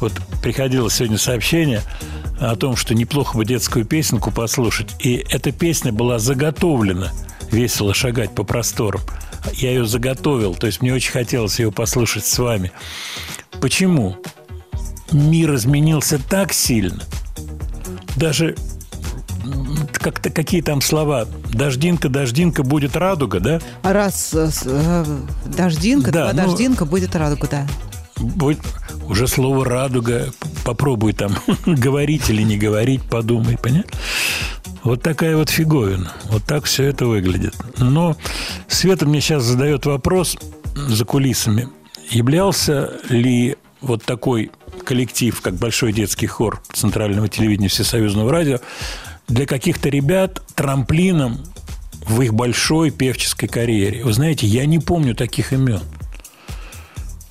[0.00, 1.82] Вот приходило сегодня сообщение
[2.40, 4.94] о том, что неплохо бы детскую песенку послушать.
[5.00, 7.12] И эта песня была заготовлена
[7.50, 9.00] «Весело шагать по просторам».
[9.54, 12.70] Я ее заготовил, то есть мне очень хотелось ее послушать с вами.
[13.60, 14.16] Почему?
[15.12, 17.02] Мир изменился так сильно.
[18.16, 18.56] Даже
[19.92, 21.26] как-то какие там слова?
[21.52, 23.60] Дождинка, дождинка, будет радуга, да?
[23.82, 25.04] Раз э, э,
[25.46, 27.66] дождинка, Да, два ну- дождинка, будет радуга, да.
[28.16, 28.60] Будет
[29.08, 30.32] уже слово радуга.
[30.64, 31.36] Попробуй там
[31.66, 33.90] говорить или не говорить, подумай, понятно?
[34.84, 36.12] Вот такая вот фиговина.
[36.24, 37.54] Вот так все это выглядит.
[37.78, 38.16] Но
[38.68, 40.36] Света мне сейчас задает вопрос
[40.74, 41.68] за кулисами.
[42.10, 44.50] Являлся ли вот такой
[44.88, 48.58] коллектив, как Большой детский хор Центрального телевидения Всесоюзного радио,
[49.26, 51.44] для каких-то ребят трамплином
[52.06, 54.02] в их большой певческой карьере?
[54.02, 55.82] Вы знаете, я не помню таких имен.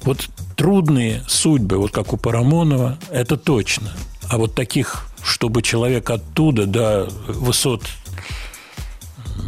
[0.03, 3.91] Вот трудные судьбы, вот как у Парамонова, это точно.
[4.29, 7.81] А вот таких, чтобы человек оттуда до высот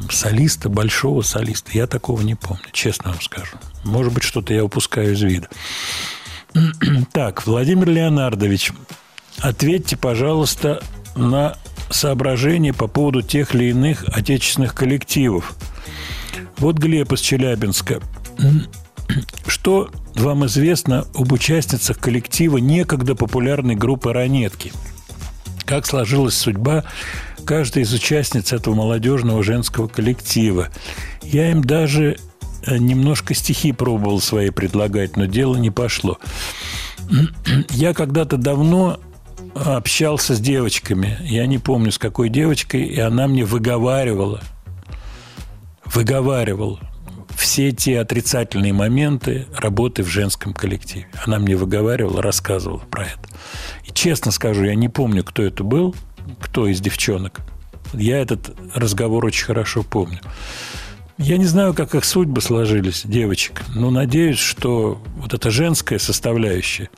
[0.09, 3.55] солиста, большого солиста, я такого не помню, честно вам скажу.
[3.83, 5.47] Может быть, что-то я упускаю из вида.
[7.13, 8.71] Так, Владимир Леонардович,
[9.39, 10.81] ответьте, пожалуйста,
[11.15, 11.55] на
[11.89, 15.55] соображения по поводу тех или иных отечественных коллективов.
[16.57, 18.01] Вот Глеб из Челябинска.
[19.47, 24.71] Что вам известно об участницах коллектива некогда популярной группы «Ранетки»?
[25.65, 26.83] Как сложилась судьба
[27.45, 30.69] каждой из участниц этого молодежного женского коллектива?
[31.23, 32.17] Я им даже
[32.67, 36.17] немножко стихи пробовал свои предлагать, но дело не пошло.
[37.69, 38.99] Я когда-то давно
[39.55, 41.17] общался с девочками.
[41.21, 44.41] Я не помню, с какой девочкой, и она мне выговаривала,
[45.85, 46.79] выговаривала
[47.35, 51.07] все те отрицательные моменты работы в женском коллективе.
[51.25, 53.29] Она мне выговаривала, рассказывала про это.
[53.85, 55.95] И честно скажу, я не помню, кто это был,
[56.41, 57.39] кто из девчонок.
[57.93, 60.19] Я этот разговор очень хорошо помню.
[61.19, 66.89] Я не знаю, как их судьбы сложились, девочек, но надеюсь, что вот эта женская составляющая,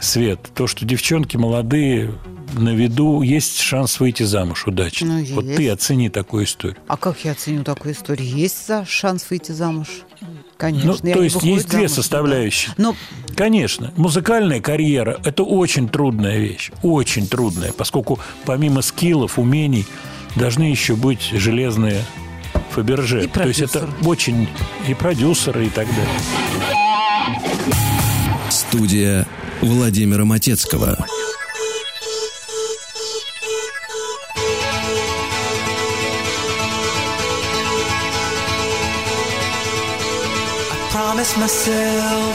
[0.00, 2.12] Свет, то, что девчонки молодые,
[2.52, 5.18] на виду, есть шанс выйти замуж удачно.
[5.18, 6.76] Ну, вот ты оцени такую историю.
[6.88, 8.28] А как я оценю такую историю?
[8.28, 9.88] Есть шанс выйти замуж?
[10.56, 10.98] Конечно.
[11.02, 12.74] Ну, то есть есть две замуж, составляющие.
[12.76, 12.94] Но
[13.34, 19.86] Конечно, музыкальная карьера– это очень трудная вещь, очень трудная, поскольку помимо скиллов, умений
[20.36, 22.02] должны еще быть железные
[22.74, 23.24] Фаберже.
[23.24, 24.48] И То есть это очень
[24.88, 26.20] и продюсеры и так далее.
[28.50, 29.26] Студия
[29.60, 31.06] Владимира Матецкого.
[40.90, 42.34] promised myself.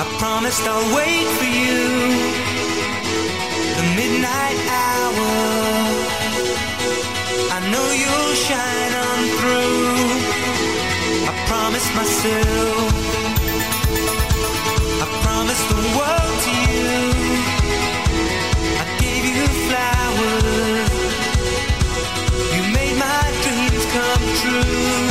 [0.00, 2.27] I promised I'll wait for you.
[8.48, 10.08] Shine on through.
[11.28, 12.92] I promise myself.
[15.04, 16.88] I promised the world to you.
[18.82, 20.92] I gave you flowers.
[22.54, 25.07] You made my dreams come true.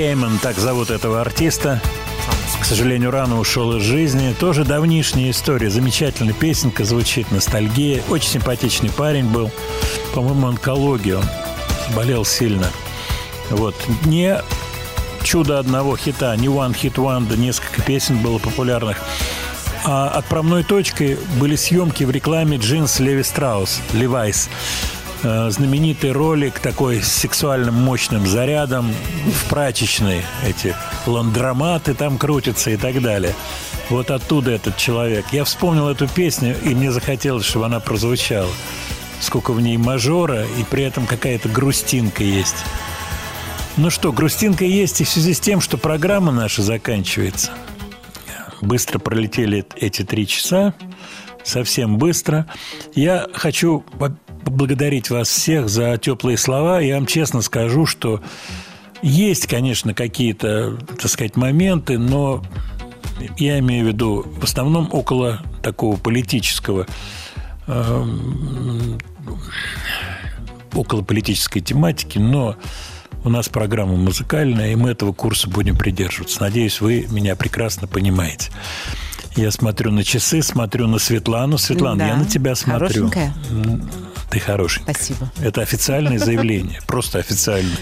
[0.00, 1.78] Кейман, так зовут этого артиста.
[2.58, 4.32] К сожалению, рано ушел из жизни.
[4.40, 5.68] Тоже давнишняя история.
[5.68, 8.02] Замечательная песенка, звучит ностальгия.
[8.08, 9.50] Очень симпатичный парень был.
[10.14, 11.18] По-моему, онкология.
[11.18, 11.24] Он
[11.94, 12.70] болел сильно.
[13.50, 13.74] Вот.
[14.06, 14.38] Не
[15.22, 18.96] чудо одного хита, не One Hit Wonder, несколько песен было популярных.
[19.84, 24.48] А отправной точкой были съемки в рекламе джинс Леви Страус, Levi's.
[25.22, 28.92] Э, Знаменитый ролик такой с сексуальным мощным зарядом
[29.26, 30.22] в прачечной.
[30.46, 30.74] Эти
[31.06, 33.34] ландроматы там крутятся и так далее.
[33.90, 35.26] Вот оттуда этот человек.
[35.32, 38.50] Я вспомнил эту песню, и мне захотелось, чтобы она прозвучала.
[39.20, 42.56] Сколько в ней мажора, и при этом какая-то грустинка есть.
[43.76, 47.50] Ну что, грустинка есть и в связи с тем, что программа наша заканчивается.
[48.62, 50.74] Быстро пролетели эти три часа,
[51.44, 52.46] совсем быстро.
[52.94, 53.84] Я хочу
[54.44, 56.80] поблагодарить вас всех за теплые слова.
[56.80, 58.20] Я вам честно скажу, что
[59.02, 62.42] есть, конечно, какие-то, так сказать, моменты, но
[63.38, 66.86] я имею в виду в основном около такого политического
[67.66, 68.98] эм,
[70.74, 72.56] около политической тематики, но
[73.24, 76.40] у нас программа музыкальная, и мы этого курса будем придерживаться.
[76.40, 78.50] Надеюсь, вы меня прекрасно понимаете.
[79.36, 81.58] Я смотрю на часы, смотрю на Светлану.
[81.58, 82.06] Светлана, Да.
[82.08, 83.08] я на тебя смотрю.
[83.08, 83.34] Хорошенькая.
[84.30, 84.94] Ты хорошенькая.
[84.94, 85.30] Спасибо.
[85.42, 86.80] Это официальное заявление.
[86.86, 87.76] Просто официальное.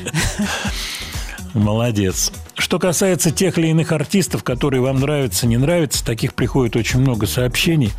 [1.54, 2.32] Молодец.
[2.54, 7.26] Что касается тех или иных артистов, которые вам нравятся, не нравятся, таких приходит очень много
[7.26, 7.92] сообщений.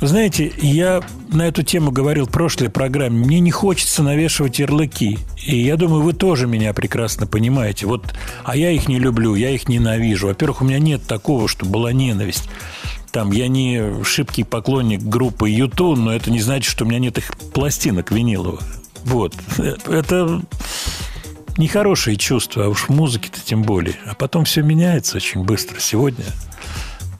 [0.00, 1.02] Знаете, я
[1.32, 3.24] на эту тему говорил в прошлой программе.
[3.24, 5.18] Мне не хочется навешивать ярлыки.
[5.46, 7.86] И я думаю, вы тоже меня прекрасно понимаете.
[7.86, 8.14] Вот,
[8.44, 10.26] а я их не люблю, я их ненавижу.
[10.26, 12.48] Во-первых, у меня нет такого, что была ненависть.
[13.14, 17.16] Там, я не шибкий поклонник группы Юту, но это не значит, что у меня нет
[17.16, 18.60] их пластинок виниловых.
[19.04, 19.36] Вот.
[19.86, 20.42] Это
[21.56, 23.94] нехорошие чувства, а уж в музыке-то тем более.
[24.04, 25.78] А потом все меняется очень быстро.
[25.78, 26.24] Сегодня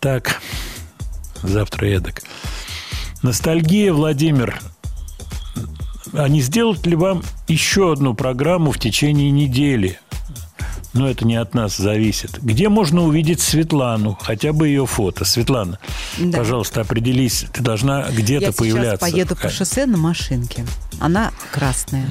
[0.01, 0.43] так,
[1.45, 2.25] завтра эдак.
[3.23, 4.61] Ностальгия, Владимир.
[6.13, 10.01] А не сделать ли вам еще одну программу в течение недели?
[10.95, 12.39] Но это не от нас зависит.
[12.43, 14.17] Где можно увидеть Светлану?
[14.23, 15.25] Хотя бы ее фото.
[15.25, 15.79] Светлана,
[16.19, 16.39] Да.
[16.39, 17.47] пожалуйста, определись.
[17.53, 19.05] Ты должна где-то Я появляться.
[19.07, 20.65] сейчас поеду по шоссе на машинке.
[21.01, 22.07] Она красная.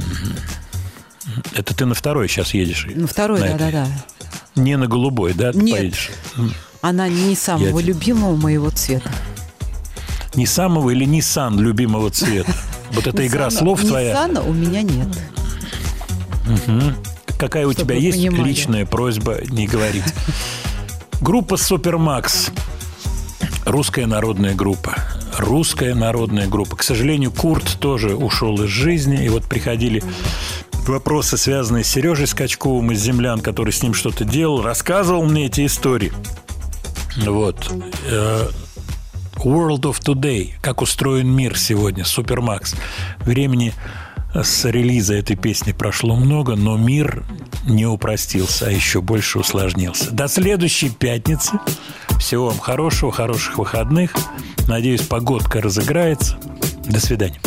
[1.55, 2.85] Это ты на второй сейчас едешь?
[3.09, 3.57] Второй, На этой?
[3.57, 4.61] да-да-да.
[4.61, 5.77] Не на голубой, да, ты Нет.
[5.77, 6.09] поедешь?
[6.81, 9.09] Она не самого Я- любимого моего цвета.
[10.35, 12.51] Не самого или Nissan любимого цвета?
[12.91, 14.09] Вот эта игра слов твоя.
[14.11, 15.07] Ниссана у меня нет.
[17.43, 18.47] Какая у Чтобы тебя вы есть понимали.
[18.47, 20.05] личная просьба не говорить?
[21.19, 22.51] Группа Супермакс.
[23.65, 24.95] Русская народная группа.
[25.37, 26.77] Русская народная группа.
[26.77, 29.25] К сожалению, Курт тоже ушел из жизни.
[29.25, 30.01] И вот приходили
[30.87, 35.65] вопросы, связанные с Сережей Скачковым из «Землян», который с ним что-то делал, рассказывал мне эти
[35.65, 36.13] истории.
[37.25, 37.69] Вот.
[38.05, 38.47] Э,
[39.35, 40.51] World of Today.
[40.61, 42.05] Как устроен мир сегодня.
[42.05, 42.73] Супермакс.
[43.25, 43.73] Времени
[44.33, 47.23] с релиза этой песни прошло много, но мир
[47.67, 50.11] не упростился, а еще больше усложнился.
[50.11, 51.59] До следующей пятницы.
[52.19, 54.13] Всего вам хорошего, хороших выходных.
[54.67, 56.37] Надеюсь, погодка разыграется.
[56.85, 57.39] До свидания.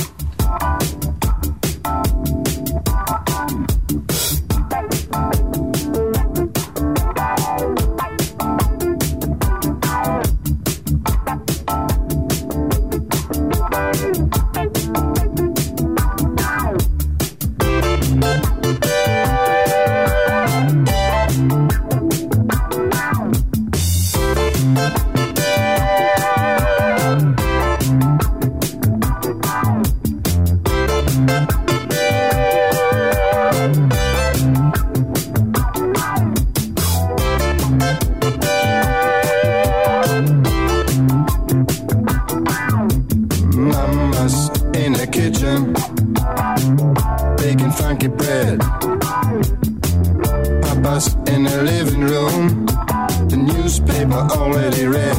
[54.16, 55.16] Newspaper already read.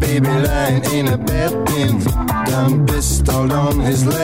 [0.00, 1.98] Baby lying in a bed, pin
[2.46, 4.23] down pistol on his legs.